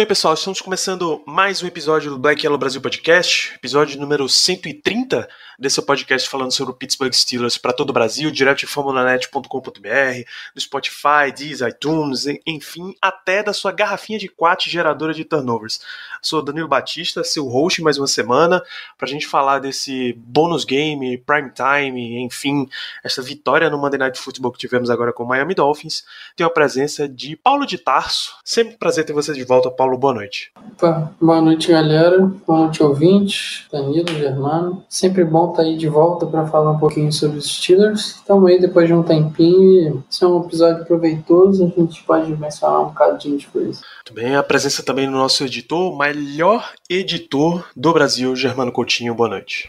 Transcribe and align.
bem, 0.00 0.06
pessoal, 0.06 0.32
estamos 0.32 0.62
começando 0.62 1.22
mais 1.26 1.62
um 1.62 1.66
episódio 1.66 2.10
do 2.10 2.18
Black 2.18 2.42
Yellow 2.42 2.56
Brasil 2.58 2.80
Podcast, 2.80 3.52
episódio 3.54 4.00
número 4.00 4.26
130 4.26 5.28
desse 5.58 5.82
podcast 5.82 6.26
falando 6.26 6.52
sobre 6.52 6.72
o 6.72 6.74
Pittsburgh 6.74 7.12
Steelers 7.12 7.58
para 7.58 7.74
todo 7.74 7.90
o 7.90 7.92
Brasil, 7.92 8.30
direto 8.30 8.60
de 8.60 8.66
famulanet.com.br, 8.66 10.24
do 10.54 10.60
Spotify, 10.60 11.30
Deezer, 11.36 11.68
iTunes, 11.68 12.24
enfim, 12.46 12.96
até 12.98 13.42
da 13.42 13.52
sua 13.52 13.72
garrafinha 13.72 14.18
de 14.18 14.26
quat 14.26 14.70
geradora 14.70 15.12
de 15.12 15.22
turnovers. 15.22 15.82
Sou 16.22 16.40
Danilo 16.40 16.66
Batista, 16.66 17.22
seu 17.22 17.46
host 17.46 17.82
mais 17.82 17.98
uma 17.98 18.06
semana, 18.06 18.62
para 18.96 19.06
a 19.06 19.10
gente 19.10 19.26
falar 19.26 19.58
desse 19.58 20.14
bônus 20.14 20.64
game, 20.64 21.18
prime 21.18 21.50
time, 21.50 22.22
enfim, 22.22 22.66
essa 23.04 23.20
vitória 23.20 23.68
no 23.68 23.76
Monday 23.76 23.98
Night 23.98 24.18
Football 24.18 24.52
que 24.52 24.58
tivemos 24.58 24.88
agora 24.88 25.12
com 25.12 25.24
o 25.24 25.28
Miami 25.28 25.54
Dolphins. 25.54 26.06
Tenho 26.34 26.48
a 26.48 26.52
presença 26.52 27.06
de 27.06 27.36
Paulo 27.36 27.66
de 27.66 27.76
Tarso. 27.76 28.38
Sempre 28.42 28.78
prazer 28.78 29.04
ter 29.04 29.12
você 29.12 29.34
de 29.34 29.44
volta, 29.44 29.70
Paulo. 29.70 29.89
Boa 29.96 30.14
noite. 30.14 30.52
Opa, 30.56 31.12
boa 31.20 31.40
noite, 31.40 31.70
galera. 31.70 32.18
Boa 32.46 32.60
noite, 32.60 32.82
ouvintes. 32.82 33.66
Danilo, 33.70 34.08
Germano. 34.08 34.84
Sempre 34.88 35.24
bom 35.24 35.50
estar 35.50 35.62
aí 35.62 35.76
de 35.76 35.88
volta 35.88 36.26
para 36.26 36.46
falar 36.46 36.72
um 36.72 36.78
pouquinho 36.78 37.12
sobre 37.12 37.38
os 37.38 37.46
Steelers. 37.46 38.16
Estamos 38.16 38.50
aí 38.50 38.60
depois 38.60 38.86
de 38.86 38.94
um 38.94 39.02
tempinho. 39.02 40.02
Esse 40.10 40.24
é 40.24 40.26
um 40.26 40.42
episódio 40.42 40.84
proveitoso. 40.84 41.64
A 41.64 41.80
gente 41.80 42.02
pode 42.04 42.34
mencionar 42.36 42.80
um 42.80 42.86
bocadinho 42.86 43.36
de 43.36 43.46
coisa. 43.46 43.80
Muito 43.96 44.14
bem. 44.14 44.36
A 44.36 44.42
presença 44.42 44.82
também 44.82 45.06
do 45.06 45.12
nosso 45.12 45.44
editor, 45.44 45.92
o 45.92 45.98
melhor 45.98 46.72
editor 46.88 47.64
do 47.76 47.92
Brasil, 47.92 48.34
Germano 48.34 48.72
Coutinho. 48.72 49.14
Boa 49.14 49.28
noite. 49.28 49.68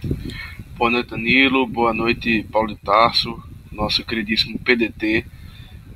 Boa 0.77 0.89
noite, 0.89 1.09
Danilo. 1.11 1.67
Boa 1.67 1.93
noite, 1.93 2.43
Paulo 2.51 2.69
de 2.69 2.77
Tarso, 2.77 3.37
nosso 3.71 4.03
queridíssimo 4.03 4.57
PDT. 4.59 5.25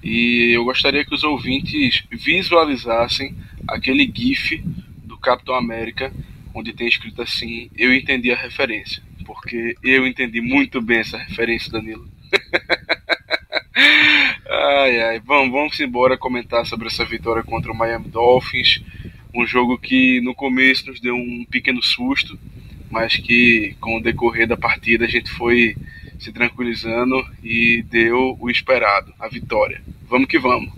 E 0.06 0.52
eu 0.56 0.64
gostaria 0.64 1.04
que 1.04 1.16
os 1.16 1.24
ouvintes 1.24 2.04
visualizassem 2.12 3.36
aquele 3.68 4.06
GIF 4.06 4.64
do 5.04 5.18
Capitão 5.18 5.56
América, 5.56 6.14
onde 6.54 6.74
tem 6.74 6.88
escrito 6.88 7.24
assim: 7.24 7.72
Eu 7.76 7.92
entendi 7.92 8.32
a 8.32 8.38
referência. 8.38 9.02
Porque 9.26 9.76
eu 9.82 10.06
entendi 10.06 10.42
muito 10.42 10.80
bem 10.80 11.00
essa 11.00 11.18
referência, 11.18 11.72
Danilo. 11.72 12.08
ai, 14.48 15.02
ai. 15.02 15.20
Vamos, 15.26 15.52
vamos 15.52 15.80
embora 15.80 16.16
comentar 16.16 16.68
sobre 16.68 16.86
essa 16.86 17.04
vitória 17.04 17.42
contra 17.42 17.72
o 17.72 17.76
Miami 17.76 18.08
Dolphins. 18.08 18.84
Um 19.34 19.44
jogo 19.44 19.76
que 19.76 20.22
no 20.22 20.36
começo 20.36 20.86
nos 20.86 21.00
deu 21.00 21.16
um 21.16 21.44
pequeno 21.50 21.82
susto, 21.82 22.38
mas 22.92 23.16
que 23.16 23.76
com 23.82 23.98
o 23.98 24.04
decorrer 24.04 24.48
da 24.48 24.56
partida 24.56 25.06
a 25.06 25.10
gente 25.10 25.32
foi 25.32 25.76
se 26.20 26.32
tranquilizando 26.32 27.16
e 27.44 27.84
deu 27.84 28.38
o 28.40 28.50
esperado, 28.50 29.14
a 29.20 29.28
vitória. 29.28 29.82
Vamos 30.10 30.28
que 30.28 30.40
vamos. 30.40 30.72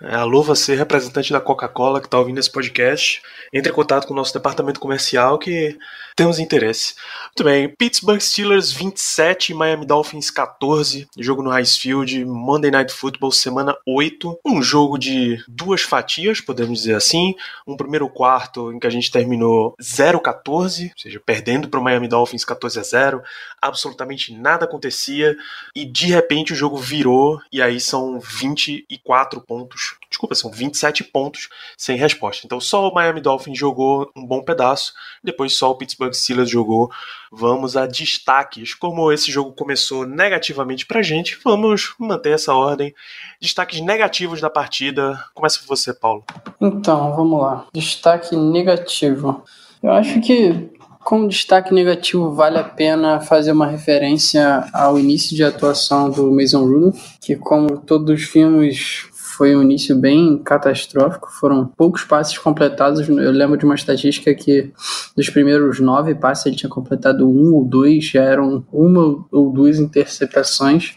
É, 0.00 0.16
alô, 0.16 0.42
você, 0.42 0.74
representante 0.74 1.32
da 1.32 1.40
Coca-Cola 1.40 2.00
que 2.00 2.06
está 2.06 2.18
ouvindo 2.18 2.38
esse 2.38 2.50
podcast, 2.50 3.22
entre 3.52 3.72
em 3.72 3.74
contato 3.74 4.06
com 4.06 4.12
o 4.12 4.16
nosso 4.16 4.34
departamento 4.34 4.78
comercial 4.78 5.38
que 5.38 5.78
temos 6.16 6.38
interesse. 6.38 6.94
Muito 7.26 7.44
bem, 7.44 7.68
Pittsburgh 7.68 8.20
Steelers 8.20 8.72
27, 8.72 9.52
Miami 9.52 9.84
Dolphins 9.84 10.30
14, 10.30 11.08
jogo 11.18 11.42
no 11.42 11.50
High 11.50 11.66
Field, 11.66 12.24
Monday 12.24 12.70
Night 12.70 12.92
Football, 12.92 13.32
semana 13.32 13.76
8. 13.86 14.38
Um 14.44 14.62
jogo 14.62 14.96
de 14.96 15.42
duas 15.48 15.82
fatias, 15.82 16.40
podemos 16.40 16.78
dizer 16.78 16.94
assim. 16.94 17.34
Um 17.66 17.76
primeiro 17.76 18.08
quarto 18.08 18.72
em 18.72 18.78
que 18.78 18.86
a 18.86 18.90
gente 18.90 19.10
terminou 19.10 19.74
0-14, 19.80 20.90
ou 20.90 20.98
seja, 20.98 21.20
perdendo 21.24 21.68
para 21.68 21.80
o 21.80 21.82
Miami 21.82 22.08
Dolphins 22.08 22.44
14 22.44 22.78
a 22.78 22.82
0. 22.82 23.22
Absolutamente 23.60 24.32
nada 24.32 24.64
acontecia 24.64 25.36
e 25.74 25.84
de 25.84 26.06
repente 26.06 26.52
o 26.52 26.56
jogo 26.56 26.76
virou 26.76 27.40
e 27.52 27.60
aí 27.60 27.80
são 27.80 28.20
24 28.20 29.40
pontos 29.40 29.96
desculpa, 30.14 30.34
são 30.34 30.50
27 30.50 31.04
pontos 31.04 31.48
sem 31.76 31.96
resposta. 31.96 32.46
Então 32.46 32.60
só 32.60 32.88
o 32.88 32.94
Miami 32.94 33.20
Dolphins 33.20 33.58
jogou 33.58 34.10
um 34.16 34.24
bom 34.24 34.42
pedaço, 34.42 34.92
depois 35.22 35.56
só 35.56 35.70
o 35.70 35.74
Pittsburgh 35.74 36.12
Steelers 36.12 36.48
jogou. 36.48 36.90
Vamos 37.32 37.76
a 37.76 37.84
destaques. 37.84 38.74
Como 38.74 39.10
esse 39.10 39.30
jogo 39.30 39.52
começou 39.52 40.06
negativamente 40.06 40.86
pra 40.86 41.02
gente, 41.02 41.38
vamos 41.44 41.94
manter 41.98 42.30
essa 42.30 42.54
ordem. 42.54 42.94
Destaques 43.40 43.80
negativos 43.80 44.40
da 44.40 44.48
partida. 44.48 45.20
Começa 45.34 45.58
com 45.58 45.66
você, 45.66 45.92
Paulo. 45.92 46.22
Então, 46.60 47.14
vamos 47.16 47.42
lá. 47.42 47.66
Destaque 47.74 48.36
negativo. 48.36 49.42
Eu 49.82 49.90
acho 49.90 50.20
que 50.20 50.70
como 51.00 51.28
destaque 51.28 51.74
negativo, 51.74 52.32
vale 52.32 52.56
a 52.56 52.64
pena 52.64 53.20
fazer 53.20 53.52
uma 53.52 53.66
referência 53.66 54.64
ao 54.72 54.98
início 54.98 55.36
de 55.36 55.44
atuação 55.44 56.08
do 56.08 56.32
Mason 56.32 56.64
Rudolph, 56.64 56.98
que, 57.20 57.36
como 57.36 57.76
todos 57.76 58.22
vimos, 58.22 59.10
foi 59.36 59.56
um 59.56 59.62
início 59.62 59.96
bem 59.96 60.38
catastrófico. 60.38 61.30
Foram 61.30 61.66
poucos 61.66 62.04
passes 62.04 62.38
completados. 62.38 63.08
Eu 63.08 63.32
lembro 63.32 63.56
de 63.56 63.64
uma 63.64 63.74
estatística 63.74 64.34
que 64.34 64.72
dos 65.16 65.28
primeiros 65.28 65.80
nove 65.80 66.14
passes 66.14 66.46
ele 66.46 66.56
tinha 66.56 66.70
completado 66.70 67.28
um 67.28 67.52
ou 67.52 67.64
dois, 67.64 68.04
já 68.04 68.22
eram 68.22 68.64
uma 68.72 69.26
ou 69.30 69.52
duas 69.52 69.78
interceptações. 69.78 70.94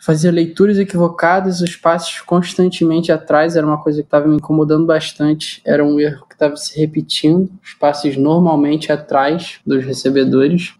Fazia 0.00 0.30
leituras 0.30 0.78
equivocadas, 0.78 1.60
os 1.60 1.76
passes 1.76 2.20
constantemente 2.20 3.12
atrás 3.12 3.56
era 3.56 3.66
uma 3.66 3.82
coisa 3.82 4.00
que 4.00 4.06
estava 4.06 4.26
me 4.26 4.36
incomodando 4.36 4.86
bastante. 4.86 5.60
Era 5.66 5.84
um 5.84 5.98
erro 6.00 6.24
que 6.28 6.34
estava 6.34 6.56
se 6.56 6.78
repetindo, 6.78 7.50
os 7.62 7.74
passes 7.74 8.16
normalmente 8.16 8.90
atrás 8.92 9.58
dos 9.66 9.84
recebedores 9.84 10.74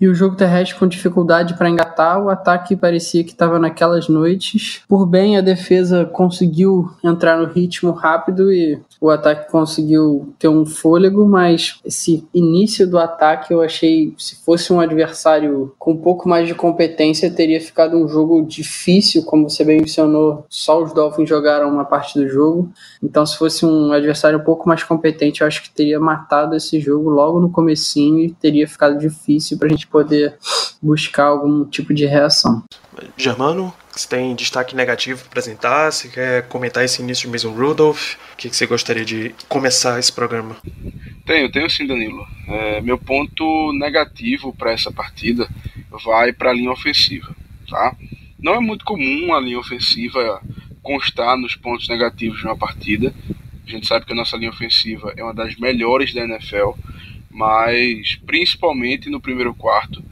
e 0.00 0.08
o 0.08 0.14
jogo 0.14 0.34
terrestre 0.34 0.78
com 0.78 0.86
dificuldade 0.86 1.54
para 1.54 1.68
engatar. 1.68 2.22
O 2.22 2.30
ataque 2.30 2.74
parecia 2.74 3.22
que 3.22 3.32
estava 3.32 3.58
naquelas 3.58 4.08
noites. 4.08 4.82
Por 4.88 5.06
bem, 5.06 5.36
a 5.36 5.40
defesa 5.40 6.04
conseguiu 6.06 6.90
entrar 7.04 7.36
no 7.36 7.46
ritmo 7.46 7.90
rápido 7.92 8.50
e 8.52 8.80
o 9.00 9.10
ataque 9.10 9.50
conseguiu 9.50 10.34
ter 10.38 10.48
um 10.48 10.64
fôlego, 10.64 11.26
mas 11.26 11.80
esse 11.84 12.26
início 12.34 12.86
do 12.86 12.98
ataque 12.98 13.52
eu 13.52 13.62
achei, 13.62 14.14
se 14.18 14.36
fosse 14.44 14.72
um 14.72 14.80
adversário 14.80 15.74
com 15.78 15.92
um 15.92 15.96
pouco 15.96 16.28
mais 16.28 16.46
de 16.46 16.54
competência, 16.54 17.30
teria 17.30 17.60
ficado 17.60 17.96
um 17.96 18.08
jogo 18.08 18.42
difícil, 18.42 19.24
como 19.24 19.48
você 19.48 19.64
bem 19.64 19.80
mencionou, 19.80 20.44
só 20.48 20.82
os 20.82 20.92
Dolphins 20.92 21.28
jogaram 21.28 21.68
uma 21.70 21.84
parte 21.84 22.18
do 22.18 22.28
jogo. 22.28 22.70
Então, 23.02 23.24
se 23.24 23.36
fosse 23.36 23.64
um 23.64 23.92
adversário 23.92 24.38
um 24.38 24.44
pouco 24.44 24.68
mais 24.68 24.82
competente, 24.82 25.40
eu 25.40 25.46
acho 25.46 25.62
que 25.62 25.70
teria 25.70 25.98
matado 25.98 26.54
esse 26.54 26.78
jogo 26.80 27.08
logo 27.08 27.40
no 27.40 27.50
comecinho 27.50 28.18
e 28.20 28.30
teria 28.30 28.68
ficado 28.68 28.98
difícil 28.98 29.58
para 29.58 29.68
a 29.68 29.70
gente 29.70 29.86
poder 29.90 30.36
buscar 30.80 31.24
algum 31.24 31.64
tipo 31.64 31.92
de 31.92 32.06
reação. 32.06 32.62
Germano, 33.16 33.72
você 33.90 34.08
tem 34.08 34.34
destaque 34.34 34.74
negativo 34.74 35.20
para 35.20 35.28
apresentar? 35.28 35.90
Você 35.90 36.08
quer 36.08 36.48
comentar 36.48 36.84
esse 36.84 37.02
início 37.02 37.26
de 37.26 37.32
Mason 37.32 37.52
Rudolph? 37.52 38.14
O 38.32 38.36
que 38.36 38.48
você 38.48 38.66
gostaria 38.66 39.04
de 39.04 39.34
começar 39.48 39.98
esse 39.98 40.12
programa? 40.12 40.56
Tenho, 41.26 41.50
tenho 41.50 41.68
sim, 41.68 41.86
Danilo. 41.86 42.26
É, 42.48 42.80
meu 42.80 42.98
ponto 42.98 43.72
negativo 43.74 44.54
para 44.54 44.72
essa 44.72 44.90
partida 44.90 45.48
vai 46.04 46.32
para 46.32 46.50
a 46.50 46.54
linha 46.54 46.70
ofensiva. 46.70 47.34
Tá? 47.68 47.94
Não 48.38 48.54
é 48.54 48.60
muito 48.60 48.84
comum 48.84 49.34
a 49.34 49.40
linha 49.40 49.58
ofensiva 49.58 50.42
constar 50.82 51.36
nos 51.36 51.54
pontos 51.54 51.88
negativos 51.88 52.38
de 52.38 52.46
uma 52.46 52.56
partida. 52.56 53.14
A 53.66 53.70
gente 53.70 53.86
sabe 53.86 54.06
que 54.06 54.12
a 54.12 54.16
nossa 54.16 54.36
linha 54.36 54.50
ofensiva 54.50 55.12
é 55.16 55.22
uma 55.22 55.34
das 55.34 55.56
melhores 55.56 56.12
da 56.14 56.22
NFL, 56.22 56.70
mas 57.30 58.16
principalmente 58.26 59.08
no 59.08 59.20
primeiro 59.20 59.54
quarto, 59.54 60.02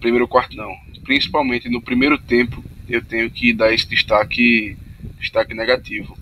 primeiro 0.00 0.28
quarto 0.28 0.56
não, 0.56 0.76
principalmente 1.04 1.68
no 1.68 1.80
primeiro 1.80 2.18
tempo, 2.18 2.62
eu 2.88 3.02
tenho 3.02 3.30
que 3.30 3.52
dar 3.52 3.72
esse 3.72 3.88
destaque, 3.88 4.76
destaque 5.18 5.54
negativo. 5.54 6.16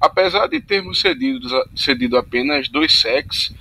Apesar 0.00 0.46
de 0.46 0.60
termos 0.60 1.00
cedido, 1.00 1.48
cedido 1.74 2.16
apenas 2.16 2.68
dois 2.68 2.92
sacks, 2.92 3.52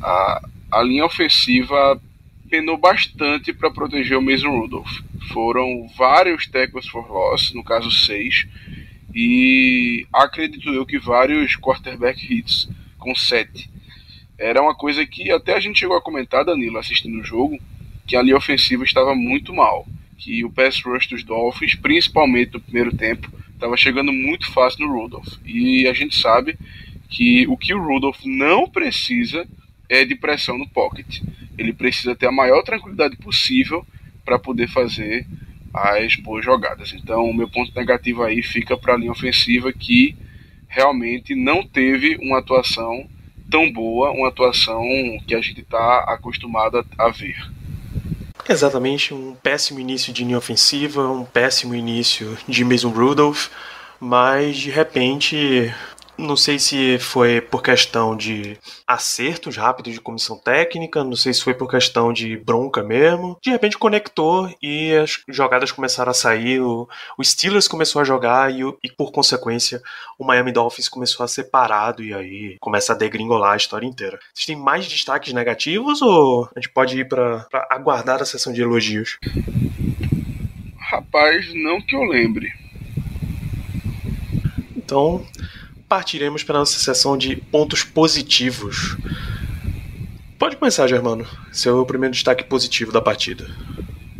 a, 0.00 0.48
a 0.72 0.82
linha 0.82 1.04
ofensiva 1.04 2.00
penou 2.48 2.76
bastante 2.76 3.52
para 3.52 3.70
proteger 3.70 4.16
o 4.16 4.22
Mason 4.22 4.50
Rudolph. 4.50 5.00
Foram 5.32 5.88
vários 5.96 6.46
tackles 6.46 6.88
for 6.88 7.06
loss, 7.10 7.52
no 7.52 7.62
caso 7.62 7.90
seis, 7.90 8.46
e 9.14 10.06
acredito 10.12 10.70
eu 10.70 10.86
que 10.86 10.98
vários 10.98 11.56
quarterback 11.56 12.32
hits, 12.32 12.68
com 12.98 13.14
sete. 13.14 13.70
Era 14.40 14.62
uma 14.62 14.74
coisa 14.74 15.06
que 15.06 15.30
até 15.30 15.54
a 15.54 15.60
gente 15.60 15.78
chegou 15.78 15.96
a 15.96 16.02
comentar, 16.02 16.44
Danilo, 16.44 16.78
assistindo 16.78 17.20
o 17.20 17.24
jogo, 17.24 17.60
que 18.06 18.16
a 18.16 18.22
linha 18.22 18.36
ofensiva 18.36 18.82
estava 18.82 19.14
muito 19.14 19.54
mal 19.54 19.86
que 20.20 20.44
o 20.44 20.50
pass 20.50 20.82
rush 20.82 21.08
dos 21.08 21.24
Dolphins, 21.24 21.74
principalmente 21.74 22.52
no 22.52 22.60
primeiro 22.60 22.94
tempo, 22.94 23.32
estava 23.54 23.76
chegando 23.76 24.12
muito 24.12 24.50
fácil 24.52 24.86
no 24.86 24.92
Rudolph. 24.92 25.38
E 25.44 25.88
a 25.88 25.94
gente 25.94 26.14
sabe 26.14 26.58
que 27.08 27.46
o 27.48 27.56
que 27.56 27.74
o 27.74 27.82
Rudolph 27.82 28.20
não 28.24 28.68
precisa 28.68 29.48
é 29.88 30.04
de 30.04 30.14
pressão 30.14 30.58
no 30.58 30.68
pocket. 30.68 31.22
Ele 31.56 31.72
precisa 31.72 32.14
ter 32.14 32.26
a 32.26 32.32
maior 32.32 32.62
tranquilidade 32.62 33.16
possível 33.16 33.84
para 34.24 34.38
poder 34.38 34.68
fazer 34.68 35.26
as 35.72 36.16
boas 36.16 36.44
jogadas. 36.44 36.92
Então, 36.92 37.24
o 37.24 37.34
meu 37.34 37.48
ponto 37.48 37.72
negativo 37.74 38.22
aí 38.22 38.42
fica 38.42 38.76
para 38.76 38.94
a 38.94 38.96
linha 38.96 39.12
ofensiva 39.12 39.72
que 39.72 40.14
realmente 40.68 41.34
não 41.34 41.66
teve 41.66 42.16
uma 42.16 42.38
atuação 42.38 43.08
tão 43.50 43.70
boa, 43.72 44.10
uma 44.10 44.28
atuação 44.28 44.82
que 45.26 45.34
a 45.34 45.40
gente 45.40 45.60
está 45.60 46.04
acostumado 46.06 46.84
a 46.96 47.08
ver. 47.10 47.36
Exatamente, 48.48 49.12
um 49.12 49.34
péssimo 49.34 49.78
início 49.78 50.12
de 50.12 50.24
linha 50.24 50.38
ofensiva, 50.38 51.08
um 51.10 51.24
péssimo 51.24 51.74
início 51.74 52.36
de 52.48 52.64
Mason 52.64 52.88
Rudolph, 52.88 53.48
mas 54.00 54.56
de 54.56 54.70
repente 54.70 55.72
não 56.20 56.36
sei 56.36 56.58
se 56.58 56.98
foi 56.98 57.40
por 57.40 57.62
questão 57.62 58.16
de 58.16 58.56
acertos 58.86 59.56
rápidos 59.56 59.94
de 59.94 60.00
comissão 60.00 60.38
técnica, 60.38 61.02
não 61.02 61.16
sei 61.16 61.32
se 61.32 61.42
foi 61.42 61.54
por 61.54 61.68
questão 61.68 62.12
de 62.12 62.36
bronca 62.36 62.82
mesmo. 62.82 63.38
De 63.42 63.50
repente 63.50 63.78
conectou 63.78 64.54
e 64.62 64.92
as 64.94 65.22
jogadas 65.28 65.72
começaram 65.72 66.10
a 66.10 66.14
sair, 66.14 66.60
o, 66.60 66.88
o 67.18 67.24
Steelers 67.24 67.66
começou 67.66 68.00
a 68.00 68.04
jogar 68.04 68.52
e, 68.52 68.60
e, 68.82 68.90
por 68.92 69.10
consequência 69.12 69.82
o 70.18 70.24
Miami 70.24 70.52
Dolphins 70.52 70.88
começou 70.88 71.24
a 71.24 71.28
ser 71.28 71.44
parado 71.44 72.02
e 72.02 72.12
aí 72.12 72.56
começa 72.60 72.92
a 72.92 72.96
degringolar 72.96 73.52
a 73.52 73.56
história 73.56 73.86
inteira. 73.86 74.18
Vocês 74.34 74.46
têm 74.46 74.56
mais 74.56 74.86
destaques 74.86 75.32
negativos 75.32 76.02
ou 76.02 76.44
a 76.54 76.60
gente 76.60 76.70
pode 76.70 76.98
ir 76.98 77.08
para 77.08 77.46
aguardar 77.70 78.20
a 78.20 78.26
sessão 78.26 78.52
de 78.52 78.60
elogios? 78.60 79.18
Rapaz, 80.78 81.46
não 81.54 81.80
que 81.80 81.94
eu 81.94 82.02
lembre. 82.02 82.52
Então, 84.76 85.24
partiremos 85.90 86.44
para 86.44 86.54
a 86.54 86.60
nossa 86.60 86.78
sessão 86.78 87.18
de 87.18 87.34
pontos 87.34 87.82
positivos. 87.82 88.96
Pode 90.38 90.56
começar, 90.56 90.86
Germano. 90.86 91.26
Seu 91.52 91.84
primeiro 91.84 92.14
destaque 92.14 92.44
positivo 92.44 92.92
da 92.92 93.00
partida. 93.00 93.50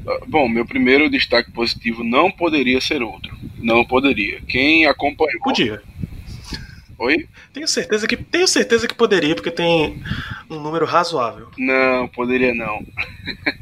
Ah, 0.04 0.18
bom, 0.26 0.48
meu 0.48 0.66
primeiro 0.66 1.08
destaque 1.08 1.52
positivo 1.52 2.02
não 2.02 2.28
poderia 2.28 2.80
ser 2.80 3.02
outro. 3.02 3.38
Não 3.56 3.84
poderia. 3.84 4.40
Quem 4.48 4.84
acompanhou. 4.86 5.40
Podia. 5.44 5.80
Oi? 6.98 7.28
Tenho 7.52 7.68
certeza 7.68 8.08
que 8.08 8.16
tenho 8.16 8.48
certeza 8.48 8.88
que 8.88 8.94
poderia, 8.94 9.36
porque 9.36 9.52
tem 9.52 10.02
um 10.50 10.58
número 10.58 10.84
razoável. 10.84 11.50
Não, 11.56 12.08
poderia 12.08 12.52
não. 12.52 12.84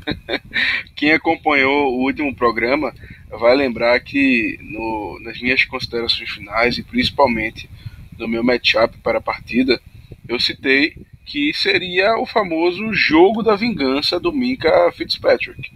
Quem 0.97 1.13
acompanhou 1.13 1.93
o 1.93 2.05
último 2.05 2.35
programa 2.35 2.95
vai 3.31 3.55
lembrar 3.55 4.01
que 4.01 4.59
no, 4.63 5.21
nas 5.21 5.39
minhas 5.43 5.63
considerações 5.65 6.31
finais 6.31 6.79
e 6.79 6.83
principalmente 6.83 7.69
do 8.19 8.29
meu 8.29 8.43
matchup 8.45 8.99
para 8.99 9.19
a 9.19 9.23
partida, 9.23 9.81
eu 10.29 10.39
citei 10.39 10.95
que 11.25 11.53
seria 11.55 12.19
o 12.19 12.27
famoso 12.27 12.93
jogo 12.93 13.43
da 13.43 13.55
vingança 13.55 14.19
do 14.19 14.33
Minka 14.33 14.91
Fitzpatrick. 14.93 15.71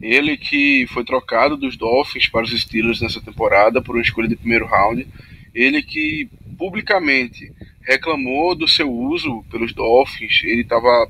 Ele 0.00 0.36
que 0.36 0.86
foi 0.88 1.04
trocado 1.04 1.56
dos 1.56 1.76
Dolphins 1.76 2.28
para 2.28 2.44
os 2.44 2.60
Steelers 2.60 3.00
nessa 3.00 3.22
temporada 3.22 3.80
por 3.80 3.94
uma 3.94 4.02
escolha 4.02 4.28
de 4.28 4.36
primeiro 4.36 4.66
round. 4.66 5.06
Ele 5.54 5.82
que 5.82 6.28
publicamente 6.58 7.52
reclamou 7.80 8.54
do 8.54 8.66
seu 8.66 8.90
uso 8.90 9.44
pelos 9.50 9.72
Dolphins. 9.72 10.42
Ele 10.44 10.62
estava 10.62 11.08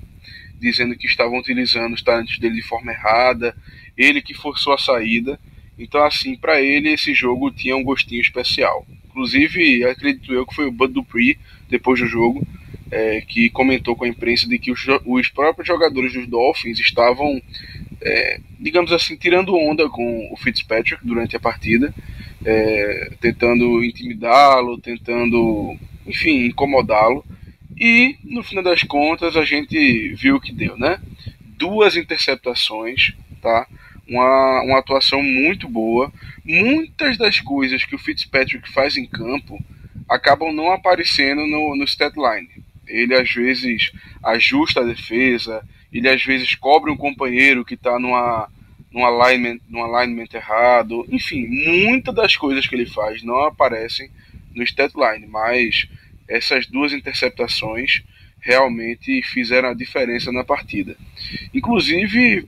dizendo 0.61 0.97
que 0.97 1.07
estavam 1.07 1.39
utilizando 1.39 1.95
os 1.95 2.03
talentos 2.03 2.39
dele 2.39 2.57
de 2.57 2.63
forma 2.63 2.93
errada. 2.93 3.57
Ele 3.97 4.23
que 4.23 4.35
forçou 4.35 4.73
a 4.73 4.79
saída. 4.79 5.41
Então, 5.79 6.05
assim, 6.05 6.37
para 6.37 6.61
ele 6.61 6.91
esse 6.91 7.13
jogo 7.13 7.51
tinha 7.51 7.77
um 7.77 7.83
gostinho 7.83 8.21
especial. 8.21 8.87
Inclusive, 9.07 9.85
acredito 9.85 10.33
eu 10.33 10.47
que 10.47 10.55
foi 10.55 10.67
o 10.67 10.73
Bud 10.73 10.93
Dupree, 10.93 11.39
depois 11.69 12.01
do 12.01 12.07
jogo, 12.07 12.47
é, 12.91 13.21
que 13.23 13.51
comentou 13.51 13.97
com 13.97 14.05
a 14.05 14.09
imprensa 14.09 14.49
de 14.49 14.59
que 14.59 14.71
os, 14.71 14.87
os 15.05 15.29
próprios 15.29 15.67
jogadores 15.67 16.13
dos 16.13 16.27
Dolphins 16.27 16.79
estavam, 16.79 17.41
é, 18.01 18.41
digamos 18.61 18.93
assim, 18.93 19.17
tirando 19.17 19.57
onda 19.57 19.89
com 19.89 20.33
o 20.33 20.37
Fitzpatrick 20.37 21.05
durante 21.05 21.37
a 21.37 21.41
partida, 21.41 21.93
é, 22.45 23.11
tentando 23.21 23.83
intimidá-lo, 23.83 24.79
tentando, 24.79 25.77
enfim, 26.07 26.47
incomodá-lo. 26.47 27.25
E, 27.77 28.17
no 28.23 28.43
final 28.43 28.63
das 28.63 28.83
contas, 28.83 29.37
a 29.37 29.45
gente 29.45 30.15
viu 30.15 30.37
o 30.37 30.41
que 30.41 30.53
deu, 30.53 30.77
né? 30.77 31.01
Duas 31.57 31.97
interceptações, 31.97 33.15
tá? 33.43 33.67
Uma, 34.09 34.63
uma 34.63 34.79
atuação 34.79 35.23
muito 35.23 35.69
boa. 35.69 36.13
Muitas 36.45 37.17
das 37.17 37.41
coisas 37.41 37.85
que 37.85 37.95
o 37.95 37.99
Fitzpatrick 37.99 38.71
faz 38.71 38.97
em 38.97 39.07
campo 39.07 39.59
acabam 40.09 40.53
não 40.53 40.71
aparecendo 40.71 41.47
no, 41.47 41.77
no 41.77 41.85
stat 41.85 42.15
line. 42.17 42.49
Ele 42.87 43.15
às 43.15 43.31
vezes 43.31 43.93
ajusta 44.23 44.81
a 44.81 44.85
defesa, 44.85 45.67
ele 45.93 46.09
às 46.09 46.23
vezes 46.23 46.55
cobre 46.55 46.91
um 46.91 46.97
companheiro 46.97 47.65
que 47.65 47.75
está 47.75 47.99
numa, 47.99 48.49
num, 48.93 49.05
alignment, 49.05 49.61
num 49.69 49.83
alignment 49.83 50.29
errado. 50.35 51.07
Enfim, 51.09 51.47
muitas 51.47 52.15
das 52.15 52.37
coisas 52.37 52.67
que 52.67 52.75
ele 52.75 52.87
faz 52.87 53.23
não 53.23 53.41
aparecem 53.41 54.11
no 54.55 54.63
stat 54.63 54.93
line, 54.95 55.27
mas 55.27 55.89
essas 56.29 56.67
duas 56.67 56.93
interceptações 56.93 58.03
realmente 58.41 59.23
fizeram 59.23 59.71
a 59.71 59.75
diferença 59.75 60.31
na 60.31 60.45
partida. 60.45 60.97
Inclusive, 61.53 62.47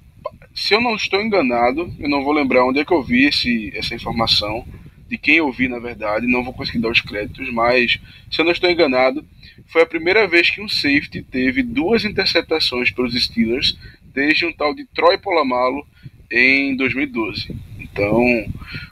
se 0.57 0.75
eu 0.75 0.81
não 0.81 0.97
estou 0.97 1.21
enganado, 1.21 1.93
eu 2.01 2.09
não 2.09 2.25
vou 2.25 2.33
lembrar 2.33 2.65
onde 2.65 2.81
é 2.81 2.85
que 2.85 2.93
eu 2.93 3.03
vi 3.03 3.27
esse, 3.27 3.71
essa 3.77 3.95
informação, 3.95 4.67
de 5.07 5.19
quem 5.19 5.37
eu 5.37 5.53
vi 5.53 5.69
na 5.69 5.79
verdade, 5.79 6.27
não 6.27 6.43
vou 6.43 6.53
conseguir 6.53 6.79
dar 6.79 6.91
os 6.91 7.01
créditos, 7.01 7.53
mas 7.53 7.99
se 8.31 8.41
eu 8.41 8.45
não 8.45 8.53
estou 8.53 8.71
enganado, 8.71 9.25
foi 9.67 9.83
a 9.83 9.87
primeira 9.87 10.27
vez 10.27 10.51
que 10.51 10.63
um 10.63 10.69
safety 10.69 11.23
teve 11.23 11.63
duas 11.63 12.05
interceptações 12.05 12.91
pelos 12.91 13.15
Steelers 13.15 13.79
desde 14.03 14.47
um 14.47 14.53
tal 14.53 14.75
de 14.75 14.87
Troy 14.87 15.19
Polamalo 15.19 15.87
em 16.31 16.75
2012. 16.75 17.55
Então, 17.79 18.19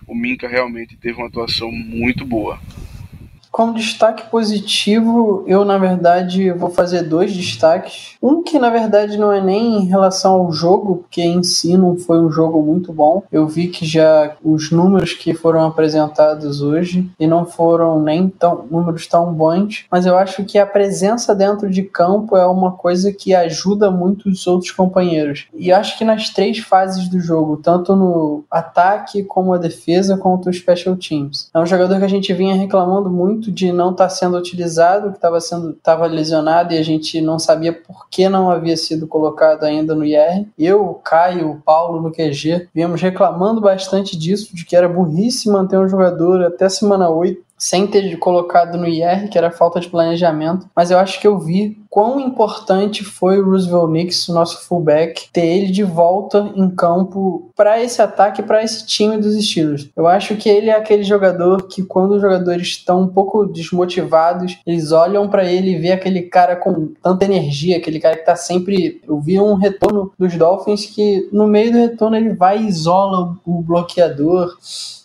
o 0.06 0.14
Minka 0.14 0.46
realmente 0.46 0.96
teve 0.96 1.16
uma 1.18 1.28
atuação 1.28 1.72
muito 1.72 2.24
boa. 2.26 2.60
Como 3.54 3.72
destaque 3.72 4.28
positivo, 4.32 5.44
eu 5.46 5.64
na 5.64 5.78
verdade 5.78 6.50
vou 6.50 6.70
fazer 6.70 7.04
dois 7.04 7.32
destaques. 7.32 8.16
Um 8.20 8.42
que 8.42 8.58
na 8.58 8.68
verdade 8.68 9.16
não 9.16 9.32
é 9.32 9.40
nem 9.40 9.76
em 9.76 9.86
relação 9.86 10.32
ao 10.32 10.50
jogo, 10.50 10.96
porque 10.96 11.22
em 11.22 11.40
si 11.44 11.76
não 11.76 11.96
foi 11.96 12.18
um 12.18 12.32
jogo 12.32 12.60
muito 12.60 12.92
bom. 12.92 13.22
Eu 13.30 13.46
vi 13.46 13.68
que 13.68 13.86
já 13.86 14.34
os 14.42 14.72
números 14.72 15.12
que 15.12 15.32
foram 15.34 15.64
apresentados 15.64 16.60
hoje 16.62 17.08
e 17.16 17.28
não 17.28 17.46
foram 17.46 18.02
nem 18.02 18.28
tão 18.28 18.66
números 18.68 19.06
tão 19.06 19.32
bons, 19.32 19.86
mas 19.88 20.04
eu 20.04 20.18
acho 20.18 20.42
que 20.42 20.58
a 20.58 20.66
presença 20.66 21.32
dentro 21.32 21.70
de 21.70 21.84
campo 21.84 22.36
é 22.36 22.48
uma 22.48 22.72
coisa 22.72 23.12
que 23.12 23.36
ajuda 23.36 23.88
muito 23.88 24.28
os 24.28 24.44
outros 24.48 24.72
companheiros. 24.72 25.46
E 25.54 25.70
acho 25.70 25.96
que 25.96 26.04
nas 26.04 26.28
três 26.28 26.58
fases 26.58 27.06
do 27.06 27.20
jogo, 27.20 27.58
tanto 27.58 27.94
no 27.94 28.42
ataque 28.50 29.22
como 29.22 29.52
a 29.52 29.58
defesa, 29.58 30.16
quanto 30.16 30.48
o 30.48 30.52
special 30.52 30.96
teams. 30.96 31.48
É 31.54 31.60
um 31.60 31.66
jogador 31.66 32.00
que 32.00 32.04
a 32.04 32.08
gente 32.08 32.32
vinha 32.32 32.56
reclamando 32.56 33.08
muito 33.08 33.43
muito 33.44 33.52
de 33.52 33.72
não 33.72 33.90
estar 33.90 34.04
tá 34.04 34.10
sendo 34.10 34.36
utilizado, 34.36 35.10
que 35.10 35.16
estava 35.16 35.40
sendo 35.40 35.70
estava 35.70 36.06
lesionado 36.06 36.72
e 36.72 36.78
a 36.78 36.82
gente 36.82 37.20
não 37.20 37.38
sabia 37.38 37.72
por 37.72 38.08
que 38.08 38.28
não 38.28 38.50
havia 38.50 38.76
sido 38.76 39.06
colocado 39.06 39.64
ainda 39.64 39.94
no 39.94 40.04
IR. 40.04 40.46
Eu, 40.58 40.84
o 40.84 40.94
Caio, 40.94 41.50
o 41.50 41.60
Paulo 41.60 42.00
no 42.00 42.10
QG, 42.10 42.68
viemos 42.74 43.00
reclamando 43.00 43.60
bastante 43.60 44.16
disso, 44.16 44.54
de 44.54 44.64
que 44.64 44.76
era 44.76 44.88
burrice 44.88 45.50
manter 45.50 45.78
um 45.78 45.88
jogador 45.88 46.42
até 46.42 46.68
semana 46.68 47.10
8 47.10 47.42
sem 47.64 47.86
ter 47.86 48.14
colocado 48.18 48.76
no 48.76 48.86
IR, 48.86 49.30
que 49.30 49.38
era 49.38 49.50
falta 49.50 49.80
de 49.80 49.88
planejamento, 49.88 50.68
mas 50.76 50.90
eu 50.90 50.98
acho 50.98 51.18
que 51.18 51.26
eu 51.26 51.38
vi 51.38 51.82
quão 51.88 52.20
importante 52.20 53.02
foi 53.02 53.38
o 53.38 53.44
Roosevelt 53.48 53.90
Nix, 53.90 54.28
nosso 54.28 54.66
fullback, 54.66 55.30
ter 55.32 55.46
ele 55.46 55.72
de 55.72 55.82
volta 55.82 56.52
em 56.56 56.68
campo 56.68 57.50
para 57.56 57.82
esse 57.82 58.02
ataque, 58.02 58.42
para 58.42 58.62
esse 58.62 58.84
time 58.84 59.16
dos 59.16 59.34
Steelers. 59.42 59.88
Eu 59.96 60.06
acho 60.06 60.36
que 60.36 60.48
ele 60.48 60.68
é 60.68 60.76
aquele 60.76 61.04
jogador 61.04 61.68
que 61.68 61.82
quando 61.84 62.16
os 62.16 62.20
jogadores 62.20 62.66
estão 62.66 63.02
um 63.02 63.08
pouco 63.08 63.46
desmotivados, 63.46 64.58
eles 64.66 64.92
olham 64.92 65.26
para 65.28 65.44
ele 65.44 65.70
e 65.70 65.78
vê 65.78 65.92
aquele 65.92 66.22
cara 66.22 66.56
com 66.56 66.92
tanta 67.02 67.24
energia, 67.24 67.78
aquele 67.78 68.00
cara 68.00 68.16
que 68.16 68.26
tá 68.26 68.36
sempre, 68.36 69.00
eu 69.08 69.18
vi 69.20 69.40
um 69.40 69.54
retorno 69.54 70.12
dos 70.18 70.36
Dolphins 70.36 70.84
que 70.84 71.28
no 71.32 71.46
meio 71.46 71.72
do 71.72 71.78
retorno 71.78 72.16
ele 72.16 72.34
vai 72.34 72.58
e 72.58 72.66
isola 72.66 73.36
o 73.46 73.62
bloqueador. 73.62 74.54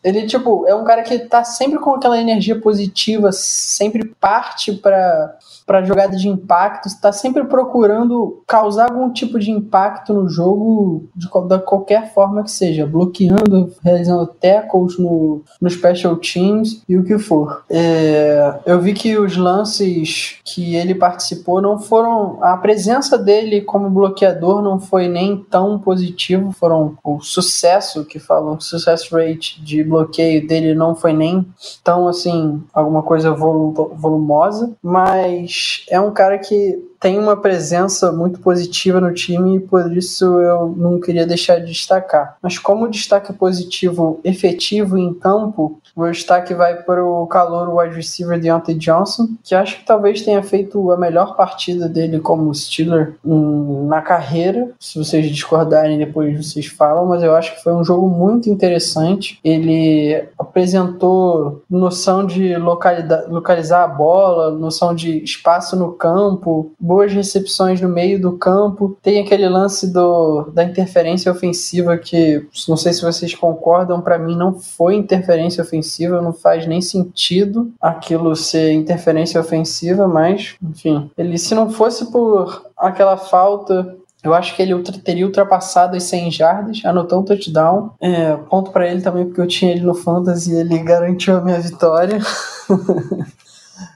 Ele, 0.04 0.26
tipo, 0.26 0.66
é 0.66 0.74
um 0.74 0.84
cara 0.84 1.04
que 1.04 1.20
tá 1.20 1.44
sempre 1.44 1.78
com 1.78 1.92
aquela 1.92 2.20
energia 2.20 2.49
positiva, 2.56 3.32
sempre 3.32 4.06
parte 4.20 4.74
para 4.74 5.38
para 5.70 5.84
jogada 5.84 6.18
de 6.18 6.28
impacto, 6.28 6.88
está 6.88 7.12
sempre 7.12 7.44
procurando 7.44 8.42
causar 8.48 8.90
algum 8.90 9.14
tipo 9.14 9.38
de 9.38 9.52
impacto 9.52 10.16
no 10.16 10.28
jogo 10.28 11.08
de, 11.16 11.28
de 11.28 11.60
qualquer 11.64 12.12
forma 12.12 12.42
que 12.42 12.50
seja, 12.50 12.88
bloqueando, 12.88 13.72
realizando 13.84 14.26
tackles 14.26 14.98
no, 14.98 15.44
no 15.62 15.70
special 15.70 16.16
teams 16.16 16.82
e 16.90 16.98
o 16.98 17.04
que 17.04 17.20
for. 17.20 17.66
É, 17.70 18.62
eu 18.66 18.82
vi 18.82 18.94
que 18.94 19.16
os 19.16 19.38
lances 19.38 20.40
que 20.44 20.76
ele 20.76 20.96
participou 20.96 21.62
não 21.62 21.78
foram. 21.78 22.40
A 22.42 22.58
presença 22.58 23.16
dele 23.16 23.62
como 23.62 23.92
bloqueador 23.92 24.64
não 24.64 24.80
foi 24.80 25.08
nem 25.08 25.38
tão 25.38 25.78
positivo, 25.78 26.52
foram 26.52 26.98
o 27.04 27.22
sucesso 27.22 28.04
que 28.06 28.18
falam, 28.18 28.56
o 28.56 28.60
success 28.60 29.08
rate 29.12 29.64
de 29.64 29.84
bloqueio 29.84 30.48
dele 30.48 30.74
não 30.74 30.96
foi 30.96 31.14
nem 31.14 31.46
tão 31.84 32.08
assim, 32.08 32.64
alguma 32.74 33.04
coisa 33.04 33.32
volumosa, 33.32 34.72
mas 34.82 35.59
é 35.90 36.00
um 36.00 36.14
cara 36.14 36.38
que 36.38 36.78
tem 37.00 37.18
uma 37.18 37.38
presença 37.38 38.12
muito 38.12 38.40
positiva 38.40 39.00
no 39.00 39.14
time 39.14 39.56
e 39.56 39.60
por 39.60 39.92
isso 39.96 40.26
eu 40.42 40.74
não 40.76 41.00
queria 41.00 41.26
deixar 41.26 41.60
de 41.60 41.72
destacar. 41.72 42.38
Mas 42.42 42.60
como 42.60 42.90
destaque 42.90 43.32
positivo 43.32 44.20
efetivo 44.24 44.98
em 44.98 45.14
campo, 45.14 45.80
o 45.96 46.10
destaque 46.10 46.54
vai 46.54 46.76
para 46.84 47.04
o 47.04 47.26
calor 47.28 47.74
wide 47.76 47.96
receiver 47.96 48.40
Deontay 48.40 48.76
Johnson, 48.76 49.30
que 49.44 49.56
acho 49.56 49.80
que 49.80 49.86
talvez 49.86 50.22
tenha 50.22 50.44
feito 50.44 50.92
a 50.92 50.98
melhor 50.98 51.36
partida 51.36 51.88
dele 51.88 52.20
como 52.20 52.54
Steeler 52.54 53.16
na 53.24 54.02
carreira. 54.02 54.70
Se 54.80 54.98
vocês 54.98 55.30
discordarem, 55.30 55.98
depois 55.98 56.46
vocês 56.46 56.68
falam, 56.68 57.06
mas 57.06 57.24
eu 57.24 57.36
acho 57.36 57.56
que 57.56 57.64
foi 57.64 57.74
um 57.74 57.84
jogo 57.84 58.10
muito 58.10 58.50
interessante. 58.50 59.40
Ele 59.44 60.24
apresentou 60.38 61.64
noção 61.70 62.26
de 62.26 62.56
localizar 62.58 63.84
a 63.84 63.88
bola, 63.88 64.52
noção 64.52 64.94
de 64.94 65.24
espaço 65.24 65.76
no 65.76 65.92
campo, 65.94 66.72
boas 66.90 67.14
recepções 67.14 67.80
no 67.80 67.88
meio 67.88 68.20
do 68.20 68.32
campo. 68.32 68.98
Tem 69.04 69.22
aquele 69.22 69.48
lance 69.48 69.86
do, 69.94 70.50
da 70.52 70.64
interferência 70.64 71.32
ofensiva 71.32 71.96
que, 72.00 72.44
não 72.68 72.76
sei 72.76 72.94
se 72.94 73.04
vocês 73.04 73.36
concordam, 73.36 74.02
para 74.02 74.18
mim 74.18 74.36
não 74.36 74.60
foi 74.60 74.96
interferência 74.96 75.64
ofensiva, 75.64 76.20
não 76.20 76.34
faz 76.34 76.66
nem 76.66 76.82
sentido 76.82 77.72
aquilo 77.80 78.36
ser 78.36 78.72
interferência 78.72 79.40
ofensiva, 79.40 80.08
mas, 80.08 80.56
enfim, 80.64 81.12
ele 81.16 81.38
se 81.38 81.54
não 81.54 81.70
fosse 81.70 82.12
por 82.12 82.64
aquela 82.76 83.18
falta 83.18 83.96
eu 84.22 84.34
acho 84.34 84.54
que 84.54 84.62
ele 84.62 84.84
teria 85.02 85.26
ultrapassado 85.26 85.96
as 85.96 86.04
100 86.04 86.32
jardas, 86.32 86.82
anotou 86.84 87.22
um 87.22 87.24
touchdown. 87.24 87.92
É, 88.02 88.36
ponto 88.36 88.70
para 88.70 88.86
ele 88.86 89.00
também, 89.00 89.26
porque 89.26 89.40
eu 89.40 89.48
tinha 89.48 89.72
ele 89.72 89.80
no 89.80 89.94
Fantasy 89.94 90.52
e 90.52 90.58
ele 90.58 90.78
garantiu 90.80 91.38
a 91.38 91.42
minha 91.42 91.60
vitória. 91.62 92.20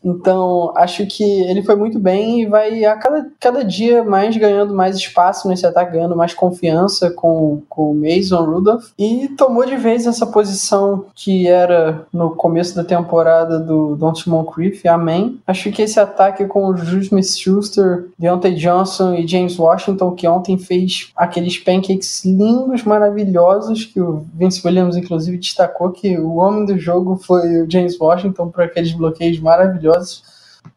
Então, 0.04 0.74
acho 0.76 1.06
que 1.06 1.24
ele 1.24 1.64
foi 1.64 1.76
muito 1.76 2.00
bem 2.00 2.42
e 2.42 2.46
vai 2.46 2.86
a 2.86 2.96
cada, 2.96 3.28
cada 3.40 3.64
dia 3.64 4.04
mais 4.04 4.36
ganhando 4.36 4.74
mais 4.74 4.96
espaço 4.96 5.48
nesse 5.48 5.66
ataque, 5.66 5.94
ganhando 5.94 6.16
mais 6.16 6.34
confiança 6.34 7.12
com, 7.12 7.62
com 7.70 7.92
o 7.92 7.96
Mason 7.96 8.44
Rudolph. 8.44 8.92
E 8.98 9.30
tomou 9.30 9.66
de 9.66 9.76
vez 9.76 10.06
essa 10.06 10.26
posição 10.26 11.06
que 11.16 11.48
era 11.48 12.06
no 12.12 12.32
começo 12.32 12.76
da 12.76 12.84
temporada 12.84 13.60
do 13.60 13.96
Don 13.96 14.14
Moncrief, 14.28 14.88
amém. 14.88 15.40
Acho 15.48 15.72
que 15.72 15.82
esse 15.82 16.00
ataque 16.00 16.46
com 16.46 16.68
o 16.68 16.78
Juju 16.78 17.00
Smith-Schuster, 17.00 18.10
Deontay 18.18 18.54
Johnson 18.54 19.16
e 19.16 19.28
James 19.28 19.58
Washington, 19.58 20.12
que 20.12 20.28
ontem 20.28 20.58
fez 20.58 21.12
aqueles 21.16 21.58
pancakes 21.58 22.24
lindos, 22.24 22.84
maravilhosos, 22.84 23.86
que 23.86 24.00
o 24.00 24.26
Vince 24.34 24.66
Williams, 24.66 24.96
inclusive, 24.96 25.38
destacou 25.38 25.90
que 25.92 26.18
o 26.18 26.36
homem 26.36 26.66
do 26.66 26.78
jogo 26.78 27.16
foi 27.16 27.62
o 27.62 27.70
James 27.70 28.00
Washington 28.00 28.50
por 28.50 28.64
aqueles 28.64 28.92
bloqueios 28.92 29.40
maravilhosos 29.40 29.73
maravilhosos. 29.74 30.24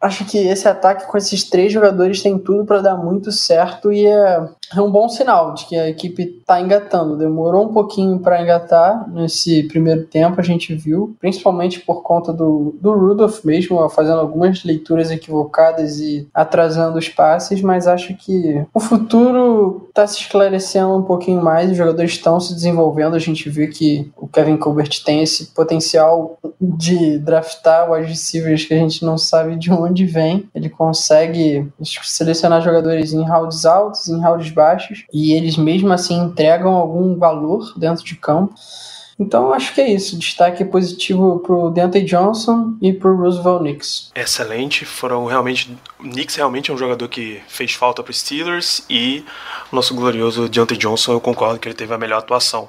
Acho 0.01 0.25
que 0.25 0.39
esse 0.39 0.69
ataque 0.69 1.07
com 1.07 1.17
esses 1.17 1.45
três 1.45 1.73
jogadores 1.73 2.23
tem 2.23 2.39
tudo 2.39 2.65
para 2.65 2.81
dar 2.83 2.97
muito 2.97 3.31
certo 3.31 3.93
e 3.93 4.05
é 4.05 4.49
é 4.75 4.81
um 4.81 4.91
bom 4.91 5.09
sinal 5.09 5.55
de 5.55 5.67
que 5.67 5.77
a 5.77 5.89
equipe 5.89 6.23
está 6.41 6.61
engatando. 6.61 7.17
Demorou 7.17 7.67
um 7.67 7.73
pouquinho 7.73 8.19
para 8.19 8.43
engatar 8.43 9.09
nesse 9.11 9.63
primeiro 9.65 10.05
tempo, 10.07 10.41
a 10.41 10.45
gente 10.45 10.75
viu, 10.75 11.17
principalmente 11.21 11.81
por 11.81 12.03
conta 12.03 12.33
do, 12.33 12.75
do 12.81 12.93
Rudolph 12.93 13.45
mesmo, 13.45 13.89
fazendo 13.89 14.21
algumas 14.21 14.65
leituras 14.65 15.11
equivocadas 15.11 16.01
e 16.01 16.29
atrasando 16.35 16.99
os 16.99 17.09
passes, 17.09 17.61
mas 17.61 17.87
acho 17.87 18.15
que 18.15 18.65
o 18.75 18.81
futuro 18.81 19.87
está 19.89 20.07
se 20.07 20.21
esclarecendo 20.21 20.97
um 20.97 21.03
pouquinho 21.03 21.43
mais, 21.43 21.71
os 21.71 21.77
jogadores 21.77 22.13
estão 22.13 22.41
se 22.41 22.55
desenvolvendo, 22.55 23.15
a 23.15 23.21
gente 23.21 23.49
viu 23.49 23.71
que 23.71 24.11
o 24.17 24.27
Kevin 24.27 24.57
Colbert 24.57 25.03
tem 25.05 25.23
esse 25.23 25.47
potencial 25.47 26.39
de 26.61 27.19
draftar 27.19 27.91
wide 27.91 28.09
receivers 28.09 28.65
que 28.65 28.75
a 28.75 28.79
gente 28.79 29.05
não 29.05 29.17
sabe 29.17 29.57
de 29.57 29.73
onde 29.73 30.05
vem, 30.05 30.49
ele 30.55 30.69
consegue 30.69 31.69
selecionar 31.83 32.63
jogadores 32.63 33.13
em 33.13 33.23
rounds 33.23 33.65
altos, 33.65 34.09
em 34.09 34.21
rounds 34.21 34.51
baixos 34.57 35.05
e 35.13 35.35
eles 35.35 35.57
mesmo 35.57 35.93
assim 35.93 36.19
entregam 36.19 36.75
algum 36.75 37.17
valor 37.17 37.73
dentro 37.79 38.05
de 38.05 38.17
campo. 38.17 38.55
Então 39.19 39.53
acho 39.53 39.75
que 39.75 39.81
é 39.81 39.91
isso. 39.91 40.19
Destaque 40.19 40.65
positivo 40.65 41.39
pro 41.41 41.71
Deontay 41.71 42.05
Johnson 42.05 42.77
e 42.83 42.93
pro 42.93 43.17
Roosevelt 43.17 43.61
Knicks. 43.61 44.11
Excelente. 44.15 44.85
Foram 44.85 45.25
realmente. 45.25 45.77
O 45.99 46.37
realmente 46.37 46.71
é 46.71 46.75
um 46.75 46.79
jogador 46.79 47.09
que 47.09 47.41
fez 47.49 47.73
falta 47.73 48.03
pro 48.03 48.13
Steelers 48.13 48.85
e 48.91 49.25
o 49.73 49.77
nosso 49.77 49.95
glorioso 49.95 50.49
Deontay 50.49 50.77
Johnson, 50.77 51.13
eu 51.13 51.21
concordo 51.21 51.59
que 51.59 51.69
ele 51.69 51.75
teve 51.75 51.95
a 51.95 51.99
melhor 51.99 52.19
atuação. 52.19 52.69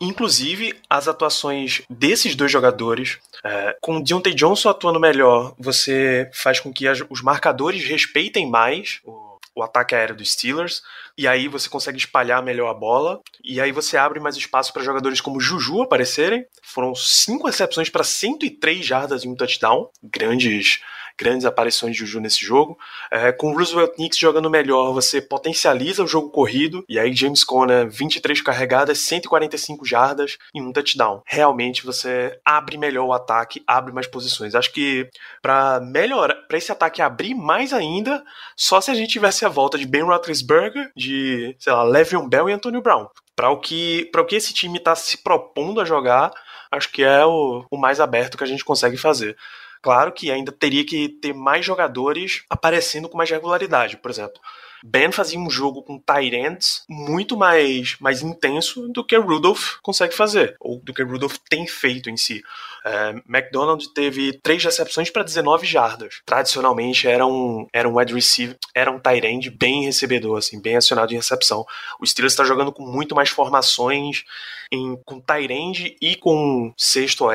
Inclusive, 0.00 0.74
as 0.88 1.08
atuações 1.08 1.82
desses 1.90 2.36
dois 2.36 2.52
jogadores, 2.52 3.18
é, 3.44 3.76
com 3.80 3.96
o 3.96 4.04
Deontay 4.04 4.32
Johnson 4.32 4.68
atuando 4.68 5.00
melhor, 5.00 5.54
você 5.58 6.30
faz 6.32 6.60
com 6.60 6.72
que 6.72 6.86
as, 6.86 7.02
os 7.10 7.20
marcadores 7.20 7.84
respeitem 7.84 8.48
mais 8.48 9.00
o 9.04 9.27
o 9.58 9.62
ataque 9.62 9.94
aéreo 9.94 10.16
dos 10.16 10.32
Steelers, 10.32 10.82
e 11.16 11.26
aí 11.26 11.48
você 11.48 11.68
consegue 11.68 11.98
espalhar 11.98 12.42
melhor 12.42 12.68
a 12.68 12.74
bola, 12.74 13.20
e 13.42 13.60
aí 13.60 13.72
você 13.72 13.96
abre 13.96 14.20
mais 14.20 14.36
espaço 14.36 14.72
para 14.72 14.84
jogadores 14.84 15.20
como 15.20 15.40
Juju 15.40 15.82
aparecerem. 15.82 16.46
Foram 16.62 16.94
cinco 16.94 17.46
recepções 17.46 17.90
para 17.90 18.04
103 18.04 18.84
jardas 18.84 19.24
e 19.24 19.28
um 19.28 19.34
touchdown, 19.34 19.90
grandes 20.02 20.80
grandes 21.18 21.44
aparições 21.44 21.94
de 21.94 22.00
Juju 22.00 22.20
nesse 22.20 22.44
jogo. 22.44 22.78
É, 23.10 23.32
com 23.32 23.52
Roosevelt 23.52 23.94
Knicks 23.94 24.18
jogando 24.18 24.48
melhor, 24.48 24.92
você 24.92 25.20
potencializa 25.20 26.04
o 26.04 26.06
jogo 26.06 26.30
corrido, 26.30 26.84
e 26.88 26.98
aí 26.98 27.14
James 27.14 27.42
Conner, 27.42 27.90
23 27.90 28.40
carregadas, 28.40 28.98
145 29.00 29.84
jardas 29.84 30.38
e 30.54 30.62
um 30.62 30.72
touchdown. 30.72 31.22
Realmente 31.26 31.84
você 31.84 32.38
abre 32.44 32.78
melhor 32.78 33.06
o 33.06 33.12
ataque, 33.12 33.62
abre 33.66 33.92
mais 33.92 34.06
posições. 34.06 34.54
Acho 34.54 34.72
que 34.72 35.08
para 35.42 35.80
melhorar, 35.80 36.36
para 36.46 36.58
esse 36.58 36.70
ataque 36.70 37.02
abrir 37.02 37.34
mais 37.34 37.72
ainda, 37.72 38.22
só 38.56 38.80
se 38.80 38.90
a 38.90 38.94
gente 38.94 39.10
tivesse 39.10 39.44
a 39.44 39.48
volta 39.48 39.76
de 39.76 39.86
Ben 39.86 40.02
Roethlisberger, 40.02 40.90
de, 40.96 41.56
sei 41.58 41.72
lá, 41.72 41.82
Le'Veon 41.82 42.28
Bell 42.28 42.48
e 42.48 42.52
Antonio 42.52 42.80
Brown. 42.80 43.08
Para 43.34 43.50
o 43.50 43.58
que 43.58 44.08
para 44.12 44.20
o 44.20 44.26
que 44.26 44.36
esse 44.36 44.52
time 44.52 44.78
está 44.78 44.94
se 44.94 45.18
propondo 45.18 45.80
a 45.80 45.84
jogar, 45.84 46.32
acho 46.70 46.90
que 46.90 47.02
é 47.02 47.24
o, 47.24 47.64
o 47.70 47.76
mais 47.76 48.00
aberto 48.00 48.36
que 48.36 48.44
a 48.44 48.46
gente 48.46 48.64
consegue 48.64 48.96
fazer. 48.96 49.36
Claro 49.82 50.12
que 50.12 50.30
ainda 50.30 50.52
teria 50.52 50.84
que 50.84 51.08
ter 51.08 51.32
mais 51.32 51.64
jogadores 51.64 52.44
aparecendo 52.50 53.08
com 53.08 53.16
mais 53.16 53.30
regularidade. 53.30 53.96
Por 53.96 54.10
exemplo, 54.10 54.40
Ben 54.82 55.10
fazia 55.10 55.38
um 55.38 55.50
jogo 55.50 55.82
com 55.82 55.98
Tyrants 55.98 56.84
muito 56.88 57.36
mais, 57.36 57.96
mais 58.00 58.22
intenso 58.22 58.88
do 58.88 59.04
que 59.04 59.16
Rudolph 59.16 59.76
consegue 59.82 60.14
fazer, 60.14 60.56
ou 60.60 60.80
do 60.80 60.94
que 60.94 61.02
Rudolph 61.02 61.36
tem 61.48 61.66
feito 61.66 62.08
em 62.08 62.16
si. 62.16 62.42
É, 62.84 63.10
McDonald 63.28 63.92
teve 63.92 64.32
três 64.40 64.62
recepções 64.62 65.10
para 65.10 65.24
19 65.24 65.66
jardas. 65.66 66.20
Tradicionalmente 66.24 67.08
era 67.08 67.26
um, 67.26 67.66
era 67.72 67.88
um 67.88 67.98
wide 67.98 68.14
receiver, 68.14 68.56
era 68.74 68.90
um 68.90 69.00
end 69.24 69.50
bem 69.50 69.84
recebedor, 69.84 70.38
assim, 70.38 70.60
bem 70.60 70.76
acionado 70.76 71.12
em 71.12 71.16
recepção. 71.16 71.66
O 72.00 72.06
Steelers 72.06 72.32
está 72.32 72.44
jogando 72.44 72.72
com 72.72 72.84
muito 72.84 73.14
mais 73.14 73.30
formações, 73.30 74.24
em, 74.70 74.96
com 75.04 75.22
end 75.50 75.96
e 76.00 76.14
com 76.16 76.72
sexto 76.76 77.24
OL 77.24 77.34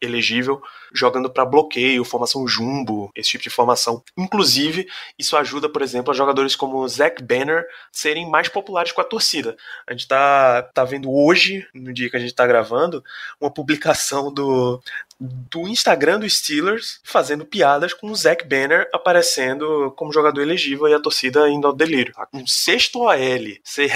elegível, 0.00 0.60
jogando 0.92 1.30
para 1.30 1.44
bloqueio, 1.44 2.04
formação 2.04 2.46
jumbo, 2.46 3.10
esse 3.14 3.30
tipo 3.30 3.44
de 3.44 3.50
formação. 3.50 4.02
Inclusive, 4.16 4.88
isso 5.18 5.36
ajuda, 5.36 5.68
por 5.68 5.82
exemplo, 5.82 6.10
a 6.10 6.16
jogadores 6.16 6.56
como 6.56 6.86
Zach 6.88 7.22
Banner 7.22 7.66
serem 7.92 8.28
mais 8.28 8.48
populares 8.48 8.92
com 8.92 9.00
a 9.00 9.04
torcida. 9.04 9.56
A 9.86 9.92
gente 9.92 10.08
tá, 10.08 10.62
tá 10.74 10.84
vendo 10.84 11.12
hoje, 11.12 11.66
no 11.74 11.92
dia 11.92 12.10
que 12.10 12.16
a 12.16 12.20
gente 12.20 12.34
tá 12.34 12.46
gravando, 12.46 13.02
uma 13.40 13.50
publicação 13.50 14.32
do, 14.32 14.80
do 15.20 15.68
Instagram 15.68 16.18
do 16.20 16.28
Steelers 16.28 17.00
fazendo 17.04 17.44
piadas 17.44 17.92
com 17.92 18.10
o 18.10 18.16
Zach 18.16 18.46
Banner 18.46 18.88
aparecendo 18.92 19.92
como 19.96 20.12
jogador 20.12 20.40
elegível 20.40 20.88
e 20.88 20.94
a 20.94 21.00
torcida 21.00 21.48
indo 21.48 21.66
ao 21.66 21.72
delírio. 21.74 22.14
Um 22.32 22.46
sexto 22.46 23.00
OL 23.00 23.16
ser 23.62 23.90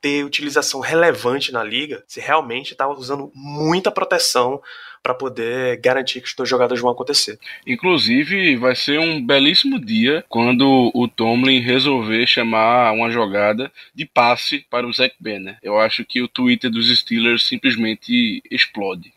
ter 0.00 0.24
utilização 0.24 0.80
relevante 0.80 1.50
na 1.52 1.62
liga, 1.62 2.04
se 2.06 2.20
realmente 2.20 2.72
estava 2.72 2.92
usando 2.92 3.30
muita 3.34 3.90
proteção 3.90 4.60
para 5.06 5.14
poder 5.14 5.76
garantir 5.76 6.20
que 6.20 6.26
os 6.26 6.34
dois 6.34 6.48
jogadas 6.48 6.80
vão 6.80 6.90
acontecer. 6.90 7.38
Inclusive, 7.64 8.56
vai 8.56 8.74
ser 8.74 8.98
um 8.98 9.24
belíssimo 9.24 9.78
dia 9.78 10.24
quando 10.28 10.90
o 10.92 11.06
Tomlin 11.06 11.60
resolver 11.60 12.26
chamar 12.26 12.90
uma 12.90 13.08
jogada 13.08 13.70
de 13.94 14.04
passe 14.04 14.66
para 14.68 14.84
o 14.84 14.92
Zach 14.92 15.14
Banner. 15.20 15.58
Eu 15.62 15.78
acho 15.78 16.04
que 16.04 16.20
o 16.20 16.26
Twitter 16.26 16.68
dos 16.68 16.88
Steelers 16.98 17.44
simplesmente 17.44 18.42
explode. 18.50 19.12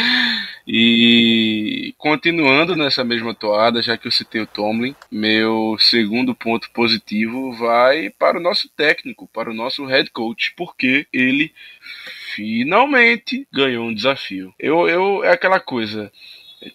e 0.66 1.94
continuando 1.98 2.74
nessa 2.74 3.04
mesma 3.04 3.34
toada, 3.34 3.82
já 3.82 3.98
que 3.98 4.06
eu 4.06 4.12
citei 4.12 4.40
o 4.40 4.46
Tomlin, 4.46 4.94
meu 5.10 5.76
segundo 5.78 6.34
ponto 6.34 6.70
positivo 6.70 7.52
vai 7.52 8.08
para 8.08 8.38
o 8.38 8.42
nosso 8.42 8.66
técnico, 8.74 9.28
para 9.30 9.50
o 9.50 9.54
nosso 9.54 9.84
head 9.84 10.10
coach, 10.10 10.54
porque 10.56 11.06
ele 11.12 11.52
finalmente 12.34 13.46
ganhou 13.52 13.86
um 13.86 13.94
desafio. 13.94 14.54
Eu, 14.58 14.88
eu 14.88 15.01
é 15.24 15.32
aquela 15.32 15.60
coisa. 15.60 16.10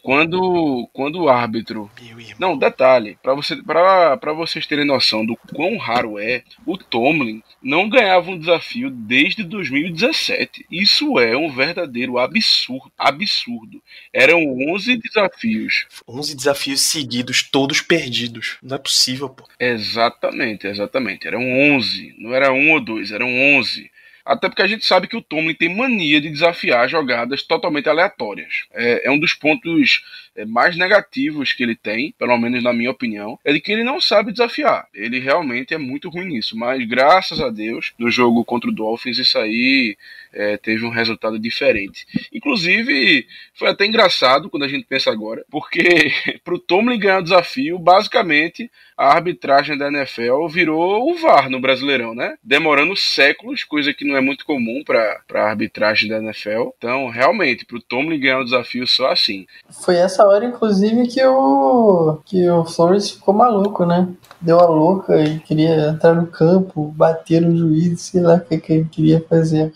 Quando, 0.02 0.90
quando 0.92 1.22
o 1.22 1.30
árbitro. 1.30 1.90
Não, 2.38 2.58
detalhe, 2.58 3.18
para 3.22 3.34
você, 3.34 3.56
pra, 3.56 4.34
vocês 4.34 4.66
terem 4.66 4.86
noção 4.86 5.26
do 5.26 5.36
quão 5.54 5.78
raro 5.78 6.20
é, 6.20 6.44
o 6.66 6.78
Tomlin 6.78 7.42
não 7.62 7.88
ganhava 7.88 8.30
um 8.30 8.38
desafio 8.38 8.90
desde 8.90 9.44
2017. 9.44 10.66
Isso 10.70 11.20
é 11.20 11.38
um 11.38 11.50
verdadeiro 11.50 12.18
absurdo. 12.18 12.92
Absurdo. 12.98 13.82
Eram 14.12 14.40
11 14.74 14.98
desafios. 14.98 15.86
11 16.08 16.36
desafios 16.36 16.82
seguidos, 16.82 17.44
todos 17.44 17.82
perdidos. 17.82 18.58
Não 18.62 18.76
é 18.76 18.80
possível, 18.80 19.30
pô. 19.30 19.48
Exatamente, 19.60 20.68
exatamente. 20.68 21.28
Eram 21.28 21.42
11. 21.76 22.16
Não 22.18 22.34
era 22.34 22.52
um 22.52 22.74
ou 22.74 22.82
dois, 22.82 23.12
eram 23.12 23.28
11. 23.58 23.90
Até 24.28 24.50
porque 24.50 24.62
a 24.62 24.68
gente 24.68 24.86
sabe 24.86 25.08
que 25.08 25.16
o 25.16 25.22
Tomlin 25.22 25.56
tem 25.56 25.74
mania 25.74 26.20
de 26.20 26.30
desafiar 26.30 26.90
jogadas 26.90 27.42
totalmente 27.44 27.88
aleatórias. 27.88 28.66
É, 28.74 29.08
é 29.08 29.12
um 29.12 29.18
dos 29.18 29.34
pontos 29.34 30.04
mais 30.46 30.78
negativos 30.78 31.54
que 31.54 31.64
ele 31.64 31.76
tem, 31.76 32.14
pelo 32.18 32.38
menos 32.38 32.64
na 32.64 32.74
minha 32.74 32.92
opinião, 32.92 33.40
é 33.44 33.54
de 33.54 33.60
que 33.60 33.72
ele 33.72 33.84
não 33.84 34.00
sabe 34.00 34.32
desafiar. 34.32 34.88
Ele 34.94 35.20
realmente 35.20 35.74
é 35.74 35.78
muito 35.78 36.10
ruim 36.10 36.26
nisso. 36.26 36.58
Mas 36.58 36.86
graças 36.88 37.40
a 37.40 37.50
Deus, 37.50 37.94
no 37.98 38.10
jogo 38.10 38.44
contra 38.46 38.70
o 38.70 38.74
Dolphins, 38.74 39.18
isso 39.18 39.38
aí 39.38 39.98
é, 40.34 40.58
teve 40.58 40.86
um 40.86 40.90
resultado 40.90 41.40
diferente. 41.40 42.06
Inclusive, 42.32 43.28
foi 43.54 43.70
até 43.70 43.86
engraçado 43.86 44.50
quando 44.50 44.64
a 44.64 44.68
gente 44.68 44.86
pensa 44.86 45.12
agora, 45.12 45.44
porque 45.50 45.82
para 46.44 46.54
o 46.54 46.60
Tomlin 46.60 47.00
ganhar 47.00 47.20
o 47.20 47.24
desafio, 47.24 47.80
basicamente 47.80 48.70
a 48.98 49.14
arbitragem 49.14 49.78
da 49.78 49.90
NFL 49.90 50.48
virou 50.48 51.10
o 51.10 51.16
VAR 51.16 51.50
no 51.50 51.60
Brasileirão, 51.60 52.16
né? 52.16 52.36
Demorando 52.44 52.96
séculos, 52.96 53.64
coisa 53.64 53.94
que 53.94 54.04
não 54.04 54.18
é 54.18 54.22
muito 54.22 54.44
comum 54.44 54.84
para 54.84 55.22
a 55.36 55.50
arbitragem 55.50 56.10
da 56.10 56.18
NFL. 56.18 56.70
Então, 56.78 57.08
realmente, 57.08 57.64
para 57.64 57.78
o 57.78 57.82
Tomlin 57.82 58.20
ganhar 58.20 58.40
o 58.40 58.44
desafio 58.44 58.88
só 58.88 59.12
assim. 59.12 59.46
Foi 59.84 59.96
essa 59.96 60.27
hora, 60.28 60.46
inclusive, 60.46 61.08
que 61.08 61.24
o, 61.26 62.20
que 62.26 62.50
o 62.50 62.66
Flores 62.66 63.12
ficou 63.12 63.34
maluco, 63.34 63.86
né? 63.86 64.08
Deu 64.40 64.60
a 64.60 64.66
louca 64.66 65.20
e 65.20 65.40
queria 65.40 65.90
entrar 65.90 66.14
no 66.14 66.28
campo, 66.28 66.94
bater 66.96 67.42
no 67.42 67.56
juiz, 67.56 68.02
sei 68.02 68.22
lá 68.22 68.36
o 68.36 68.42
que, 68.42 68.58
que 68.58 68.74
ele 68.74 68.86
queria 68.86 69.26
fazer. 69.28 69.74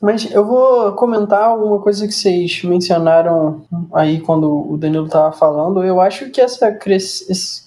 Mas 0.00 0.30
eu 0.30 0.44
vou 0.44 0.92
comentar 0.92 1.44
alguma 1.44 1.78
coisa 1.78 2.06
que 2.06 2.12
vocês 2.12 2.62
mencionaram 2.64 3.62
aí 3.92 4.20
quando 4.20 4.70
o 4.70 4.76
Danilo 4.76 5.08
tava 5.08 5.32
falando. 5.32 5.82
Eu 5.82 6.00
acho 6.00 6.30
que 6.30 6.40
essa, 6.40 6.76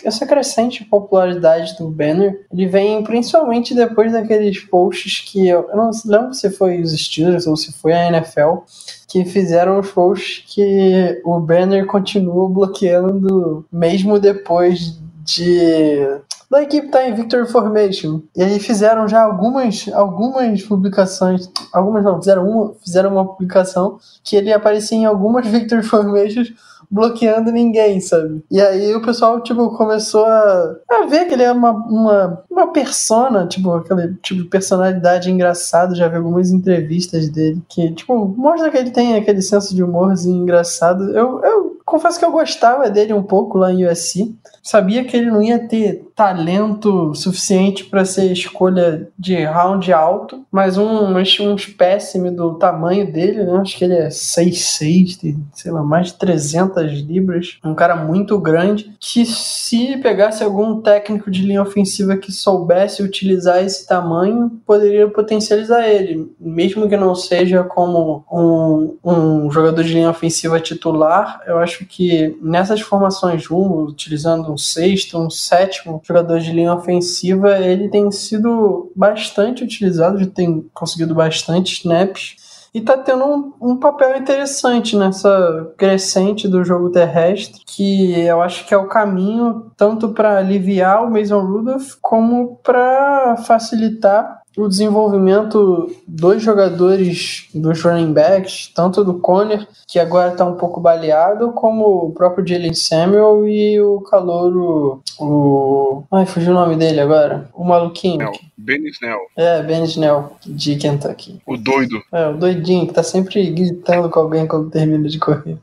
essa 0.03 0.25
crescente 0.25 0.83
popularidade 0.85 1.77
do 1.77 1.89
Banner, 1.89 2.45
ele 2.51 2.67
vem 2.67 3.03
principalmente 3.03 3.73
depois 3.73 4.11
daqueles 4.11 4.59
posts 4.59 5.19
que 5.19 5.47
eu, 5.47 5.67
eu 5.69 5.75
não 5.75 5.91
lembro 6.05 6.33
se 6.33 6.49
foi 6.49 6.81
os 6.81 6.91
Steelers 6.91 7.47
ou 7.47 7.55
se 7.55 7.71
foi 7.73 7.93
a 7.93 8.07
NFL, 8.07 8.63
que 9.07 9.23
fizeram 9.23 9.79
os 9.79 9.91
posts 9.91 10.43
que 10.53 11.21
o 11.23 11.39
Banner 11.39 11.85
continua 11.85 12.24
bloqueando 12.49 13.65
mesmo 13.71 14.19
depois 14.19 14.99
de 15.23 16.19
da 16.49 16.61
equipe 16.61 16.89
tá 16.89 17.07
em 17.07 17.13
Victory 17.13 17.47
Formation. 17.47 18.21
E 18.35 18.43
aí 18.43 18.59
fizeram 18.59 19.07
já 19.07 19.23
algumas, 19.23 19.89
algumas 19.93 20.61
publicações, 20.61 21.49
algumas 21.73 22.03
não, 22.03 22.19
fizeram 22.19 22.47
uma, 22.47 22.73
fizeram 22.83 23.11
uma 23.11 23.25
publicação 23.25 23.97
que 24.23 24.35
ele 24.35 24.53
aparecia 24.53 24.97
em 24.97 25.05
algumas 25.05 25.45
Victory 25.47 25.83
Formations 25.83 26.53
bloqueando 26.89 27.51
ninguém, 27.51 27.99
sabe? 27.99 28.43
E 28.49 28.61
aí 28.61 28.95
o 28.95 29.01
pessoal, 29.01 29.41
tipo, 29.41 29.75
começou 29.75 30.23
a, 30.25 30.75
a 30.89 31.05
ver 31.07 31.25
que 31.25 31.33
ele 31.33 31.43
é 31.43 31.51
uma, 31.51 31.71
uma, 31.71 32.43
uma 32.49 32.67
persona, 32.71 33.47
tipo, 33.47 33.71
aquele 33.73 34.13
tipo 34.21 34.43
de 34.43 34.49
personalidade 34.49 35.31
engraçada. 35.31 35.95
Já 35.95 36.07
vi 36.07 36.17
algumas 36.17 36.51
entrevistas 36.51 37.27
dele 37.29 37.61
que, 37.67 37.91
tipo, 37.91 38.27
mostra 38.37 38.69
que 38.69 38.77
ele 38.77 38.91
tem 38.91 39.15
aquele 39.15 39.41
senso 39.41 39.75
de 39.75 39.83
humorzinho 39.83 40.43
engraçado. 40.43 41.03
Eu, 41.11 41.41
eu 41.43 41.74
confesso 41.95 42.19
que 42.19 42.25
eu 42.25 42.31
gostava 42.31 42.89
dele 42.89 43.13
um 43.13 43.23
pouco 43.23 43.57
lá 43.57 43.71
em 43.71 43.85
USC. 43.87 44.35
Sabia 44.61 45.05
que 45.05 45.15
ele 45.15 45.31
não 45.31 45.41
ia 45.41 45.65
ter 45.65 46.04
talento 46.15 47.13
suficiente 47.13 47.83
para 47.83 48.05
ser 48.05 48.31
escolha 48.31 49.07
de 49.19 49.43
round 49.43 49.91
alto, 49.91 50.45
mas 50.49 50.77
um, 50.77 50.85
um 50.85 51.19
espécime 51.19 52.31
do 52.31 52.53
tamanho 52.53 53.11
dele, 53.11 53.43
né? 53.43 53.57
Acho 53.57 53.77
que 53.77 53.83
ele 53.83 53.95
é 53.95 54.07
6'6, 54.07 55.19
tem, 55.19 55.37
sei 55.53 55.71
lá, 55.71 55.83
mais 55.83 56.07
de 56.07 56.13
300 56.13 57.01
libras. 57.01 57.57
Um 57.63 57.75
cara 57.75 57.95
muito 57.95 58.39
grande 58.39 58.95
que 58.99 59.25
se 59.25 59.97
pegasse 59.97 60.43
algum 60.43 60.81
técnico 60.81 61.29
de 61.29 61.43
linha 61.43 61.61
ofensiva 61.61 62.15
que 62.15 62.31
soubesse 62.31 63.03
utilizar 63.03 63.63
esse 63.63 63.85
tamanho, 63.85 64.49
poderia 64.65 65.09
potencializar 65.09 65.87
ele, 65.87 66.31
mesmo 66.39 66.87
que 66.87 66.95
não 66.95 67.13
seja 67.13 67.63
como 67.63 68.23
um, 68.31 68.97
um 69.03 69.51
jogador 69.51 69.83
de 69.83 69.93
linha 69.93 70.09
ofensiva 70.09 70.59
titular. 70.61 71.41
Eu 71.45 71.57
acho 71.57 71.85
que 71.85 72.37
nessas 72.41 72.79
formações 72.79 73.45
rumo, 73.45 73.83
utilizando 73.83 74.51
um 74.51 74.57
sexto, 74.57 75.17
um 75.17 75.29
sétimo 75.29 76.01
jogador 76.07 76.39
de 76.39 76.51
linha 76.51 76.73
ofensiva, 76.73 77.57
ele 77.57 77.89
tem 77.89 78.11
sido 78.11 78.91
bastante 78.95 79.63
utilizado, 79.63 80.19
já 80.19 80.27
tem 80.27 80.69
conseguido 80.73 81.15
bastante 81.15 81.73
snaps 81.73 82.35
e 82.75 82.81
tá 82.81 82.97
tendo 82.97 83.23
um, 83.23 83.53
um, 83.61 83.77
papel 83.77 84.17
interessante 84.17 84.97
nessa 84.97 85.73
crescente 85.77 86.45
do 86.45 86.61
jogo 86.61 86.89
terrestre, 86.89 87.61
que 87.65 88.19
eu 88.19 88.41
acho 88.41 88.67
que 88.67 88.73
é 88.73 88.77
o 88.77 88.89
caminho 88.89 89.71
tanto 89.77 90.09
para 90.09 90.37
aliviar 90.37 91.03
o 91.03 91.09
Mason 91.09 91.39
Rudolph 91.39 91.93
como 92.01 92.57
para 92.57 93.37
facilitar 93.37 94.41
o 94.57 94.67
desenvolvimento 94.67 95.93
dos 96.07 96.41
jogadores, 96.41 97.47
dos 97.53 97.81
running 97.81 98.13
backs, 98.13 98.71
tanto 98.73 99.03
do 99.03 99.15
Conner, 99.15 99.67
que 99.87 99.99
agora 99.99 100.31
está 100.31 100.45
um 100.45 100.55
pouco 100.55 100.79
baleado, 100.79 101.51
como 101.51 102.05
o 102.05 102.11
próprio 102.13 102.47
Jalen 102.47 102.73
Samuel 102.73 103.47
e 103.47 103.79
o 103.81 104.01
calouro, 104.01 105.01
o... 105.19 106.03
Ai, 106.11 106.25
fugiu 106.25 106.51
o 106.51 106.55
nome 106.55 106.75
dele 106.75 106.99
agora. 106.99 107.49
O 107.53 107.63
maluquinho. 107.63 108.15
Snell. 108.15 108.33
Ben 108.57 108.87
Snell. 108.87 109.19
É, 109.35 109.61
Ben 109.61 109.83
Snell, 109.83 110.31
de 110.45 110.75
Kentucky. 110.77 111.41
O 111.45 111.57
doido. 111.57 112.01
É, 112.11 112.27
o 112.27 112.37
doidinho, 112.37 112.87
que 112.87 112.93
tá 112.93 113.03
sempre 113.03 113.49
gritando 113.51 114.09
com 114.09 114.19
alguém 114.19 114.47
quando 114.47 114.69
termina 114.69 115.07
de 115.07 115.19
correr. 115.19 115.57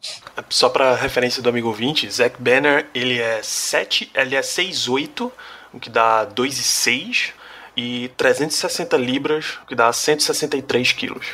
Só 0.49 0.69
para 0.69 0.95
referência 0.95 1.43
do 1.43 1.49
amigo 1.49 1.69
ouvinte, 1.69 2.11
Zach 2.11 2.37
Banner, 2.39 2.87
ele 2.95 3.19
é 3.19 3.41
7, 3.43 4.11
ele 4.15 4.37
é 4.37 4.41
6'8", 4.41 5.31
o 5.73 5.81
que 5.81 5.89
dá 5.89 6.27
2,6 6.27 7.31
e 7.31 7.42
360 8.17 8.97
libras, 8.97 9.59
que 9.67 9.75
dá 9.75 9.93
163 9.93 10.93
quilos. 10.93 11.27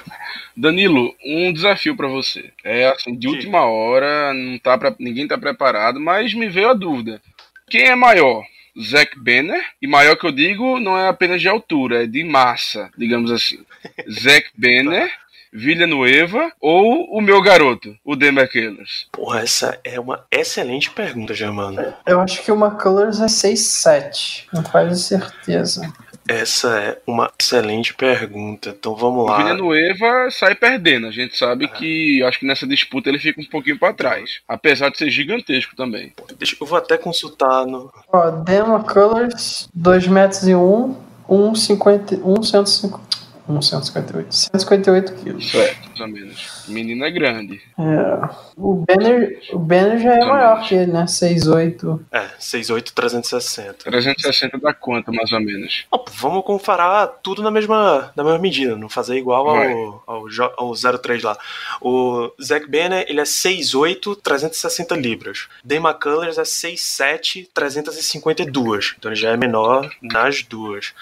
Danilo, 0.57 1.14
um 1.24 1.53
desafio 1.53 1.96
para 1.96 2.09
você. 2.09 2.53
É 2.64 2.88
assim, 2.88 3.16
de 3.16 3.29
última 3.29 3.64
hora, 3.64 4.33
não 4.35 4.59
tá 4.59 4.77
pra, 4.77 4.94
ninguém 4.98 5.27
tá 5.27 5.38
preparado, 5.38 6.01
mas 6.01 6.35
me 6.35 6.48
veio 6.48 6.70
a 6.70 6.74
dúvida. 6.74 7.20
Quem 7.68 7.87
é 7.87 7.94
maior? 7.94 8.44
Zack 8.81 9.18
Banner, 9.18 9.64
e 9.83 9.88
maior 9.88 10.16
que 10.16 10.27
eu 10.27 10.33
digo 10.33 10.79
não 10.79 10.96
é 10.96 11.09
apenas 11.09 11.40
de 11.40 11.48
altura, 11.48 12.05
é 12.05 12.07
de 12.07 12.22
massa, 12.22 12.90
digamos 12.96 13.31
assim. 13.33 13.59
Zack 14.09 14.48
Banner, 14.57 15.11
Villanueva 15.53 16.53
ou 16.61 17.05
o 17.11 17.20
meu 17.20 17.40
garoto, 17.40 17.96
o 18.05 18.14
Denver 18.14 18.48
Killers? 18.48 19.09
Porra, 19.11 19.40
essa 19.40 19.79
é 19.83 19.98
uma 19.98 20.24
excelente 20.31 20.90
pergunta, 20.90 21.35
Germano. 21.35 21.94
Eu 22.07 22.20
acho 22.20 22.42
que 22.42 22.53
o 22.53 22.57
McCullers 22.57 23.20
é 23.20 23.27
6'7", 23.27 24.44
não 24.53 24.62
faz 24.62 25.01
certeza. 25.01 25.92
Essa 26.29 26.69
é 26.79 26.99
uma 27.07 27.33
excelente 27.41 27.95
pergunta. 27.95 28.75
Então 28.79 28.95
vamos 28.95 29.27
lá. 29.27 29.35
O 29.35 29.38
Villanueva 29.38 30.31
sai 30.31 30.55
perdendo. 30.55 31.07
A 31.07 31.11
gente 31.11 31.37
sabe 31.37 31.64
é. 31.64 31.69
que 31.69 32.23
acho 32.23 32.38
que 32.38 32.47
nessa 32.47 32.67
disputa 32.67 33.09
ele 33.09 33.19
fica 33.19 33.41
um 33.41 33.47
pouquinho 33.47 33.79
para 33.79 33.95
trás. 33.95 34.41
Apesar 34.47 34.91
de 34.91 34.99
ser 34.99 35.11
gigantesco 35.11 35.75
também. 35.75 36.12
Deixa, 36.38 36.55
eu 36.61 36.67
vou 36.67 36.77
até 36.77 36.99
consultar 36.99 37.64
no. 37.67 37.91
Ó, 38.12 38.31
Demo 38.31 38.85
Colors, 38.85 39.69
2 39.75 40.07
metros 40.09 40.47
e 40.47 40.55
1, 40.55 40.97
1,50. 41.29 42.21
1,150. 42.23 43.17
158. 43.49 44.35
158 44.35 45.15
quilos. 45.15 45.45
Isso 45.45 45.57
é, 45.59 45.75
mais 45.89 46.01
ou 46.01 46.09
menos. 46.09 46.65
O 46.69 46.73
menino 46.73 47.05
é 47.05 47.11
grande. 47.11 47.61
É. 47.79 48.29
O 48.57 48.75
Banner, 48.87 49.41
o 49.53 49.59
Banner 49.59 49.99
já 49.99 50.15
é 50.15 50.25
maior 50.25 50.55
menos. 50.55 50.69
que 50.69 50.75
ele, 50.75 50.93
né? 50.93 51.05
6'8". 51.05 52.01
É, 52.13 52.27
6'8", 52.39 52.93
360. 52.93 53.85
360 53.85 54.59
dá 54.59 54.75
quanto, 54.75 55.13
mais 55.13 55.33
ou 55.33 55.41
menos? 55.41 55.87
Oh, 55.91 56.05
vamos 56.13 56.45
comparar 56.45 57.07
tudo 57.23 57.43
na 57.43 57.51
mesma, 57.51 58.13
na 58.15 58.23
mesma 58.23 58.39
medida, 58.39 58.77
não 58.77 58.89
fazer 58.89 59.17
igual 59.17 59.49
ao, 59.49 60.03
ao, 60.07 60.27
ao 60.57 60.99
03 60.99 61.23
lá. 61.23 61.39
O 61.81 62.31
Zack 62.43 62.69
Banner, 62.71 63.07
ele 63.09 63.21
é 63.21 63.25
6'8", 63.25 64.17
360 64.23 64.95
libras. 64.97 65.49
Dave 65.65 65.85
McCullers 65.85 66.39
é 66.39 66.43
6'7", 66.43 67.49
352. 67.55 68.95
Então 68.99 69.11
ele 69.11 69.21
já 69.21 69.31
é 69.31 69.37
menor 69.37 69.91
nas 70.03 70.43
duas. 70.43 70.93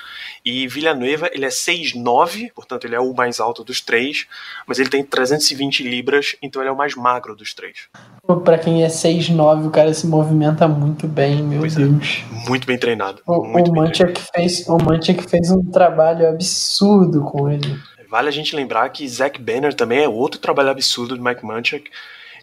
E 0.47 0.69
Villanueva, 0.69 1.29
ele 1.33 1.45
é 1.45 1.49
6'9", 1.49 2.53
portanto 2.55 2.85
ele 2.85 2.95
é 2.95 3.01
o 3.01 3.13
mais 3.13 3.41
alto 3.41 3.65
dos 3.65 3.81
três, 3.81 4.29
mas 4.65 4.79
ele 4.79 4.89
tem 4.89 5.03
320 5.03 5.83
libras, 5.83 6.37
então 6.41 6.63
ele 6.63 6.69
é 6.69 6.73
o 6.73 6.77
mais 6.77 6.95
magro 6.95 7.35
dos 7.35 7.53
três. 7.53 7.89
Para 8.45 8.57
quem 8.57 8.85
é 8.85 8.87
6'9", 8.87 9.67
o 9.67 9.71
cara 9.71 9.93
se 9.93 10.07
movimenta 10.07 10.69
muito 10.69 11.09
bem, 11.09 11.43
meu 11.43 11.59
pois 11.59 11.77
é. 11.77 11.81
Deus. 11.81 12.23
É, 12.31 12.49
muito 12.49 12.65
bem 12.65 12.79
treinado. 12.79 13.21
O, 13.27 13.43
muito 13.43 13.73
o 13.73 13.75
Manchak 13.75 14.21
fez, 14.33 14.65
o 14.69 14.79
fez 15.29 15.51
um 15.51 15.65
trabalho 15.65 16.29
absurdo 16.29 17.23
com 17.23 17.51
ele. 17.51 17.77
Vale 18.09 18.29
a 18.29 18.33
gente 18.33 18.55
lembrar 18.55 18.89
que 18.91 19.09
Zack 19.09 19.41
Banner 19.43 19.75
também 19.75 20.05
é 20.05 20.09
outro 20.09 20.39
trabalho 20.39 20.71
absurdo 20.71 21.17
do 21.17 21.25
Mike 21.25 21.45
Munchak. 21.45 21.91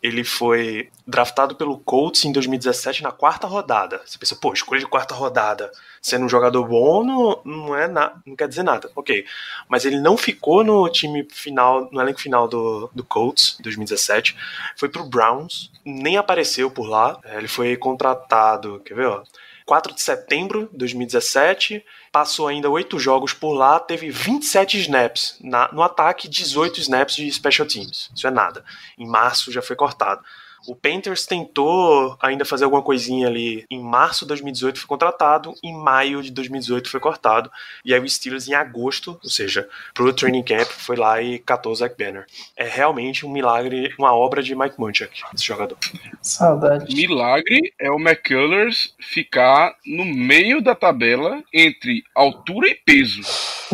Ele 0.03 0.25
foi 0.25 0.89
draftado 1.07 1.55
pelo 1.55 1.79
Colts 1.79 2.25
em 2.25 2.33
2017 2.33 3.01
na 3.01 3.11
quarta 3.13 3.47
rodada. 3.47 4.01
Você 4.05 4.17
pensa, 4.17 4.35
pô, 4.35 4.51
escolha 4.51 4.81
de 4.81 4.85
quarta 4.85 5.15
rodada, 5.15 5.71
sendo 6.01 6.25
um 6.25 6.29
jogador 6.29 6.67
bom, 6.67 7.05
não, 7.05 7.41
não 7.45 7.75
é 7.75 7.87
na, 7.87 8.13
não 8.25 8.35
quer 8.35 8.49
dizer 8.49 8.63
nada. 8.63 8.91
Ok. 8.97 9.25
Mas 9.69 9.85
ele 9.85 10.01
não 10.01 10.17
ficou 10.17 10.61
no 10.61 10.89
time 10.89 11.25
final, 11.31 11.89
no 11.89 12.01
elenco 12.01 12.19
final 12.19 12.49
do, 12.49 12.89
do 12.93 13.03
Colts, 13.05 13.57
2017. 13.61 14.35
Foi 14.75 14.89
pro 14.89 15.05
Browns, 15.05 15.71
nem 15.85 16.17
apareceu 16.17 16.69
por 16.69 16.85
lá. 16.85 17.17
É, 17.23 17.37
ele 17.37 17.47
foi 17.47 17.77
contratado, 17.77 18.81
quer 18.83 18.95
ver, 18.95 19.07
ó? 19.07 19.23
4 19.65 19.93
de 19.93 20.01
setembro 20.01 20.69
de 20.71 20.77
2017, 20.77 21.83
passou 22.11 22.47
ainda 22.47 22.69
oito 22.69 22.99
jogos 22.99 23.33
por 23.33 23.53
lá, 23.53 23.79
teve 23.79 24.09
27 24.09 24.79
snaps 24.81 25.37
na, 25.41 25.71
no 25.71 25.81
ataque, 25.81 26.27
18 26.27 26.79
snaps 26.79 27.15
de 27.15 27.31
special 27.31 27.67
teams. 27.67 28.11
Isso 28.15 28.27
é 28.27 28.31
nada. 28.31 28.63
Em 28.97 29.07
março 29.07 29.51
já 29.51 29.61
foi 29.61 29.75
cortado. 29.75 30.23
O 30.67 30.75
Panthers 30.75 31.25
tentou 31.25 32.17
ainda 32.21 32.45
fazer 32.45 32.63
alguma 32.63 32.81
coisinha 32.81 33.27
ali 33.27 33.65
em 33.69 33.81
março 33.81 34.25
de 34.25 34.29
2018, 34.29 34.79
foi 34.79 34.87
contratado, 34.87 35.53
em 35.63 35.73
maio 35.73 36.21
de 36.21 36.31
2018 36.31 36.89
foi 36.89 36.99
cortado, 36.99 37.51
e 37.83 37.93
aí 37.93 37.99
o 37.99 38.09
Steelers 38.09 38.47
em 38.47 38.53
agosto, 38.53 39.19
ou 39.23 39.29
seja, 39.29 39.67
pro 39.93 40.13
training 40.13 40.43
camp, 40.43 40.67
foi 40.67 40.95
lá 40.95 41.21
e 41.21 41.39
catou 41.39 41.71
o 41.71 41.75
Zach 41.75 41.95
Banner. 41.97 42.25
É 42.55 42.65
realmente 42.65 43.25
um 43.25 43.31
milagre, 43.31 43.93
uma 43.97 44.15
obra 44.15 44.41
de 44.41 44.55
Mike 44.55 44.79
Munchak, 44.79 45.21
esse 45.33 45.45
jogador. 45.45 45.77
Saudade. 46.21 46.95
Milagre 46.95 47.73
é 47.79 47.91
o 47.91 47.99
McCullers 47.99 48.93
ficar 48.99 49.75
no 49.85 50.05
meio 50.05 50.61
da 50.61 50.75
tabela 50.75 51.43
entre 51.53 52.03
altura 52.15 52.69
e 52.69 52.75
peso. 52.75 53.21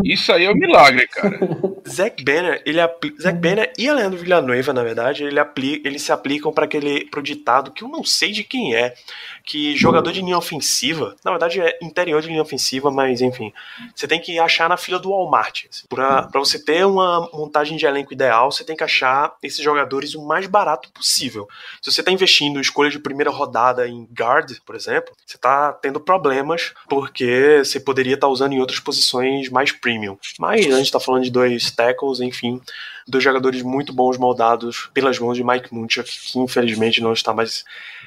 Isso 0.03 0.31
aí 0.31 0.45
é 0.45 0.51
um 0.51 0.55
milagre, 0.55 1.07
cara. 1.07 1.39
Zach 1.87 2.23
Banner, 2.23 2.61
ele. 2.65 2.79
Zach 3.19 3.37
Banner 3.37 3.73
e 3.77 3.89
a 3.89 3.93
Leandro 3.93 4.19
Villanueva, 4.19 4.73
na 4.73 4.83
verdade, 4.83 5.23
ele 5.23 5.39
apli... 5.39 5.81
eles 5.83 6.01
se 6.01 6.11
aplicam 6.11 6.51
para 6.51 6.67
aquele 6.79 7.05
pro 7.05 7.21
ditado 7.21 7.71
que 7.71 7.83
eu 7.83 7.87
não 7.87 8.03
sei 8.03 8.31
de 8.31 8.43
quem 8.43 8.75
é, 8.75 8.95
que 9.43 9.75
jogador 9.75 10.11
de 10.11 10.21
linha 10.21 10.37
ofensiva, 10.37 11.15
na 11.23 11.31
verdade 11.31 11.61
é 11.61 11.77
interior 11.81 12.21
de 12.21 12.29
linha 12.29 12.41
ofensiva, 12.41 12.89
mas 12.89 13.21
enfim, 13.21 13.53
você 13.93 14.07
tem 14.07 14.19
que 14.19 14.39
achar 14.39 14.69
na 14.69 14.77
fila 14.77 14.99
do 14.99 15.09
Walmart. 15.09 15.65
Assim. 15.69 15.85
Você 16.33 16.63
ter 16.63 16.85
uma 16.85 17.29
montagem 17.33 17.77
de 17.77 17.85
elenco 17.85 18.13
ideal, 18.13 18.51
você 18.51 18.63
tem 18.63 18.75
que 18.75 18.83
achar 18.83 19.35
esses 19.43 19.63
jogadores 19.63 20.15
o 20.15 20.25
mais 20.25 20.47
barato 20.47 20.89
possível. 20.91 21.47
Se 21.81 21.91
você 21.91 22.01
está 22.01 22.11
investindo 22.11 22.59
escolha 22.59 22.89
de 22.89 22.99
primeira 22.99 23.29
rodada 23.29 23.87
em 23.87 24.07
guard, 24.11 24.57
por 24.65 24.75
exemplo, 24.75 25.13
você 25.25 25.35
está 25.35 25.73
tendo 25.73 25.99
problemas 25.99 26.73
porque 26.87 27.61
você 27.63 27.79
poderia 27.79 28.15
estar 28.15 28.27
tá 28.27 28.31
usando 28.31 28.53
em 28.53 28.59
outras 28.59 28.79
posições 28.79 29.49
mais 29.49 29.71
premium. 29.71 30.17
Mas 30.39 30.65
a 30.65 30.77
gente 30.77 30.85
está 30.85 30.99
falando 30.99 31.23
de 31.23 31.31
dois 31.31 31.71
tackles, 31.71 32.19
enfim, 32.19 32.61
dois 33.09 33.23
jogadores 33.23 33.61
muito 33.61 33.91
bons 33.91 34.17
moldados 34.17 34.89
pelas 34.93 35.17
mãos 35.19 35.35
de 35.35 35.43
Mike 35.43 35.73
Munchak, 35.73 36.09
que 36.09 36.39
infelizmente 36.39 37.01
não 37.01 37.13
está 37.13 37.33
mais 37.33 37.65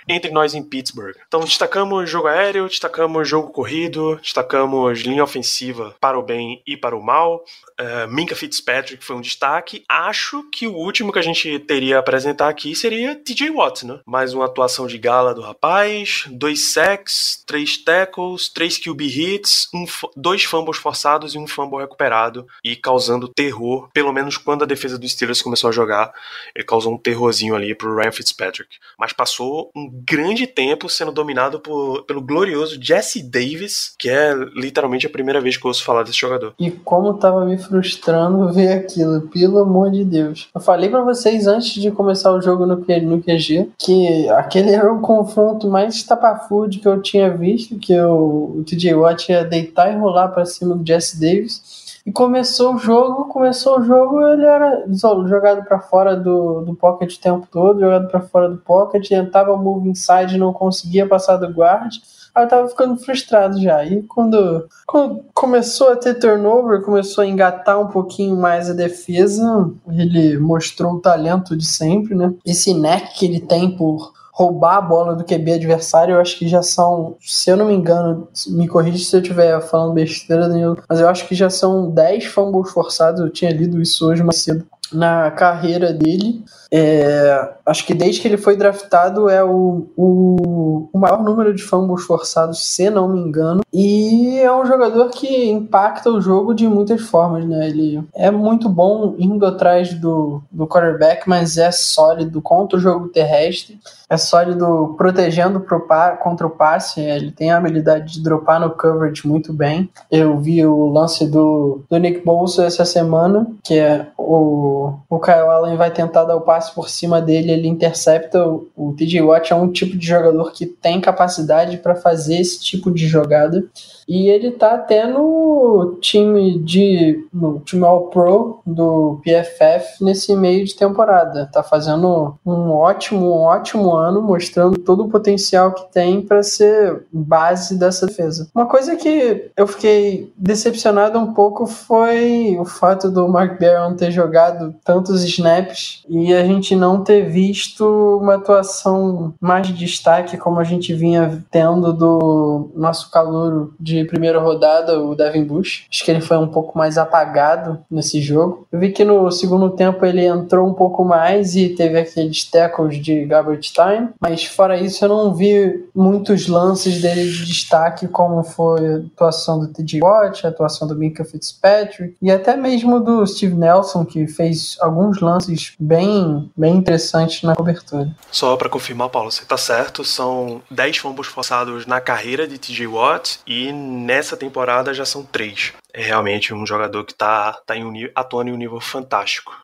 entre 0.09 0.31
nós 0.31 0.55
em 0.55 0.63
Pittsburgh. 0.63 1.17
Então 1.27 1.41
destacamos 1.41 2.09
jogo 2.09 2.29
aéreo, 2.29 2.69
destacamos 2.69 3.29
jogo 3.29 3.51
corrido, 3.51 4.17
destacamos 4.17 5.01
linha 5.01 5.25
ofensiva 5.25 5.95
para 6.01 6.19
o 6.19 6.23
bem 6.23 6.63
e 6.67 6.77
para 6.77 6.97
o 6.97 7.03
mal. 7.03 7.45
Uh, 7.81 8.09
Minka 8.09 8.35
Fitzpatrick 8.35 9.05
foi 9.05 9.17
um 9.17 9.21
destaque. 9.21 9.85
Acho 9.89 10.43
que 10.51 10.67
o 10.67 10.75
último 10.75 11.13
que 11.13 11.19
a 11.19 11.23
gente 11.23 11.59
teria 11.61 11.97
a 11.97 12.01
apresentar 12.01 12.49
aqui 12.49 12.75
seria 12.75 13.15
TJ 13.15 13.51
Watt, 13.51 13.85
né? 13.87 14.01
Mais 14.07 14.35
uma 14.35 14.47
atuação 14.47 14.87
de 14.87 14.99
gala 14.99 15.35
do 15.35 15.41
rapaz, 15.41 16.25
dois 16.31 16.73
sacks, 16.73 17.43
três 17.47 17.77
tackles, 17.77 18.49
três 18.49 18.79
QB 18.79 19.05
hits, 19.07 19.69
um, 19.75 19.85
dois 20.17 20.45
fumbles 20.45 20.79
forçados 20.79 21.35
e 21.35 21.39
um 21.39 21.47
fumble 21.47 21.81
recuperado 21.81 22.47
e 22.63 22.77
causando 22.77 23.29
terror, 23.29 23.89
pelo 23.93 24.13
menos 24.13 24.37
quando 24.37 24.63
a 24.63 24.67
defesa 24.67 24.99
do 24.99 25.09
Steelers 25.09 25.43
começou 25.43 25.69
a 25.69 25.73
jogar, 25.73 26.13
ele 26.55 26.65
causou 26.65 26.95
um 26.95 26.99
terrorzinho 26.99 27.55
ali 27.55 27.75
pro 27.75 27.95
Ryan 27.95 28.13
Fitzpatrick. 28.13 28.77
Mas 28.99 29.13
passou 29.13 29.71
um 29.75 29.89
grande 29.93 30.47
tempo 30.47 30.89
sendo 30.89 31.13
dominado 31.13 31.61
por, 31.61 32.05
pelo 32.05 32.23
glorioso 32.23 32.79
Jesse 32.81 33.23
Davis, 33.23 33.95
que 33.99 34.09
é 34.09 34.35
literalmente 34.55 35.07
a 35.07 35.11
primeira 35.11 35.41
vez 35.41 35.57
que 35.57 35.67
eu 35.67 35.69
ouço 35.69 35.85
falar 35.85 36.03
desse 36.03 36.19
jogador. 36.19 36.55
E 36.59 36.71
como 36.71 37.15
tava 37.15 37.45
me 37.45 37.59
frustrando 37.59 38.51
ver 38.53 38.73
aquilo, 38.73 39.21
pelo 39.29 39.59
amor 39.59 39.91
de 39.91 40.05
Deus. 40.05 40.49
Eu 40.55 40.61
falei 40.61 40.89
para 40.89 41.03
vocês 41.03 41.47
antes 41.47 41.75
de 41.75 41.91
começar 41.91 42.33
o 42.33 42.41
jogo 42.41 42.65
no, 42.65 42.77
no 42.77 43.23
QG 43.23 43.71
que 43.79 44.29
aquele 44.31 44.71
era 44.71 44.93
o 44.93 45.01
confronto 45.01 45.69
mais 45.69 45.95
estapafúrdio 45.97 46.81
que 46.81 46.89
eu 46.89 47.03
tinha 47.03 47.31
visto, 47.37 47.79
que 47.79 47.99
o, 48.01 48.59
o 48.59 48.65
TJ 48.65 48.95
Watt 48.95 49.31
ia 49.31 49.45
deitar 49.45 49.93
e 49.93 49.99
rolar 49.99 50.29
para 50.29 50.47
cima 50.47 50.75
do 50.75 50.87
Jesse 50.87 51.21
Davis. 51.21 51.82
E 52.05 52.11
começou 52.11 52.75
o 52.75 52.79
jogo, 52.79 53.27
começou 53.27 53.79
o 53.79 53.85
jogo, 53.85 54.21
ele 54.27 54.45
era 54.45 54.85
jogado 55.29 55.65
para 55.65 55.79
fora 55.79 56.17
do, 56.17 56.63
do 56.63 56.75
pocket 56.75 57.15
o 57.15 57.21
tempo 57.21 57.47
todo, 57.51 57.81
jogado 57.81 58.09
para 58.09 58.21
fora 58.21 58.49
do 58.49 58.59
pocket, 58.59 59.09
tentava 59.09 59.57
move 59.57 59.89
inside, 59.89 60.37
não 60.37 60.53
conseguia 60.53 61.07
passar 61.07 61.37
do 61.37 61.47
guard. 61.49 61.95
Aí 62.35 62.45
eu 62.45 62.49
tava 62.49 62.69
ficando 62.69 62.97
frustrado 62.97 63.61
já. 63.61 63.85
E 63.85 64.03
quando, 64.05 64.67
quando 64.87 65.23
começou 65.35 65.91
a 65.91 65.97
ter 65.97 66.15
turnover, 66.15 66.83
começou 66.83 67.23
a 67.23 67.27
engatar 67.27 67.79
um 67.79 67.89
pouquinho 67.89 68.37
mais 68.37 68.71
a 68.71 68.73
defesa, 68.73 69.71
ele 69.87 70.39
mostrou 70.39 70.95
o 70.95 71.01
talento 71.01 71.57
de 71.57 71.67
sempre, 71.67 72.15
né? 72.15 72.35
Esse 72.45 72.73
neck 72.73 73.19
que 73.19 73.27
ele 73.27 73.41
tem 73.41 73.77
por 73.77 74.13
roubar 74.43 74.79
a 74.79 74.81
bola 74.81 75.15
do 75.15 75.25
QB 75.25 75.53
adversário, 75.53 76.15
eu 76.15 76.21
acho 76.21 76.37
que 76.39 76.49
já 76.49 76.63
são, 76.63 77.17
se 77.21 77.49
eu 77.51 77.57
não 77.57 77.67
me 77.67 77.75
engano, 77.75 78.29
me 78.49 78.67
corrija 78.67 78.99
se 78.99 79.15
eu 79.15 79.21
estiver 79.21 79.61
falando 79.61 79.95
besteira, 79.95 80.49
Danilo, 80.49 80.79
mas 80.89 81.01
eu 81.01 81.09
acho 81.09 81.29
que 81.29 81.35
já 81.35 81.49
são 81.49 81.89
10 81.91 82.25
fumbles 82.27 82.73
forçados, 82.73 83.21
eu 83.21 83.31
tinha 83.31 83.53
lido 83.53 83.81
isso 83.81 84.09
hoje 84.09 84.23
mais 84.23 84.39
cedo 84.39 84.67
na 84.93 85.31
carreira 85.31 85.93
dele. 85.93 86.45
É, 86.75 87.53
acho 87.67 87.87
que 87.87 87.93
desde 87.93 88.23
que 88.23 88.29
ele 88.29 88.39
foi 88.39 88.57
draftado 88.57 89.29
é 89.29 89.45
o, 89.45 89.89
o, 89.95 90.89
o, 90.91 90.99
maior 90.99 91.23
número 91.23 91.55
de 91.55 91.63
fumbles 91.63 92.05
forçados, 92.05 92.67
se 92.67 92.89
não 92.89 93.09
me 93.09 93.21
engano. 93.21 93.61
E 93.71 94.39
é 94.39 94.51
um 94.51 94.65
jogador 94.65 95.11
que 95.11 95.51
impacta 95.51 96.11
o 96.11 96.21
jogo 96.21 96.55
de 96.55 96.67
muitas 96.67 97.03
formas, 97.03 97.45
né? 97.45 97.69
Ele 97.69 98.03
é 98.15 98.31
muito 98.31 98.71
bom 98.71 99.15
indo 99.19 99.45
atrás 99.45 99.93
do, 99.93 100.43
do 100.51 100.67
quarterback, 100.67 101.29
mas 101.29 101.59
é 101.59 101.71
sólido 101.71 102.41
contra 102.41 102.79
o 102.79 102.81
jogo 102.81 103.09
terrestre. 103.09 103.79
É 104.09 104.17
sólido 104.17 104.95
protegendo 104.97 105.61
pro, 105.61 105.87
contra 106.23 106.47
o 106.47 106.51
passe. 106.51 107.01
Ele 107.01 107.33
tem 107.33 107.51
a 107.51 107.59
habilidade 107.59 108.15
de 108.15 108.23
dropar 108.23 108.61
no 108.61 108.71
coverage 108.71 109.27
muito 109.27 109.53
bem. 109.53 109.91
Eu 110.11 110.39
vi 110.39 110.65
o 110.65 110.87
lance 110.87 111.27
do, 111.27 111.83
do 111.89 111.99
Nick 111.99 112.25
Bolsa 112.25 112.65
essa 112.65 112.85
semana, 112.85 113.47
que 113.63 113.79
é 113.79 114.07
o, 114.17 114.82
o 115.09 115.21
Kyle 115.21 115.49
Allen 115.49 115.77
vai 115.77 115.91
tentar 115.91 116.25
dar 116.25 116.37
o 116.37 116.41
passe 116.41 116.75
por 116.75 116.89
cima 116.89 117.21
dele, 117.21 117.53
ele 117.53 117.69
intercepta. 117.69 118.47
O, 118.47 118.69
o 118.77 118.93
TJ 118.95 119.23
Watt 119.23 119.53
é 119.53 119.57
um 119.57 119.71
tipo 119.71 119.97
de 119.97 120.07
jogador 120.07 120.53
que 120.53 120.67
tem 120.67 121.01
capacidade 121.01 121.79
para 121.79 121.95
fazer 121.95 122.37
esse 122.37 122.61
tipo 122.61 122.91
de 122.91 123.07
jogada. 123.07 123.65
E 124.09 124.29
ele 124.29 124.51
tá 124.51 124.75
até 124.75 125.07
no 125.07 125.99
time 126.01 126.59
de 126.59 127.27
no 127.33 127.61
time 127.61 127.85
All 127.85 128.09
Pro 128.09 128.61
do 128.67 129.21
PFF 129.23 130.03
nesse 130.05 130.35
meio 130.35 130.65
de 130.65 130.75
temporada. 130.75 131.49
Tá 131.53 131.63
fazendo 131.63 132.35
um 132.45 132.71
ótimo, 132.71 133.27
um 133.27 133.43
ótimo 133.43 133.95
ano, 133.95 134.23
mostrando 134.23 134.79
todo 134.79 135.05
o 135.05 135.09
potencial 135.09 135.73
que 135.73 135.93
tem 135.93 136.21
para 136.21 136.43
ser 136.43 137.05
base 137.13 137.79
dessa 137.79 138.07
defesa. 138.07 138.49
Uma 138.55 138.67
coisa 138.67 138.97
que 138.97 139.51
eu 139.57 139.67
fiquei 139.67 140.33
decepcionado 140.37 141.19
um 141.19 141.33
pouco 141.33 141.67
foi 141.67 142.57
o 142.59 142.65
fato 142.65 143.11
do 143.11 143.29
Mark 143.29 143.61
Barron 143.61 143.95
ter 143.95 144.11
jogado 144.11 144.75
tantos 144.85 145.25
snaps 145.25 146.05
e 146.09 146.33
a 146.35 146.45
gente 146.45 146.77
não 146.77 147.03
ter 147.03 147.29
visto 147.29 148.19
uma 148.21 148.35
atuação 148.35 149.35
mais 149.41 149.67
de 149.67 149.73
destaque 149.73 150.37
como 150.37 150.59
a 150.61 150.65
gente 150.65 150.95
vinha 150.95 151.43
tendo 151.51 151.93
do 151.93 152.71
nosso 152.75 153.11
calouro 153.11 153.75
de 153.79 154.02
primeira 154.05 154.39
rodada, 154.39 155.01
o 155.01 155.15
Devin 155.15 155.45
Bush. 155.45 155.87
Acho 155.91 156.05
que 156.05 156.11
ele 156.11 156.21
foi 156.21 156.37
um 156.39 156.49
pouco 156.49 156.77
mais 156.77 156.99
apagado 156.99 157.79
nesse 157.91 158.21
jogo. 158.21 158.67
Eu 158.73 158.79
vi 158.79 158.91
que 158.91 159.05
no 159.05 159.31
segundo 159.31 159.71
tempo 159.71 160.05
ele 160.05 160.25
entrou 160.25 160.69
um 160.69 160.75
pouco 160.75 161.05
mais 161.05 161.57
e 161.57 161.71
teve 161.71 161.99
aqueles 161.99 162.45
tackles 162.45 163.03
de 163.03 163.25
garbage 163.25 163.73
time, 163.73 164.09
mas 164.21 164.45
fora 164.45 164.79
isso 164.79 165.05
eu 165.05 165.09
não 165.09 165.35
vi 165.35 165.87
muitos 165.95 166.49
lances 166.49 167.01
dele 167.01 167.31
de 167.31 167.45
destaque, 167.45 168.09
como 168.09 168.43
foi 168.43 168.87
a 168.87 168.97
atuação 168.99 169.59
do 169.59 169.69
T.J. 169.69 170.01
Watt, 170.03 170.47
a 170.47 170.51
atuação 170.51 170.87
do 170.87 170.95
Minka 170.95 171.25
Fitzpatrick 171.25 172.17
e 172.21 172.31
até 172.31 172.57
mesmo 172.57 173.01
do 173.01 173.27
Steve 173.27 173.55
Nelson, 173.55 174.05
que 174.05 174.27
fez 174.27 174.77
alguns 174.81 175.21
lances 175.21 175.75
bem, 175.79 176.51
bem 176.57 176.77
interessantes 176.77 177.43
na 177.43 177.55
cobertura. 177.55 178.09
Só 178.31 178.57
para 178.57 178.69
confirmar, 178.69 179.09
Paulo, 179.09 179.31
você 179.31 179.45
tá 179.45 179.57
certo, 179.57 180.05
são 180.05 180.63
10 180.71 180.99
fumbles 180.99 181.29
forçados 181.29 181.87
na 181.87 182.01
carreira 182.01 182.47
de 182.47 182.59
T.J. 182.59 182.87
Watt 182.87 183.41
e 183.47 183.73
nessa 183.83 184.37
temporada 184.37 184.95
já 184.95 185.05
são 185.05 185.25
três. 185.25 185.73
É 185.93 186.03
realmente 186.03 186.55
um 186.55 186.65
jogador 186.65 187.05
que 187.05 187.13
está 187.13 187.53
tá 187.67 187.77
em 187.77 187.85
um, 187.85 187.93
atuando 188.15 188.51
em 188.51 188.53
um 188.53 188.57
nível 188.57 188.81
fantástico. 188.81 189.57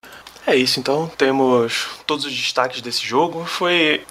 É 0.46 0.56
isso, 0.56 0.80
então 0.80 1.06
temos 1.16 1.88
todos 2.06 2.24
os 2.24 2.34
destaques 2.34 2.80
desse 2.80 3.06
jogo. 3.06 3.44
Foi 3.44 4.04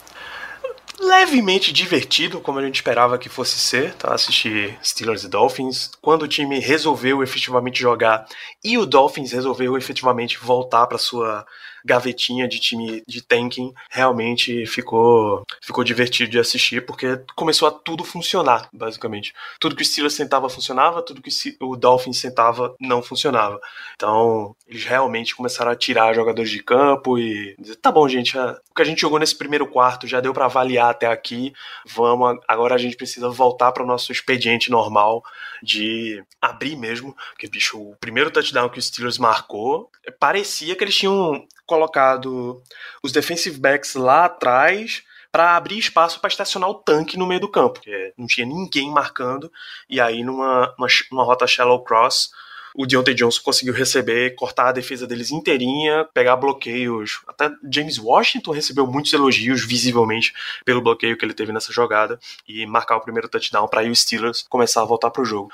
levemente 0.99 1.71
divertido, 1.71 2.39
como 2.39 2.59
a 2.59 2.61
gente 2.63 2.75
esperava 2.75 3.17
que 3.17 3.29
fosse 3.29 3.59
ser, 3.59 3.93
tá? 3.95 4.13
Assistir 4.13 4.77
Steelers 4.83 5.23
e 5.23 5.29
Dolphins. 5.29 5.91
Quando 6.01 6.23
o 6.23 6.27
time 6.27 6.59
resolveu 6.59 7.21
efetivamente 7.23 7.79
jogar 7.79 8.25
e 8.63 8.77
o 8.77 8.85
Dolphins 8.85 9.31
resolveu 9.31 9.77
efetivamente 9.77 10.37
voltar 10.37 10.87
para 10.87 10.97
sua 10.97 11.45
gavetinha 11.87 12.47
de 12.47 12.59
time 12.59 13.01
de 13.07 13.21
tanking, 13.21 13.73
realmente 13.89 14.65
ficou, 14.65 15.43
ficou 15.61 15.83
divertido 15.83 16.29
de 16.29 16.39
assistir, 16.39 16.85
porque 16.85 17.19
começou 17.35 17.67
a 17.67 17.71
tudo 17.71 18.03
funcionar, 18.03 18.69
basicamente. 18.73 19.33
Tudo 19.59 19.75
que 19.75 19.81
o 19.81 19.85
Steelers 19.85 20.17
tentava 20.17 20.49
funcionava, 20.49 21.01
tudo 21.01 21.21
que 21.21 21.31
o 21.61 21.75
Dolphins 21.75 22.21
tentava 22.21 22.75
não 22.79 23.01
funcionava. 23.01 23.59
Então, 23.95 24.55
eles 24.67 24.83
realmente 24.83 25.35
começaram 25.35 25.71
a 25.71 25.75
tirar 25.75 26.13
jogadores 26.13 26.51
de 26.51 26.61
campo 26.61 27.17
e 27.17 27.55
dizer, 27.57 27.77
tá 27.77 27.91
bom, 27.91 28.07
gente, 28.07 28.37
o 28.37 28.75
que 28.75 28.81
a 28.81 28.85
gente 28.85 29.01
jogou 29.01 29.17
nesse 29.17 29.35
primeiro 29.35 29.65
quarto 29.67 30.05
já 30.05 30.19
deu 30.19 30.33
para 30.33 30.45
avaliar 30.45 30.91
até 30.91 31.07
aqui, 31.07 31.53
vamos, 31.85 32.39
agora 32.47 32.75
a 32.75 32.77
gente 32.77 32.97
precisa 32.97 33.29
voltar 33.29 33.71
para 33.71 33.83
o 33.83 33.87
nosso 33.87 34.11
expediente 34.11 34.69
normal 34.69 35.23
de 35.63 36.23
abrir 36.41 36.75
mesmo, 36.75 37.15
porque, 37.29 37.47
bicho, 37.47 37.79
o 37.79 37.95
primeiro 37.95 38.29
touchdown 38.29 38.69
que 38.69 38.79
o 38.79 38.81
Steelers 38.81 39.17
marcou, 39.17 39.89
parecia 40.19 40.75
que 40.75 40.83
eles 40.83 40.95
tinham 40.95 41.47
colocado 41.67 42.63
os 43.03 43.11
defensive 43.11 43.59
backs 43.59 43.93
lá 43.93 44.25
atrás 44.25 45.03
para 45.31 45.55
abrir 45.55 45.77
espaço 45.77 46.19
para 46.19 46.29
estacionar 46.29 46.69
o 46.69 46.75
tanque 46.75 47.17
no 47.17 47.27
meio 47.27 47.41
do 47.41 47.51
campo, 47.51 47.79
não 48.17 48.25
tinha 48.25 48.47
ninguém 48.47 48.89
marcando, 48.89 49.51
e 49.87 50.01
aí 50.01 50.23
numa 50.23 50.73
uma, 50.77 50.87
uma 51.11 51.23
rota 51.23 51.45
shallow 51.45 51.83
cross, 51.83 52.31
o 52.77 52.85
Deontay 52.85 53.15
Johnson 53.15 53.41
conseguiu 53.43 53.73
receber, 53.73 54.35
cortar 54.35 54.67
a 54.67 54.71
defesa 54.71 55.07
deles 55.07 55.31
inteirinha, 55.31 56.07
pegar 56.13 56.35
bloqueios. 56.35 57.21
Até 57.27 57.51
James 57.71 57.97
Washington 57.97 58.51
recebeu 58.51 58.85
muitos 58.85 59.11
elogios, 59.13 59.65
visivelmente, 59.65 60.31
pelo 60.63 60.79
bloqueio 60.79 61.17
que 61.17 61.25
ele 61.25 61.33
teve 61.33 61.51
nessa 61.51 61.73
jogada 61.73 62.19
e 62.47 62.67
marcar 62.67 62.97
o 62.97 63.01
primeiro 63.01 63.27
touchdown 63.27 63.67
para 63.67 63.81
aí 63.81 63.89
o 63.89 63.95
Steelers 63.95 64.45
começar 64.47 64.83
a 64.83 64.85
voltar 64.85 65.09
para 65.09 65.23
o 65.23 65.25
jogo. 65.25 65.49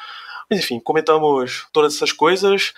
Mas 0.49 0.59
enfim, 0.59 0.81
comentamos 0.81 1.65
todas 1.71 1.95
essas 1.95 2.11
coisas. 2.11 2.73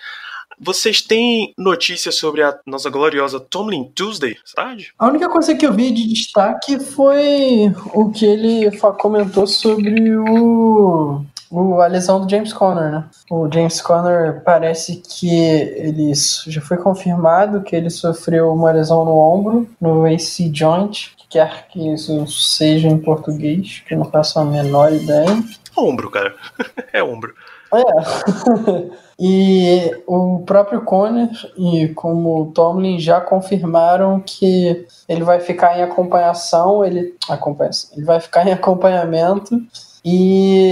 Vocês 0.58 1.02
têm 1.02 1.52
notícias 1.58 2.16
sobre 2.16 2.42
a 2.42 2.58
nossa 2.66 2.90
gloriosa 2.90 3.38
Tomlin 3.38 3.84
Tuesday, 3.94 4.36
sabe? 4.44 4.88
A 4.98 5.06
única 5.06 5.28
coisa 5.28 5.54
que 5.54 5.66
eu 5.66 5.72
vi 5.72 5.90
de 5.90 6.06
destaque 6.08 6.78
foi 6.80 7.72
o 7.92 8.10
que 8.10 8.24
ele 8.24 8.70
comentou 8.98 9.46
sobre 9.46 10.16
o 10.16 11.24
o, 11.50 11.80
a 11.80 11.86
lesão 11.86 12.20
do 12.20 12.30
James 12.30 12.52
Conner, 12.52 12.90
né? 12.90 13.04
O 13.30 13.50
James 13.52 13.80
Conner 13.80 14.42
parece 14.44 14.96
que 14.96 15.30
ele 15.30 16.12
já 16.14 16.60
foi 16.60 16.76
confirmado 16.76 17.62
que 17.62 17.74
ele 17.74 17.90
sofreu 17.90 18.52
uma 18.52 18.72
lesão 18.72 19.04
no 19.04 19.16
ombro, 19.16 19.68
no 19.80 20.04
AC 20.06 20.50
joint, 20.52 21.12
que 21.16 21.28
quer 21.28 21.68
que 21.68 21.94
isso 21.94 22.26
seja 22.26 22.88
em 22.88 22.98
português, 22.98 23.82
que 23.86 23.94
eu 23.94 23.98
não 23.98 24.10
faço 24.10 24.38
a 24.38 24.44
menor 24.44 24.92
ideia. 24.92 25.42
Ombro, 25.76 26.10
cara. 26.10 26.34
é 26.92 27.02
ombro. 27.02 27.34
É. 27.72 28.90
e 29.18 30.02
o 30.06 30.40
próprio 30.46 30.82
Conner 30.82 31.30
e 31.56 31.88
como 31.88 32.42
o 32.42 32.52
Tomlin 32.52 32.98
já 32.98 33.20
confirmaram 33.20 34.20
que 34.20 34.86
ele 35.08 35.24
vai 35.24 35.40
ficar 35.40 35.78
em 35.78 35.82
acompanhação, 35.82 36.84
ele 36.84 37.14
acompanha, 37.28 37.70
ele 37.96 38.04
vai 38.04 38.20
ficar 38.20 38.46
em 38.46 38.52
acompanhamento 38.52 39.60
e 40.08 40.70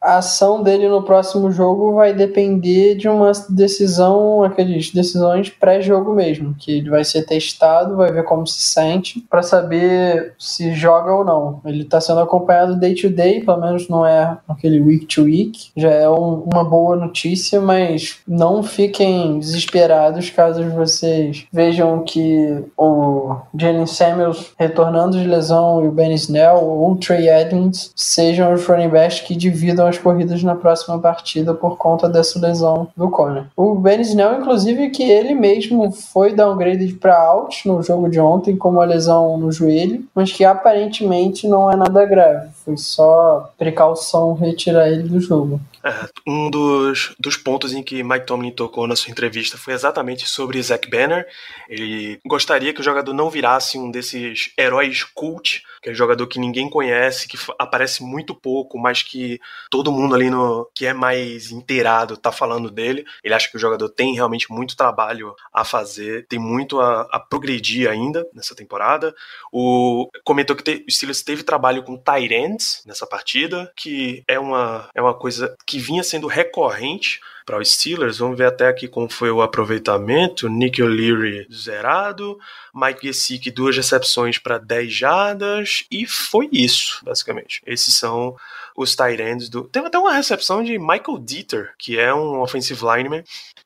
a 0.00 0.18
ação 0.18 0.60
dele 0.60 0.88
no 0.88 1.04
próximo 1.04 1.48
jogo 1.52 1.94
vai 1.94 2.12
depender 2.12 2.96
de 2.96 3.08
uma 3.08 3.30
decisão, 3.48 4.42
aqueles 4.42 4.90
decisões 4.90 5.48
pré-jogo 5.48 6.12
mesmo, 6.12 6.56
que 6.58 6.78
ele 6.78 6.90
vai 6.90 7.04
ser 7.04 7.24
testado, 7.24 7.96
vai 7.96 8.10
ver 8.10 8.24
como 8.24 8.44
se 8.48 8.60
sente 8.60 9.24
para 9.30 9.44
saber 9.44 10.34
se 10.36 10.74
joga 10.74 11.14
ou 11.14 11.24
não. 11.24 11.60
Ele 11.64 11.82
está 11.82 12.00
sendo 12.00 12.18
acompanhado 12.18 12.74
day 12.74 12.96
to 12.96 13.08
day, 13.08 13.44
pelo 13.44 13.60
menos 13.60 13.88
não 13.88 14.04
é 14.04 14.36
aquele 14.48 14.80
week 14.80 15.06
to 15.06 15.22
week. 15.22 15.70
Já 15.76 15.90
é 15.90 16.08
um, 16.08 16.44
uma 16.52 16.64
boa 16.64 16.96
notícia, 16.96 17.60
mas 17.60 18.18
não 18.26 18.60
fiquem 18.64 19.38
desesperados 19.38 20.30
caso 20.30 20.68
vocês 20.70 21.46
vejam 21.52 22.02
que 22.02 22.64
o 22.76 23.36
Jalen 23.56 23.86
Samuels 23.86 24.52
retornando 24.58 25.16
de 25.16 25.28
lesão 25.28 25.84
e 25.84 25.86
o 25.86 25.92
Ben 25.92 26.12
Snell 26.14 26.56
ou 26.56 26.90
o 26.90 26.96
Trey 26.96 27.28
Edmonds 27.28 27.92
sejam 27.94 28.52
os 28.52 28.63
running 28.66 28.88
backs 28.88 29.20
que 29.20 29.36
dividam 29.36 29.86
as 29.86 29.98
corridas 29.98 30.42
na 30.42 30.54
próxima 30.54 30.98
partida 30.98 31.54
por 31.54 31.76
conta 31.76 32.08
dessa 32.08 32.38
lesão 32.38 32.88
do 32.96 33.10
Conner. 33.10 33.46
O 33.56 33.74
Ben 33.74 34.00
Snell, 34.00 34.40
inclusive, 34.40 34.90
que 34.90 35.02
ele 35.02 35.34
mesmo 35.34 35.90
foi 35.92 36.34
downgraded 36.34 36.94
para 36.94 37.16
out 37.16 37.66
no 37.68 37.82
jogo 37.82 38.08
de 38.08 38.20
ontem 38.20 38.56
com 38.56 38.70
uma 38.70 38.84
lesão 38.84 39.36
no 39.36 39.52
joelho, 39.52 40.04
mas 40.14 40.32
que 40.32 40.44
aparentemente 40.44 41.46
não 41.48 41.70
é 41.70 41.76
nada 41.76 42.04
grave. 42.04 42.48
Foi 42.64 42.76
só 42.76 43.52
precaução 43.58 44.34
retirar 44.34 44.88
ele 44.88 45.04
do 45.04 45.20
jogo. 45.20 45.60
É, 45.84 46.08
um 46.26 46.50
dos, 46.50 47.14
dos 47.20 47.36
pontos 47.36 47.74
em 47.74 47.82
que 47.82 48.02
Mike 48.02 48.24
Tomlin 48.24 48.50
tocou 48.50 48.86
na 48.86 48.96
sua 48.96 49.10
entrevista 49.10 49.58
foi 49.58 49.74
exatamente 49.74 50.26
sobre 50.26 50.62
Zach 50.62 50.88
Banner. 50.88 51.26
Ele 51.68 52.18
gostaria 52.24 52.72
que 52.72 52.80
o 52.80 52.84
jogador 52.84 53.12
não 53.12 53.28
virasse 53.28 53.78
um 53.78 53.90
desses 53.90 54.50
heróis 54.58 55.04
cult, 55.04 55.62
aquele 55.84 55.94
jogador 55.94 56.26
que 56.26 56.40
ninguém 56.40 56.70
conhece, 56.70 57.28
que 57.28 57.36
aparece 57.58 58.02
muito 58.02 58.34
pouco, 58.34 58.78
mas 58.78 59.02
que 59.02 59.38
todo 59.70 59.92
mundo 59.92 60.14
ali 60.14 60.30
no 60.30 60.66
que 60.74 60.86
é 60.86 60.94
mais 60.94 61.50
inteirado 61.50 62.16
tá 62.16 62.32
falando 62.32 62.70
dele. 62.70 63.04
Ele 63.22 63.34
acha 63.34 63.50
que 63.50 63.56
o 63.56 63.60
jogador 63.60 63.90
tem 63.90 64.14
realmente 64.14 64.50
muito 64.50 64.76
trabalho 64.76 65.34
a 65.52 65.62
fazer, 65.62 66.26
tem 66.26 66.38
muito 66.38 66.80
a, 66.80 67.02
a 67.12 67.20
progredir 67.20 67.90
ainda 67.90 68.26
nessa 68.32 68.54
temporada. 68.54 69.14
O 69.52 70.08
comentou 70.24 70.56
que 70.56 70.84
o 70.88 70.90
Steelers 70.90 71.22
teve 71.22 71.42
trabalho 71.42 71.82
com 71.82 71.98
Tyrants 71.98 72.82
nessa 72.86 73.06
partida, 73.06 73.70
que 73.76 74.24
é 74.26 74.38
uma, 74.40 74.88
é 74.94 75.02
uma 75.02 75.14
coisa 75.14 75.54
que 75.66 75.78
vinha 75.78 76.02
sendo 76.02 76.26
recorrente 76.26 77.20
para 77.44 77.58
os 77.58 77.72
Steelers. 77.72 78.18
Vamos 78.18 78.38
ver 78.38 78.46
até 78.46 78.68
aqui 78.68 78.88
como 78.88 79.08
foi 79.08 79.30
o 79.30 79.42
aproveitamento. 79.42 80.48
Nick 80.48 80.82
O'Leary 80.82 81.46
zerado, 81.52 82.38
Mike 82.74 83.06
Gesicki 83.06 83.50
duas 83.50 83.76
recepções 83.76 84.38
para 84.38 84.58
10 84.58 84.92
jardas 84.92 85.84
e 85.90 86.06
foi 86.06 86.48
isso, 86.52 87.00
basicamente. 87.04 87.62
Esses 87.66 87.94
são 87.94 88.36
os 88.76 88.96
tight 88.96 89.22
ends 89.22 89.48
do... 89.48 89.64
Tem 89.64 89.84
até 89.84 89.98
uma 89.98 90.12
recepção 90.12 90.62
de 90.62 90.78
Michael 90.78 91.18
Dieter, 91.20 91.74
que 91.78 91.98
é 91.98 92.12
um 92.14 92.40
offensive 92.40 92.80
lineman 92.82 93.22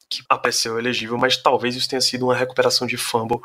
que 0.09 0.23
apareceu 0.29 0.79
elegível, 0.79 1.19
mas 1.19 1.37
talvez 1.37 1.77
isso 1.77 1.89
tenha 1.89 2.01
sido 2.01 2.25
uma 2.25 2.35
recuperação 2.35 2.87
de 2.87 2.97
fumble 2.97 3.41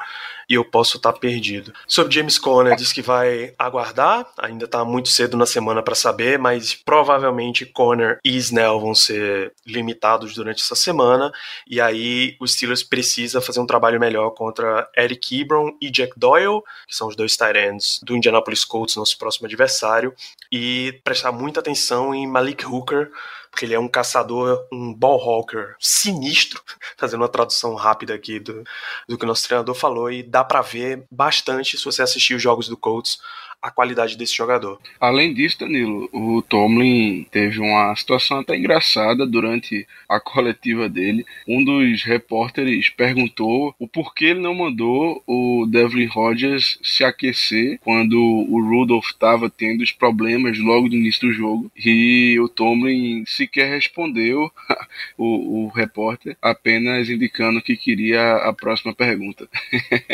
e 0.49 0.55
eu 0.55 0.63
posso 0.63 0.97
estar 0.97 1.13
tá 1.13 1.19
perdido. 1.19 1.73
Sobre 1.87 2.13
James 2.13 2.37
Conner, 2.37 2.75
diz 2.75 2.91
que 2.91 3.01
vai 3.01 3.53
aguardar, 3.57 4.27
ainda 4.37 4.65
está 4.65 4.83
muito 4.85 5.09
cedo 5.09 5.37
na 5.37 5.45
semana 5.45 5.81
para 5.81 5.95
saber, 5.95 6.39
mas 6.39 6.73
provavelmente 6.73 7.65
Conner 7.65 8.19
e 8.23 8.35
Snell 8.37 8.79
vão 8.79 8.95
ser 8.95 9.53
limitados 9.65 10.33
durante 10.33 10.61
essa 10.61 10.75
semana. 10.75 11.31
E 11.67 11.81
aí 11.81 12.35
o 12.39 12.47
Steelers 12.47 12.83
precisa 12.83 13.41
fazer 13.41 13.59
um 13.59 13.65
trabalho 13.65 13.99
melhor 13.99 14.31
contra 14.31 14.89
Eric 14.97 15.39
Ebron 15.41 15.75
e 15.81 15.89
Jack 15.89 16.13
Doyle, 16.17 16.61
que 16.87 16.95
são 16.95 17.07
os 17.07 17.15
dois 17.15 17.35
tight 17.35 17.57
ends 17.57 17.99
do 18.03 18.15
Indianapolis 18.15 18.63
Colts, 18.65 18.95
nosso 18.95 19.17
próximo 19.17 19.47
adversário, 19.47 20.13
e 20.51 20.99
prestar 21.03 21.31
muita 21.31 21.59
atenção 21.59 22.13
em 22.13 22.27
Malik 22.27 22.65
Hooker, 22.65 23.09
porque 23.53 23.65
ele 23.65 23.75
é 23.75 23.79
um 23.79 23.87
caçador, 23.87 24.67
um 24.71 24.91
ball 24.91 25.21
hawker 25.21 25.75
sinistro, 25.79 26.59
fazendo 26.97 27.21
uma 27.21 27.29
tradução 27.29 27.75
rápida 27.75 28.15
aqui 28.15 28.39
do, 28.39 28.63
do 29.07 29.15
que 29.15 29.23
o 29.23 29.27
nosso 29.27 29.47
treinador 29.47 29.75
falou, 29.75 30.11
e 30.11 30.23
dá 30.23 30.43
para 30.43 30.59
ver 30.61 31.05
bastante 31.11 31.77
se 31.77 31.85
você 31.85 32.01
assistir 32.01 32.33
os 32.33 32.41
jogos 32.41 32.67
do 32.67 32.75
Colts 32.75 33.19
a 33.63 33.71
qualidade 33.71 34.17
desse 34.17 34.35
jogador. 34.35 34.77
Além 34.99 35.33
disso, 35.33 35.59
Danilo, 35.59 36.09
o 36.11 36.41
Tomlin 36.41 37.25
teve 37.31 37.61
uma 37.61 37.95
situação 37.95 38.39
até 38.39 38.57
engraçada 38.57 39.25
durante 39.25 39.87
a 40.09 40.19
coletiva 40.19 40.89
dele. 40.89 41.25
Um 41.47 41.63
dos 41.63 42.03
repórteres 42.03 42.89
perguntou 42.89 43.73
o 43.79 43.87
porquê 43.87 44.25
ele 44.25 44.41
não 44.41 44.53
mandou 44.53 45.23
o 45.25 45.65
Devlin 45.65 46.07
Rodgers 46.07 46.77
se 46.83 47.05
aquecer 47.05 47.79
quando 47.79 48.19
o 48.21 48.61
Rudolph 48.61 49.07
estava 49.07 49.49
tendo 49.49 49.81
os 49.81 49.93
problemas 49.93 50.59
logo 50.59 50.89
no 50.89 50.95
início 50.95 51.29
do 51.29 51.33
jogo. 51.33 51.71
E 51.77 52.37
o 52.41 52.49
Tomlin 52.49 53.23
sequer 53.25 53.69
respondeu 53.69 54.51
o, 55.17 55.63
o 55.63 55.67
repórter, 55.69 56.35
apenas 56.41 57.09
indicando 57.09 57.61
que 57.61 57.77
queria 57.77 58.35
a 58.35 58.51
próxima 58.51 58.93
pergunta. 58.93 59.47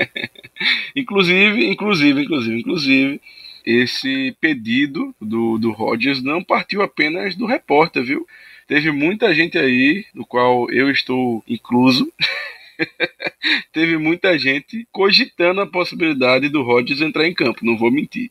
inclusive, 0.95 1.65
inclusive, 1.65 2.21
inclusive, 2.21 2.59
inclusive 2.59 3.21
esse 3.65 4.35
pedido 4.39 5.13
do, 5.19 5.57
do 5.57 5.71
Rogers 5.71 6.21
não 6.21 6.43
partiu 6.43 6.81
apenas 6.81 7.35
do 7.35 7.45
repórter, 7.45 8.03
viu? 8.03 8.27
Teve 8.67 8.91
muita 8.91 9.33
gente 9.33 9.57
aí, 9.57 10.05
do 10.13 10.25
qual 10.25 10.69
eu 10.71 10.91
estou 10.91 11.43
incluso, 11.47 12.11
teve 13.71 13.97
muita 13.97 14.37
gente 14.37 14.87
cogitando 14.91 15.61
a 15.61 15.67
possibilidade 15.67 16.49
do 16.49 16.63
Rodgers 16.63 17.01
entrar 17.01 17.27
em 17.27 17.33
campo, 17.33 17.65
não 17.65 17.77
vou 17.77 17.91
mentir. 17.91 18.29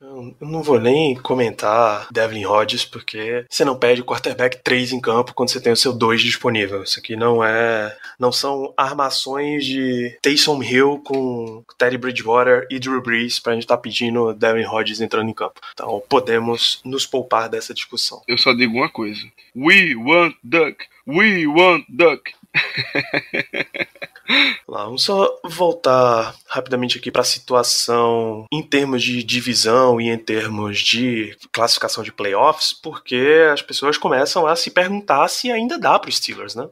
eu 0.00 0.34
não 0.40 0.62
vou 0.62 0.80
nem 0.80 1.14
comentar 1.16 2.08
Devlin 2.10 2.44
Rodgers, 2.44 2.84
porque 2.84 3.44
você 3.48 3.64
não 3.64 3.78
pede 3.78 4.00
o 4.00 4.04
quarterback 4.04 4.58
3 4.62 4.92
em 4.92 5.00
campo 5.00 5.34
quando 5.34 5.50
você 5.50 5.60
tem 5.60 5.72
o 5.72 5.76
seu 5.76 5.92
2 5.92 6.22
disponível. 6.22 6.82
Isso 6.82 6.98
aqui 6.98 7.16
não 7.16 7.42
é. 7.44 7.96
Não 8.18 8.32
são 8.32 8.72
armações 8.76 9.64
de 9.64 10.16
Taysom 10.22 10.62
Hill 10.62 11.02
com 11.04 11.64
Teddy 11.78 11.98
Bridgewater 11.98 12.66
e 12.70 12.78
Drew 12.78 13.02
Brees 13.02 13.38
pra 13.38 13.52
gente 13.52 13.62
estar 13.62 13.76
tá 13.76 13.82
pedindo 13.82 14.32
Devlin 14.34 14.64
Rodgers 14.64 15.00
entrando 15.00 15.28
em 15.28 15.34
campo. 15.34 15.60
Então 15.72 16.02
podemos 16.08 16.80
nos 16.84 17.06
poupar 17.06 17.48
dessa 17.48 17.74
discussão. 17.74 18.22
Eu 18.26 18.38
só 18.38 18.52
digo 18.52 18.76
uma 18.76 18.88
coisa: 18.88 19.22
We 19.54 19.94
want 19.94 20.36
duck! 20.42 20.84
We 21.06 21.46
want 21.46 21.84
duck! 21.88 22.32
Lá, 24.66 24.84
vamos 24.84 25.04
só 25.04 25.38
voltar 25.44 26.34
rapidamente 26.48 26.96
aqui 26.96 27.10
para 27.10 27.20
a 27.20 27.24
situação 27.24 28.46
em 28.50 28.62
termos 28.62 29.02
de 29.02 29.22
divisão 29.22 30.00
e 30.00 30.08
em 30.08 30.16
termos 30.16 30.80
de 30.80 31.36
classificação 31.52 32.02
de 32.02 32.10
playoffs, 32.10 32.72
porque 32.72 33.46
as 33.52 33.60
pessoas 33.60 33.98
começam 33.98 34.46
a 34.46 34.56
se 34.56 34.70
perguntar 34.70 35.28
se 35.28 35.50
ainda 35.50 35.78
dá 35.78 35.98
para 35.98 36.08
os 36.08 36.16
Steelers, 36.16 36.54
né? 36.54 36.66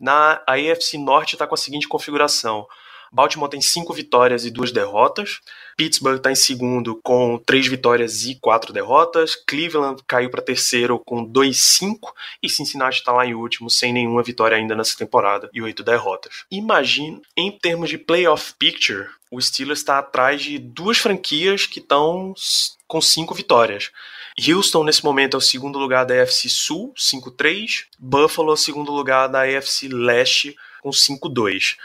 Na 0.00 0.42
a 0.46 0.54
AFC 0.54 0.98
Norte 0.98 1.34
está 1.34 1.46
com 1.46 1.54
a 1.54 1.58
seguinte 1.58 1.86
configuração: 1.86 2.66
Baltimore 3.16 3.48
tem 3.48 3.62
cinco 3.62 3.94
vitórias 3.94 4.44
e 4.44 4.50
duas 4.50 4.70
derrotas. 4.70 5.40
Pittsburgh 5.74 6.18
está 6.18 6.30
em 6.30 6.34
segundo 6.34 7.00
com 7.02 7.40
três 7.46 7.66
vitórias 7.66 8.24
e 8.26 8.34
quatro 8.34 8.74
derrotas. 8.74 9.34
Cleveland 9.34 10.02
caiu 10.06 10.28
para 10.28 10.42
terceiro 10.42 10.98
com 10.98 11.26
2-5 11.26 12.12
e 12.42 12.50
Cincinnati 12.50 12.98
está 12.98 13.12
lá 13.12 13.24
em 13.24 13.32
último 13.32 13.70
sem 13.70 13.90
nenhuma 13.90 14.22
vitória 14.22 14.58
ainda 14.58 14.76
nessa 14.76 14.98
temporada 14.98 15.48
e 15.50 15.62
oito 15.62 15.82
derrotas. 15.82 16.44
Imagine, 16.50 17.22
em 17.34 17.50
termos 17.50 17.88
de 17.88 17.96
playoff 17.96 18.52
picture, 18.58 19.08
o 19.30 19.40
Steelers 19.40 19.78
está 19.78 19.98
atrás 19.98 20.42
de 20.42 20.58
duas 20.58 20.98
franquias 20.98 21.64
que 21.64 21.78
estão 21.78 22.34
com 22.86 23.00
cinco 23.00 23.34
vitórias. 23.34 23.92
Houston, 24.46 24.84
nesse 24.84 25.02
momento, 25.02 25.34
é 25.34 25.38
o 25.38 25.40
segundo 25.40 25.78
lugar 25.78 26.04
da 26.04 26.22
AFC 26.22 26.50
Sul, 26.50 26.92
5-3. 26.94 27.86
Buffalo, 27.98 28.50
é 28.50 28.52
o 28.52 28.56
segundo 28.56 28.92
lugar 28.92 29.26
da 29.26 29.44
AFC 29.44 29.88
Leste, 29.88 30.54
com 30.82 30.90
5-2. 30.90 31.76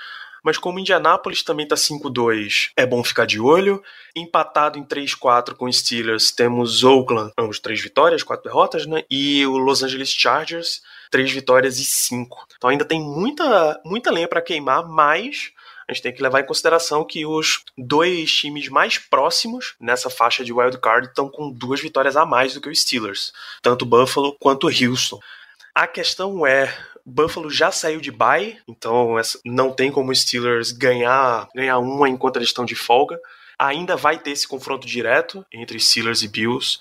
Mas 0.43 0.57
como 0.57 0.79
Indianápolis 0.79 1.43
também 1.43 1.67
tá 1.67 1.75
5-2, 1.75 2.71
é 2.75 2.85
bom 2.85 3.03
ficar 3.03 3.25
de 3.25 3.39
olho. 3.39 3.83
Empatado 4.15 4.79
em 4.79 4.83
3-4 4.83 5.53
com 5.53 5.71
Steelers, 5.71 6.31
temos 6.31 6.83
Oakland, 6.83 7.31
ambos 7.37 7.59
três 7.59 7.79
vitórias, 7.79 8.23
quatro 8.23 8.49
derrotas, 8.49 8.85
né? 8.85 9.03
E 9.09 9.45
o 9.45 9.57
Los 9.57 9.83
Angeles 9.83 10.09
Chargers, 10.09 10.81
três 11.11 11.31
vitórias 11.31 11.77
e 11.77 11.85
cinco. 11.85 12.47
Então 12.57 12.69
ainda 12.69 12.85
tem 12.85 12.99
muita, 12.99 13.79
muita 13.85 14.11
lenha 14.11 14.27
para 14.27 14.41
queimar, 14.41 14.87
mas 14.87 15.51
a 15.87 15.93
gente 15.93 16.03
tem 16.03 16.13
que 16.13 16.23
levar 16.23 16.39
em 16.39 16.45
consideração 16.45 17.03
que 17.03 17.25
os 17.25 17.63
dois 17.77 18.33
times 18.33 18.69
mais 18.69 18.97
próximos 18.97 19.75
nessa 19.79 20.09
faixa 20.09 20.43
de 20.43 20.53
wild 20.53 20.77
card 20.79 21.07
estão 21.07 21.29
com 21.29 21.51
duas 21.51 21.81
vitórias 21.81 22.15
a 22.15 22.25
mais 22.25 22.53
do 22.53 22.61
que 22.61 22.69
os 22.69 22.81
Steelers, 22.81 23.33
tanto 23.61 23.85
Buffalo 23.85 24.35
quanto 24.39 24.67
Houston. 24.67 25.19
A 25.75 25.87
questão 25.87 26.47
é, 26.47 26.73
Buffalo 27.05 27.49
já 27.49 27.71
saiu 27.71 27.99
de 27.99 28.11
bye, 28.11 28.57
então 28.67 29.15
não 29.45 29.71
tem 29.71 29.91
como 29.91 30.11
os 30.11 30.21
Steelers 30.21 30.71
ganhar, 30.71 31.47
ganhar 31.55 31.79
uma 31.79 32.09
enquanto 32.09 32.37
eles 32.37 32.49
estão 32.49 32.65
de 32.65 32.75
folga. 32.75 33.19
Ainda 33.57 33.95
vai 33.95 34.17
ter 34.17 34.31
esse 34.31 34.47
confronto 34.47 34.87
direto 34.87 35.45
entre 35.51 35.79
Steelers 35.79 36.23
e 36.23 36.27
Bills. 36.27 36.77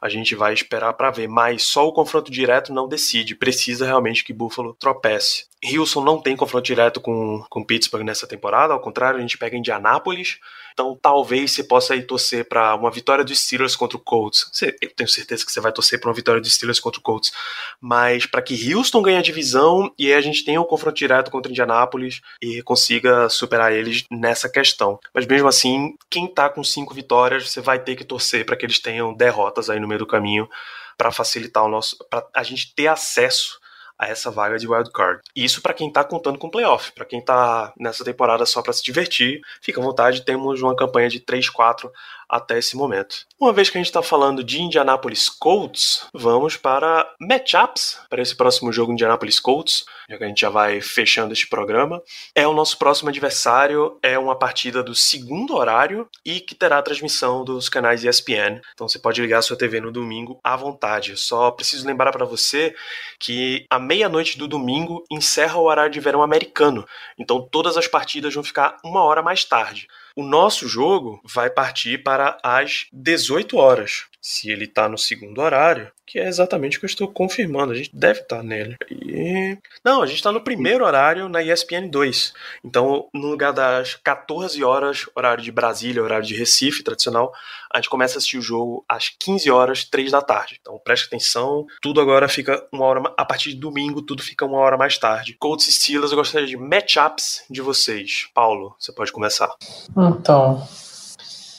A 0.00 0.08
gente 0.08 0.34
vai 0.34 0.52
esperar 0.52 0.92
para 0.94 1.10
ver, 1.10 1.28
mas 1.28 1.62
só 1.62 1.86
o 1.86 1.92
confronto 1.92 2.30
direto 2.30 2.72
não 2.72 2.88
decide. 2.88 3.36
Precisa 3.36 3.86
realmente 3.86 4.24
que 4.24 4.32
Buffalo 4.32 4.74
tropece. 4.74 5.44
Houston 5.64 6.02
não 6.02 6.20
tem 6.20 6.36
confronto 6.36 6.64
direto 6.64 7.00
com, 7.00 7.44
com 7.48 7.64
Pittsburgh 7.64 8.04
nessa 8.04 8.26
temporada, 8.26 8.72
ao 8.74 8.80
contrário, 8.80 9.18
a 9.18 9.20
gente 9.20 9.38
pega 9.38 9.56
Indianápolis 9.56 10.38
então 10.72 10.98
talvez 11.00 11.52
você 11.52 11.64
possa 11.64 11.94
ir 11.94 12.06
torcer 12.06 12.48
para 12.48 12.74
uma 12.74 12.90
vitória 12.90 13.24
dos 13.24 13.38
Steelers 13.38 13.76
contra 13.76 13.96
o 13.96 14.00
Colts. 14.00 14.50
Eu 14.80 14.90
tenho 14.94 15.08
certeza 15.08 15.44
que 15.44 15.52
você 15.52 15.60
vai 15.60 15.72
torcer 15.72 16.00
para 16.00 16.08
uma 16.08 16.14
vitória 16.14 16.40
dos 16.40 16.52
Steelers 16.52 16.80
contra 16.80 17.00
o 17.00 17.02
Colts. 17.02 17.32
Mas 17.80 18.26
para 18.26 18.42
que 18.42 18.74
Houston 18.74 19.02
ganhe 19.02 19.18
a 19.18 19.22
divisão 19.22 19.92
e 19.98 20.06
aí 20.06 20.14
a 20.14 20.20
gente 20.20 20.44
tenha 20.44 20.60
um 20.60 20.64
confronto 20.64 20.96
direto 20.96 21.30
contra 21.30 21.50
Indianápolis 21.50 22.20
e 22.40 22.62
consiga 22.62 23.28
superar 23.28 23.72
eles 23.72 24.04
nessa 24.10 24.48
questão. 24.48 24.98
Mas 25.14 25.26
mesmo 25.26 25.48
assim, 25.48 25.94
quem 26.10 26.26
tá 26.26 26.48
com 26.48 26.64
cinco 26.64 26.94
vitórias, 26.94 27.50
você 27.50 27.60
vai 27.60 27.78
ter 27.78 27.96
que 27.96 28.04
torcer 28.04 28.44
para 28.44 28.56
que 28.56 28.66
eles 28.66 28.78
tenham 28.78 29.14
derrotas 29.14 29.68
aí 29.70 29.78
no 29.78 29.88
meio 29.88 30.00
do 30.00 30.06
caminho 30.06 30.48
para 30.96 31.10
facilitar 31.10 31.64
o 31.64 31.68
nosso, 31.68 31.96
para 32.08 32.26
a 32.34 32.42
gente 32.42 32.74
ter 32.74 32.86
acesso 32.86 33.61
a 34.02 34.08
essa 34.08 34.32
vaga 34.32 34.58
de 34.58 34.66
wild 34.66 34.90
card. 34.90 35.20
Isso 35.34 35.62
para 35.62 35.72
quem 35.72 35.86
está 35.86 36.02
contando 36.02 36.36
com 36.36 36.50
playoff, 36.50 36.90
para 36.92 37.04
quem 37.04 37.20
está 37.20 37.72
nessa 37.78 38.04
temporada 38.04 38.44
só 38.44 38.60
para 38.60 38.72
se 38.72 38.82
divertir, 38.82 39.40
fica 39.60 39.80
à 39.80 39.84
vontade, 39.84 40.24
temos 40.24 40.60
uma 40.60 40.74
campanha 40.74 41.08
de 41.08 41.20
3-4 41.20 41.88
até 42.32 42.58
esse 42.58 42.74
momento. 42.74 43.26
Uma 43.38 43.52
vez 43.52 43.68
que 43.68 43.76
a 43.76 43.80
gente 43.80 43.88
está 43.88 44.02
falando 44.02 44.42
de 44.42 44.62
Indianapolis 44.62 45.28
Colts, 45.28 46.06
vamos 46.14 46.56
para 46.56 47.06
matchups 47.20 48.00
para 48.08 48.22
esse 48.22 48.34
próximo 48.34 48.72
jogo 48.72 48.92
Indianapolis 48.92 49.38
Colts, 49.38 49.84
já 50.08 50.16
que 50.16 50.24
a 50.24 50.28
gente 50.28 50.40
já 50.40 50.48
vai 50.48 50.80
fechando 50.80 51.34
este 51.34 51.46
programa. 51.46 52.02
É 52.34 52.48
o 52.48 52.54
nosso 52.54 52.78
próximo 52.78 53.10
adversário, 53.10 53.98
é 54.02 54.18
uma 54.18 54.34
partida 54.34 54.82
do 54.82 54.94
segundo 54.94 55.54
horário 55.54 56.08
e 56.24 56.40
que 56.40 56.54
terá 56.54 56.78
a 56.78 56.82
transmissão 56.82 57.44
dos 57.44 57.68
canais 57.68 58.02
ESPN. 58.02 58.62
Então 58.72 58.88
você 58.88 58.98
pode 58.98 59.20
ligar 59.20 59.38
a 59.38 59.42
sua 59.42 59.58
TV 59.58 59.80
no 59.80 59.92
domingo 59.92 60.40
à 60.42 60.56
vontade. 60.56 61.16
Só 61.18 61.50
preciso 61.50 61.86
lembrar 61.86 62.12
para 62.12 62.24
você 62.24 62.74
que 63.18 63.66
a 63.68 63.78
meia-noite 63.78 64.38
do 64.38 64.48
domingo 64.48 65.04
encerra 65.10 65.58
o 65.58 65.64
horário 65.64 65.92
de 65.92 66.00
verão 66.00 66.22
americano. 66.22 66.86
Então 67.18 67.46
todas 67.46 67.76
as 67.76 67.86
partidas 67.86 68.32
vão 68.32 68.42
ficar 68.42 68.78
uma 68.82 69.02
hora 69.02 69.22
mais 69.22 69.44
tarde. 69.44 69.86
O 70.14 70.22
nosso 70.22 70.68
jogo 70.68 71.20
vai 71.24 71.48
partir 71.48 72.02
para 72.02 72.38
as 72.42 72.86
18 72.92 73.56
horas. 73.56 74.06
Se 74.22 74.50
ele 74.50 74.66
está 74.66 74.88
no 74.88 74.96
segundo 74.96 75.40
horário, 75.40 75.90
que 76.06 76.18
é 76.18 76.28
exatamente 76.28 76.76
o 76.76 76.80
que 76.80 76.84
eu 76.84 76.88
estou 76.88 77.08
confirmando. 77.08 77.72
A 77.72 77.74
gente 77.74 77.90
deve 77.94 78.20
estar 78.20 78.36
tá 78.36 78.42
nele. 78.42 78.76
E... 78.90 79.56
Não, 79.84 80.02
a 80.02 80.06
gente 80.06 80.16
está 80.16 80.30
no 80.30 80.42
primeiro 80.42 80.84
horário 80.84 81.28
na 81.28 81.42
ESPN 81.42 81.88
2. 81.88 82.34
Então, 82.62 83.08
no 83.14 83.28
lugar 83.28 83.52
das 83.52 83.94
14 83.94 84.62
horas, 84.62 85.06
horário 85.16 85.42
de 85.42 85.50
Brasília, 85.50 86.02
horário 86.02 86.26
de 86.26 86.36
Recife, 86.36 86.82
tradicional, 86.82 87.32
a 87.72 87.78
gente 87.78 87.88
começa 87.88 88.16
a 88.16 88.18
assistir 88.18 88.36
o 88.36 88.42
jogo 88.42 88.84
às 88.88 89.08
15 89.08 89.50
horas, 89.50 89.84
3 89.84 90.12
da 90.12 90.20
tarde. 90.20 90.58
Então, 90.60 90.78
preste 90.84 91.06
atenção. 91.06 91.66
Tudo 91.80 92.00
agora 92.00 92.28
fica 92.28 92.62
uma 92.70 92.84
hora. 92.84 93.02
A 93.16 93.24
partir 93.24 93.50
de 93.50 93.56
domingo, 93.56 94.02
tudo 94.02 94.22
fica 94.22 94.44
uma 94.44 94.58
hora 94.58 94.76
mais 94.76 94.98
tarde. 94.98 95.34
Colts 95.40 95.66
e 95.66 95.72
Steelers, 95.72 96.12
eu 96.12 96.18
gostaria 96.18 96.46
de 96.46 96.56
matchups 96.56 97.44
de 97.50 97.62
vocês. 97.62 98.28
Paulo, 98.34 98.76
você 98.78 98.92
pode 98.92 99.10
começar. 99.10 99.50
Então, 99.96 100.62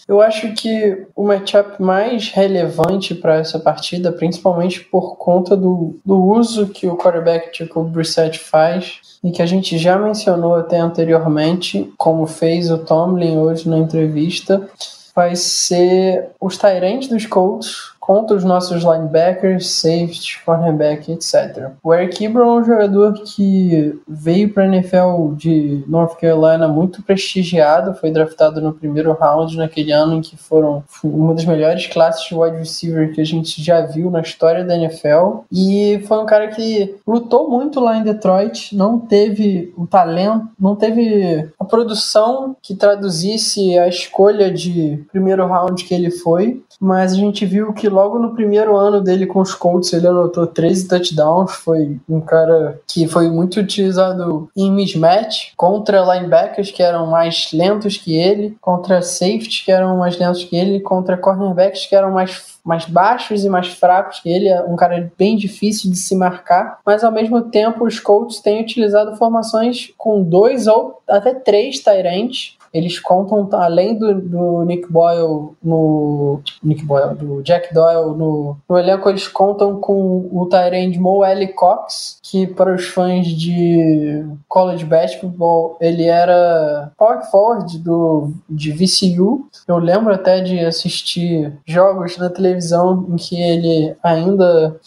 eu 0.07 0.21
acho 0.21 0.53
que 0.53 1.05
o 1.15 1.23
matchup 1.23 1.81
mais 1.81 2.29
relevante 2.29 3.15
para 3.15 3.37
essa 3.37 3.57
partida, 3.57 4.11
principalmente 4.11 4.81
por 4.81 5.15
conta 5.15 5.55
do, 5.55 5.97
do 6.05 6.21
uso 6.21 6.67
que 6.67 6.87
o 6.87 6.97
quarterback 6.97 7.57
Jacob 7.57 7.89
Brissett 7.89 8.37
faz, 8.37 8.99
e 9.23 9.31
que 9.31 9.41
a 9.41 9.45
gente 9.45 9.77
já 9.77 9.97
mencionou 9.97 10.55
até 10.55 10.79
anteriormente, 10.79 11.91
como 11.97 12.27
fez 12.27 12.69
o 12.69 12.79
Tomlin 12.79 13.37
hoje 13.37 13.69
na 13.69 13.77
entrevista, 13.77 14.69
vai 15.15 15.35
ser 15.35 16.31
os 16.41 16.57
Tyrants 16.57 17.07
dos 17.07 17.25
Colts 17.25 17.92
contra 18.05 18.35
os 18.35 18.43
nossos 18.43 18.83
linebackers, 18.83 19.69
safety, 19.69 20.41
cornerback, 20.45 21.09
etc. 21.09 21.71
O 21.81 21.93
Eric 21.93 22.25
Ebron 22.25 22.57
é 22.57 22.59
um 22.59 22.65
jogador 22.65 23.13
que 23.13 23.97
veio 24.05 24.53
para 24.53 24.63
a 24.63 24.67
NFL 24.67 25.35
de 25.37 25.85
North 25.87 26.19
Carolina 26.19 26.67
muito 26.67 27.01
prestigiado, 27.01 27.93
foi 27.95 28.11
draftado 28.11 28.59
no 28.59 28.73
primeiro 28.73 29.13
round 29.13 29.55
naquele 29.55 29.93
ano 29.93 30.15
em 30.15 30.21
que 30.21 30.35
foram 30.35 30.83
uma 31.01 31.33
das 31.33 31.45
melhores 31.45 31.87
classes 31.87 32.27
de 32.27 32.35
wide 32.35 32.57
receiver 32.57 33.13
que 33.13 33.21
a 33.21 33.25
gente 33.25 33.63
já 33.63 33.79
viu 33.85 34.11
na 34.11 34.19
história 34.19 34.65
da 34.65 34.75
NFL 34.75 35.45
e 35.49 36.03
foi 36.05 36.17
um 36.17 36.25
cara 36.25 36.49
que 36.49 36.95
lutou 37.07 37.49
muito 37.49 37.79
lá 37.79 37.95
em 37.95 38.03
Detroit, 38.03 38.75
não 38.75 38.99
teve 38.99 39.73
o 39.77 39.87
talento, 39.87 40.49
não 40.59 40.75
teve 40.75 41.49
a 41.63 41.65
produção 41.65 42.55
que 42.61 42.75
traduzisse 42.75 43.77
a 43.77 43.87
escolha 43.87 44.51
de 44.51 45.03
primeiro 45.11 45.47
round 45.47 45.83
que 45.83 45.93
ele 45.93 46.11
foi, 46.11 46.61
mas 46.79 47.13
a 47.13 47.15
gente 47.15 47.45
viu 47.45 47.73
que 47.73 47.87
logo 47.87 48.19
no 48.19 48.35
primeiro 48.35 48.75
ano 48.75 49.01
dele 49.01 49.25
com 49.25 49.39
os 49.39 49.55
Colts 49.55 49.93
ele 49.93 50.07
anotou 50.07 50.45
13 50.45 50.87
touchdowns. 50.87 51.51
Foi 51.53 51.97
um 52.07 52.19
cara 52.19 52.79
que 52.87 53.07
foi 53.07 53.29
muito 53.29 53.59
utilizado 53.59 54.49
em 54.55 54.71
mismatch 54.71 55.53
contra 55.55 56.03
linebackers 56.03 56.71
que 56.71 56.83
eram 56.83 57.07
mais 57.07 57.49
lentos 57.53 57.97
que 57.97 58.15
ele, 58.15 58.57
contra 58.59 59.01
safeties 59.01 59.61
que 59.61 59.71
eram 59.71 59.97
mais 59.97 60.17
lentos 60.17 60.43
que 60.43 60.55
ele, 60.55 60.81
contra 60.81 61.17
cornerbacks 61.17 61.85
que 61.85 61.95
eram 61.95 62.11
mais 62.11 62.53
mais 62.63 62.85
baixos 62.85 63.43
e 63.43 63.49
mais 63.49 63.67
fracos 63.67 64.19
que 64.19 64.29
ele, 64.29 64.47
é 64.47 64.61
um 64.63 64.75
cara 64.75 65.11
bem 65.17 65.35
difícil 65.35 65.91
de 65.91 65.97
se 65.97 66.15
marcar, 66.15 66.79
mas 66.85 67.03
ao 67.03 67.11
mesmo 67.11 67.41
tempo 67.41 67.85
os 67.85 67.99
Colts 67.99 68.39
têm 68.39 68.61
utilizado 68.61 69.15
formações 69.17 69.93
com 69.97 70.23
dois 70.23 70.67
ou 70.67 71.01
até 71.07 71.33
três 71.33 71.79
Tyrants 71.79 72.57
eles 72.73 72.99
contam, 72.99 73.47
além 73.53 73.97
do, 73.97 74.19
do 74.21 74.63
Nick 74.63 74.91
Boyle 74.91 75.51
no. 75.63 76.41
Nick 76.63 76.83
Boyle, 76.83 77.15
do 77.15 77.43
Jack 77.43 77.73
Doyle 77.73 78.17
no, 78.17 78.57
no 78.67 78.77
elenco, 78.77 79.09
eles 79.09 79.27
contam 79.27 79.79
com 79.79 80.27
o 80.31 80.47
Tyrande 80.49 80.99
Mo 80.99 81.23
L. 81.23 81.47
Cox, 81.49 82.19
que 82.23 82.47
para 82.47 82.73
os 82.73 82.87
fãs 82.87 83.27
de 83.27 84.25
college 84.47 84.85
basketball, 84.85 85.77
ele 85.79 86.05
era 86.05 86.91
power 86.97 87.21
forward 87.29 87.77
do, 87.79 88.31
de 88.49 88.71
VCU. 88.71 89.47
Eu 89.67 89.77
lembro 89.77 90.13
até 90.13 90.41
de 90.41 90.59
assistir 90.59 91.53
jogos 91.65 92.17
na 92.17 92.29
televisão 92.29 93.05
em 93.09 93.15
que 93.15 93.39
ele 93.39 93.95
ainda 94.01 94.79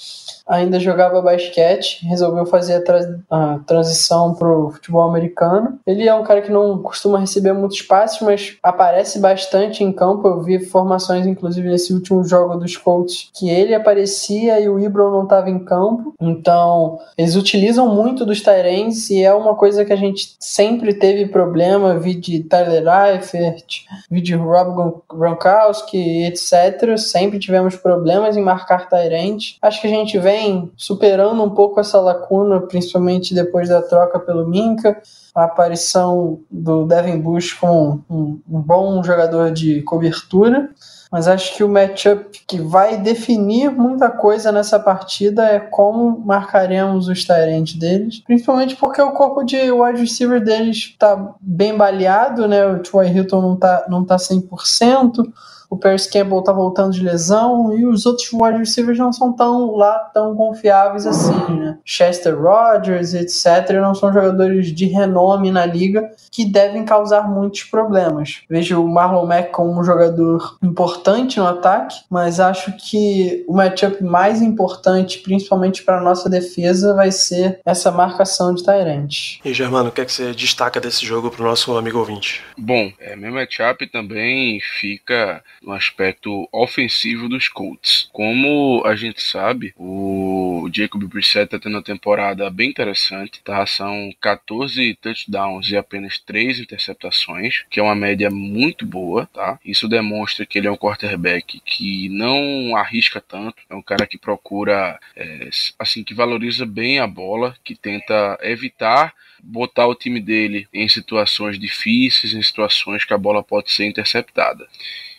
ainda 0.46 0.78
jogava 0.78 1.20
basquete, 1.20 2.06
resolveu 2.06 2.46
fazer 2.46 2.76
a, 2.76 2.80
tra 2.80 3.00
a 3.28 3.58
transição 3.66 4.34
pro 4.34 4.70
futebol 4.70 5.02
americano. 5.02 5.80
Ele 5.84 6.08
é 6.08 6.14
um 6.14 6.22
cara 6.22 6.40
que 6.40 6.52
não 6.52 6.78
costuma 6.78 7.18
receber 7.18 7.52
muitos 7.52 7.75
muitos 7.76 7.82
passes, 7.82 8.20
mas 8.20 8.56
aparece 8.62 9.18
bastante 9.18 9.84
em 9.84 9.92
campo. 9.92 10.26
Eu 10.26 10.42
vi 10.42 10.58
formações, 10.64 11.26
inclusive, 11.26 11.68
nesse 11.68 11.92
último 11.92 12.24
jogo 12.24 12.56
dos 12.56 12.76
Colts, 12.76 13.30
que 13.34 13.50
ele 13.50 13.74
aparecia 13.74 14.60
e 14.60 14.68
o 14.68 14.78
Ibron 14.78 15.10
não 15.10 15.24
estava 15.24 15.50
em 15.50 15.58
campo. 15.58 16.14
Então, 16.20 16.98
eles 17.16 17.36
utilizam 17.36 17.94
muito 17.94 18.24
dos 18.24 18.40
Tyrants 18.40 19.10
e 19.10 19.22
é 19.22 19.32
uma 19.32 19.54
coisa 19.54 19.84
que 19.84 19.92
a 19.92 19.96
gente 19.96 20.36
sempre 20.38 20.94
teve 20.94 21.26
problema. 21.26 21.98
Vi 21.98 22.14
de 22.14 22.42
Tyler 22.44 22.84
Eifert, 22.86 23.84
vi 24.10 24.20
de 24.20 24.34
Rob 24.34 25.02
Gronkowski, 25.08 26.24
etc. 26.24 26.96
Sempre 26.96 27.38
tivemos 27.38 27.76
problemas 27.76 28.36
em 28.36 28.42
marcar 28.42 28.88
Tyrant. 28.88 29.56
Acho 29.60 29.80
que 29.80 29.86
a 29.86 29.90
gente 29.90 30.18
vem 30.18 30.70
superando 30.76 31.42
um 31.42 31.50
pouco 31.50 31.80
essa 31.80 32.00
lacuna, 32.00 32.60
principalmente 32.60 33.34
depois 33.34 33.68
da 33.68 33.82
troca 33.82 34.18
pelo 34.18 34.46
Minka 34.48 35.00
a 35.36 35.44
aparição 35.44 36.40
do 36.50 36.86
Devin 36.86 37.20
Bush 37.20 37.52
como 37.52 38.02
um, 38.08 38.40
um, 38.48 38.60
bom 38.60 39.04
jogador 39.04 39.52
de 39.52 39.82
cobertura, 39.82 40.70
mas 41.12 41.28
acho 41.28 41.54
que 41.54 41.62
o 41.62 41.68
matchup 41.68 42.40
que 42.48 42.58
vai 42.58 42.96
definir 42.96 43.70
muita 43.70 44.08
coisa 44.08 44.50
nessa 44.50 44.80
partida 44.80 45.44
é 45.44 45.60
como 45.60 46.18
marcaremos 46.24 47.06
os 47.06 47.22
Tyrants 47.24 47.74
deles, 47.74 48.20
principalmente 48.20 48.76
porque 48.76 49.00
o 49.00 49.12
corpo 49.12 49.44
de 49.44 49.70
wide 49.70 50.00
receiver 50.00 50.42
deles 50.42 50.76
está 50.76 51.34
bem 51.38 51.76
baleado, 51.76 52.48
né? 52.48 52.66
O 52.66 52.78
Troy 52.78 53.08
Hilton 53.08 53.42
não 53.42 53.54
está 53.54 53.84
não 53.88 54.04
tá 54.04 54.16
100%, 54.16 55.22
o 55.70 55.76
Paris 55.76 56.06
Campbell 56.06 56.42
tá 56.42 56.52
voltando 56.52 56.92
de 56.92 57.02
lesão 57.02 57.76
e 57.76 57.86
os 57.86 58.06
outros 58.06 58.32
wide 58.32 58.58
receivers 58.58 58.98
não 58.98 59.12
são 59.12 59.32
tão 59.32 59.76
lá 59.76 59.98
tão 60.12 60.34
confiáveis 60.34 61.06
assim, 61.06 61.54
né? 61.54 61.78
Chester 61.84 62.36
Rogers, 62.38 63.14
etc, 63.14 63.80
não 63.80 63.94
são 63.94 64.12
jogadores 64.12 64.74
de 64.74 64.86
renome 64.86 65.50
na 65.50 65.66
liga 65.66 66.10
que 66.30 66.44
devem 66.44 66.84
causar 66.84 67.28
muitos 67.28 67.64
problemas. 67.64 68.42
Vejo 68.48 68.82
o 68.82 68.88
Marlon 68.88 69.26
Mack 69.26 69.50
como 69.50 69.80
um 69.80 69.84
jogador 69.84 70.58
importante 70.62 71.38
no 71.38 71.46
ataque, 71.46 71.96
mas 72.10 72.38
acho 72.38 72.72
que 72.76 73.44
o 73.48 73.54
matchup 73.54 74.02
mais 74.04 74.42
importante, 74.42 75.18
principalmente 75.18 75.82
para 75.82 76.00
nossa 76.00 76.28
defesa, 76.28 76.94
vai 76.94 77.10
ser 77.10 77.60
essa 77.64 77.90
marcação 77.90 78.54
de 78.54 78.62
Tyrant. 78.62 79.38
E 79.44 79.54
Germano, 79.54 79.88
o 79.88 79.92
que 79.92 80.00
é 80.00 80.04
que 80.04 80.12
você 80.12 80.32
destaca 80.32 80.80
desse 80.80 81.04
jogo 81.04 81.30
para 81.30 81.42
o 81.42 81.46
nosso 81.46 81.76
amigo 81.76 81.98
ouvinte? 81.98 82.42
Bom, 82.58 82.92
é, 83.00 83.16
meu 83.16 83.32
matchup 83.32 83.86
também 83.86 84.58
fica 84.78 85.42
no 85.62 85.72
aspecto 85.72 86.48
ofensivo 86.52 87.28
dos 87.28 87.48
Colts. 87.48 88.08
Como 88.12 88.82
a 88.84 88.94
gente 88.96 89.22
sabe, 89.22 89.74
o 89.76 90.68
Jacob 90.72 91.02
Brissett 91.04 91.44
está 91.44 91.58
tendo 91.58 91.74
uma 91.74 91.82
temporada 91.82 92.48
bem 92.50 92.70
interessante, 92.70 93.42
tá? 93.42 93.64
São 93.66 94.10
14 94.20 94.94
touchdowns 95.00 95.70
e 95.70 95.76
apenas 95.76 96.18
3 96.18 96.60
interceptações, 96.60 97.64
que 97.70 97.80
é 97.80 97.82
uma 97.82 97.94
média 97.94 98.30
muito 98.30 98.86
boa, 98.86 99.26
tá? 99.26 99.58
Isso 99.64 99.88
demonstra 99.88 100.46
que 100.46 100.58
ele 100.58 100.66
é 100.66 100.70
um 100.70 100.76
quarterback 100.76 101.60
que 101.60 102.08
não 102.08 102.76
arrisca 102.76 103.20
tanto, 103.20 103.56
é 103.68 103.74
um 103.74 103.82
cara 103.82 104.06
que 104.06 104.18
procura, 104.18 104.98
é, 105.14 105.48
assim, 105.78 106.02
que 106.02 106.14
valoriza 106.14 106.66
bem 106.66 106.98
a 106.98 107.06
bola, 107.06 107.56
que 107.64 107.74
tenta 107.74 108.38
evitar 108.42 109.14
botar 109.46 109.86
o 109.86 109.94
time 109.94 110.20
dele 110.20 110.66
em 110.72 110.88
situações 110.88 111.58
difíceis, 111.58 112.34
em 112.34 112.42
situações 112.42 113.04
que 113.04 113.14
a 113.14 113.18
bola 113.18 113.42
pode 113.42 113.72
ser 113.72 113.86
interceptada. 113.86 114.66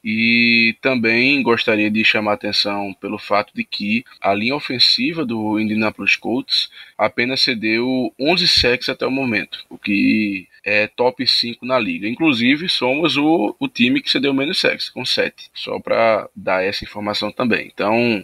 E 0.04 0.76
também 0.82 1.42
gostaria 1.42 1.90
de 1.90 2.04
chamar 2.04 2.34
atenção 2.34 2.94
pelo 2.94 3.18
fato 3.18 3.52
de 3.54 3.64
que 3.64 4.04
a 4.22 4.34
linha 4.34 4.56
ofensiva 4.56 5.26
do 5.26 5.60
Indianapolis 5.60 6.16
Colts 6.16 6.70
apenas 6.98 7.42
cedeu 7.42 8.14
11 8.20 8.48
sacks 8.48 8.90
até 8.90 9.06
o 9.06 9.12
momento, 9.12 9.66
o 9.70 9.78
que 9.78 10.48
é 10.64 10.88
top 10.88 11.26
5 11.26 11.66
na 11.66 11.80
liga. 11.80 12.08
Inclusive, 12.08 12.70
somos 12.70 13.18
o, 13.18 13.56
o 13.60 13.68
time 13.68 14.02
que 14.02 14.12
cedeu 14.12 14.34
menos 14.34 14.60
sacks, 14.60 14.90
com 14.90 15.06
7. 15.06 15.50
Só 15.54 15.80
para 15.80 16.30
dar 16.36 16.64
essa 16.64 16.84
informação 16.84 17.32
também. 17.32 17.72
Então, 17.74 18.24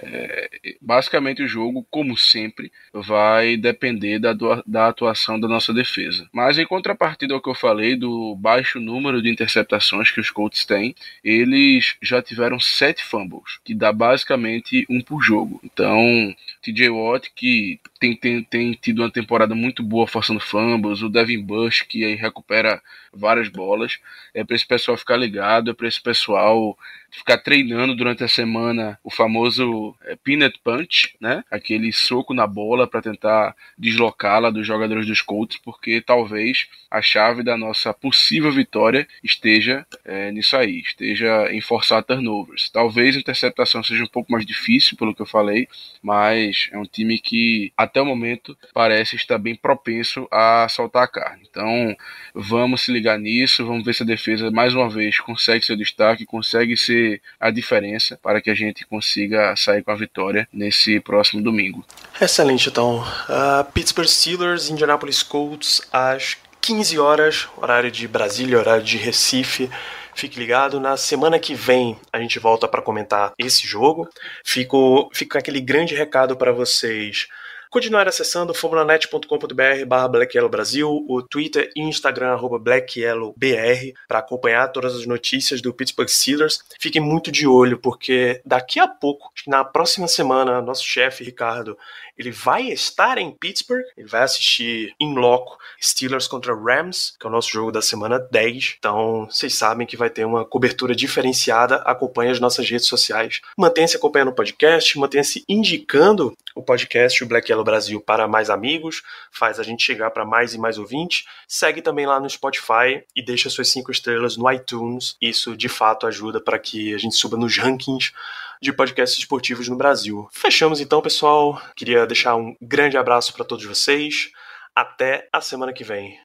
é, 0.00 0.76
basicamente, 0.80 1.42
o 1.42 1.48
jogo, 1.48 1.86
como 1.90 2.16
sempre, 2.16 2.70
vai 2.92 3.56
depender 3.56 4.18
da, 4.18 4.32
da 4.66 4.88
atuação 4.88 5.38
da 5.38 5.48
nossa 5.48 5.72
defesa. 5.72 6.28
Mas, 6.32 6.58
em 6.58 6.66
contrapartida 6.66 7.34
ao 7.34 7.40
que 7.40 7.48
eu 7.48 7.54
falei 7.54 7.96
do 7.96 8.34
baixo 8.36 8.78
número 8.78 9.20
de 9.20 9.30
interceptações 9.30 10.10
que 10.10 10.20
os 10.20 10.30
Colts 10.30 10.64
têm, 10.64 10.94
eles 11.22 11.96
já 12.00 12.22
tiveram 12.22 12.60
sete 12.60 13.04
fumbles, 13.04 13.58
que 13.64 13.74
dá 13.74 13.92
basicamente 13.92 14.86
um 14.88 15.00
por 15.00 15.22
jogo. 15.22 15.60
Então, 15.64 16.34
TJ 16.62 16.90
Watt, 16.90 17.30
que 17.34 17.80
tem, 17.98 18.14
tem, 18.14 18.42
tem 18.42 18.72
tido 18.72 19.02
uma 19.02 19.10
temporada 19.10 19.54
muito 19.54 19.82
boa 19.82 20.06
forçando 20.06 20.40
fumbles, 20.40 21.02
o 21.02 21.08
Devin 21.08 21.42
Bush, 21.42 21.82
que 21.82 22.04
aí 22.04 22.14
recupera 22.14 22.80
várias 23.12 23.48
bolas. 23.48 23.98
É 24.32 24.44
para 24.44 24.54
esse 24.54 24.66
pessoal 24.66 24.96
ficar 24.96 25.16
ligado, 25.16 25.70
é 25.70 25.74
para 25.74 25.88
esse 25.88 26.00
pessoal 26.00 26.78
ficar 27.10 27.38
treinando 27.38 27.94
durante 27.94 28.22
a 28.22 28.28
semana 28.28 28.98
o 29.02 29.10
famoso 29.10 29.94
é, 30.04 30.16
peanut 30.16 30.58
punch, 30.62 31.14
né? 31.20 31.44
Aquele 31.50 31.92
soco 31.92 32.34
na 32.34 32.46
bola 32.46 32.86
para 32.86 33.02
tentar 33.02 33.54
deslocá-la 33.76 34.50
dos 34.50 34.66
jogadores 34.66 35.06
dos 35.06 35.22
Colts, 35.22 35.58
porque 35.58 36.00
talvez 36.00 36.68
a 36.90 37.00
chave 37.00 37.42
da 37.42 37.56
nossa 37.56 37.92
possível 37.92 38.52
vitória 38.52 39.06
esteja 39.22 39.86
é, 40.04 40.30
nisso 40.30 40.56
aí, 40.56 40.80
esteja 40.80 41.52
em 41.52 41.60
forçar 41.60 42.02
turnovers. 42.02 42.70
Talvez 42.70 43.16
a 43.16 43.20
interceptação 43.20 43.82
seja 43.82 44.04
um 44.04 44.08
pouco 44.08 44.30
mais 44.30 44.44
difícil, 44.44 44.96
pelo 44.96 45.14
que 45.14 45.22
eu 45.22 45.26
falei, 45.26 45.68
mas 46.02 46.68
é 46.72 46.78
um 46.78 46.84
time 46.84 47.18
que 47.18 47.72
até 47.76 48.00
o 48.00 48.06
momento 48.06 48.56
parece 48.72 49.16
estar 49.16 49.38
bem 49.38 49.54
propenso 49.54 50.28
a 50.30 50.66
soltar 50.68 51.04
a 51.04 51.08
carne. 51.08 51.46
Então 51.48 51.96
vamos 52.34 52.82
se 52.82 52.92
ligar 52.92 53.18
nisso, 53.18 53.66
vamos 53.66 53.84
ver 53.84 53.94
se 53.94 54.02
a 54.02 54.06
defesa 54.06 54.50
mais 54.50 54.74
uma 54.74 54.88
vez 54.88 55.18
consegue 55.20 55.64
seu 55.64 55.76
destaque, 55.76 56.26
consegue 56.26 56.76
ser 56.76 56.97
a 57.38 57.50
diferença 57.50 58.18
para 58.22 58.40
que 58.40 58.50
a 58.50 58.54
gente 58.54 58.86
consiga 58.86 59.54
sair 59.56 59.82
com 59.82 59.90
a 59.90 59.96
vitória 59.96 60.48
nesse 60.52 61.00
próximo 61.00 61.42
domingo. 61.42 61.84
Excelente, 62.20 62.68
então. 62.68 63.00
Uh, 63.00 63.64
Pittsburgh 63.72 64.08
Steelers, 64.08 64.70
Indianapolis 64.70 65.22
Colts, 65.22 65.82
às 65.92 66.36
15 66.60 66.98
horas, 66.98 67.48
horário 67.56 67.90
de 67.90 68.06
Brasília, 68.06 68.58
horário 68.58 68.84
de 68.84 68.96
Recife. 68.96 69.70
Fique 70.14 70.38
ligado, 70.38 70.80
na 70.80 70.96
semana 70.96 71.38
que 71.38 71.54
vem 71.54 71.96
a 72.12 72.18
gente 72.18 72.40
volta 72.40 72.66
para 72.66 72.82
comentar 72.82 73.32
esse 73.38 73.66
jogo. 73.66 74.08
Fico, 74.44 75.08
fica 75.14 75.38
aquele 75.38 75.60
grande 75.60 75.94
recado 75.94 76.36
para 76.36 76.50
vocês 76.50 77.28
continuar 77.70 78.08
acessando 78.08 78.54
formulanet.com.br 78.54 79.86
barra 79.86 80.08
Brasil, 80.48 81.04
o 81.08 81.22
Twitter 81.22 81.70
e 81.76 81.82
Instagram 81.82 82.32
arroba 82.32 82.58
Black 82.58 83.00
Yellow 83.00 83.34
BR 83.36 83.92
para 84.06 84.20
acompanhar 84.20 84.68
todas 84.68 84.94
as 84.94 85.06
notícias 85.06 85.60
do 85.60 85.74
Pittsburgh 85.74 86.08
Steelers. 86.08 86.64
Fiquem 86.78 87.02
muito 87.02 87.30
de 87.30 87.46
olho, 87.46 87.78
porque 87.78 88.40
daqui 88.44 88.80
a 88.80 88.88
pouco, 88.88 89.30
na 89.46 89.64
próxima 89.64 90.08
semana, 90.08 90.62
nosso 90.62 90.84
chefe 90.84 91.24
Ricardo 91.24 91.76
ele 92.18 92.32
vai 92.32 92.68
estar 92.68 93.16
em 93.16 93.30
Pittsburgh, 93.30 93.84
ele 93.96 94.08
vai 94.08 94.22
assistir 94.22 94.92
em 94.98 95.14
loco 95.14 95.56
Steelers 95.80 96.26
contra 96.26 96.54
Rams, 96.54 97.14
que 97.18 97.26
é 97.26 97.30
o 97.30 97.32
nosso 97.32 97.50
jogo 97.50 97.70
da 97.70 97.80
semana 97.80 98.18
10. 98.18 98.76
Então, 98.78 99.28
vocês 99.30 99.54
sabem 99.54 99.86
que 99.86 99.96
vai 99.96 100.10
ter 100.10 100.24
uma 100.24 100.44
cobertura 100.44 100.94
diferenciada. 100.94 101.76
Acompanhe 101.76 102.30
as 102.30 102.40
nossas 102.40 102.68
redes 102.68 102.86
sociais. 102.86 103.40
Mantenha-se 103.56 103.96
acompanhando 103.96 104.28
o 104.28 104.34
podcast, 104.34 104.98
mantenha-se 104.98 105.44
indicando 105.48 106.36
o 106.58 106.62
podcast 106.62 107.22
o 107.22 107.26
Black 107.26 107.50
Yellow 107.50 107.64
Brasil 107.64 108.00
para 108.00 108.26
mais 108.26 108.50
amigos, 108.50 109.02
faz 109.30 109.60
a 109.60 109.62
gente 109.62 109.84
chegar 109.84 110.10
para 110.10 110.24
mais 110.24 110.54
e 110.54 110.58
mais 110.58 110.76
ouvintes. 110.76 111.24
Segue 111.46 111.80
também 111.80 112.04
lá 112.04 112.18
no 112.18 112.28
Spotify 112.28 113.04
e 113.14 113.22
deixa 113.22 113.48
suas 113.48 113.68
cinco 113.68 113.92
estrelas 113.92 114.36
no 114.36 114.50
iTunes. 114.50 115.16
Isso 115.22 115.56
de 115.56 115.68
fato 115.68 116.06
ajuda 116.06 116.40
para 116.40 116.58
que 116.58 116.92
a 116.94 116.98
gente 116.98 117.14
suba 117.14 117.36
nos 117.36 117.56
rankings 117.56 118.12
de 118.60 118.72
podcasts 118.72 119.18
esportivos 119.18 119.68
no 119.68 119.76
Brasil. 119.76 120.28
Fechamos 120.32 120.80
então, 120.80 121.00
pessoal. 121.00 121.60
Queria 121.76 122.06
deixar 122.06 122.36
um 122.36 122.54
grande 122.60 122.96
abraço 122.96 123.32
para 123.32 123.44
todos 123.44 123.64
vocês. 123.64 124.30
Até 124.74 125.28
a 125.32 125.40
semana 125.40 125.72
que 125.72 125.84
vem. 125.84 126.18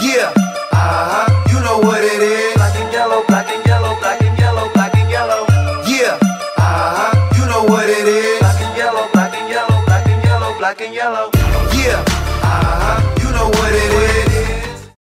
Yeah. 0.00 0.32
Uh-huh. 0.72 1.52
You 1.52 1.60
know 1.60 1.80
what 1.80 2.02
it 2.04 2.22
is. 2.22 2.54
Black 2.54 2.76
and 2.78 2.92
yellow, 2.92 3.24
black 3.26 3.52
and 3.52 3.66
yellow, 3.66 3.96
black 4.00 4.22
and 4.22 4.38
yellow, 4.38 4.70
black 4.72 4.94
and 4.96 5.10
yellow. 5.10 5.46
Yeah. 5.86 6.18
Uh-huh. 6.56 7.36
You 7.36 7.46
know 7.46 7.64
what 7.64 7.88
it 7.88 8.06
is. 8.06 8.38
Black 8.38 8.60
and 8.62 8.76
yellow, 8.76 9.08
black 9.12 9.34
and 9.34 9.50
yellow, 9.50 9.84
black 9.86 10.06
and 10.06 10.24
yellow, 10.24 10.58
black 10.58 10.80
and 10.80 10.94
yellow. 10.94 11.30
Yeah. 11.74 12.04
Uh 12.42 12.62
-huh. 12.80 13.22
you 13.22 13.30
know 13.32 13.50
what 13.50 13.72
it 13.72 13.92
is. 13.92 14.17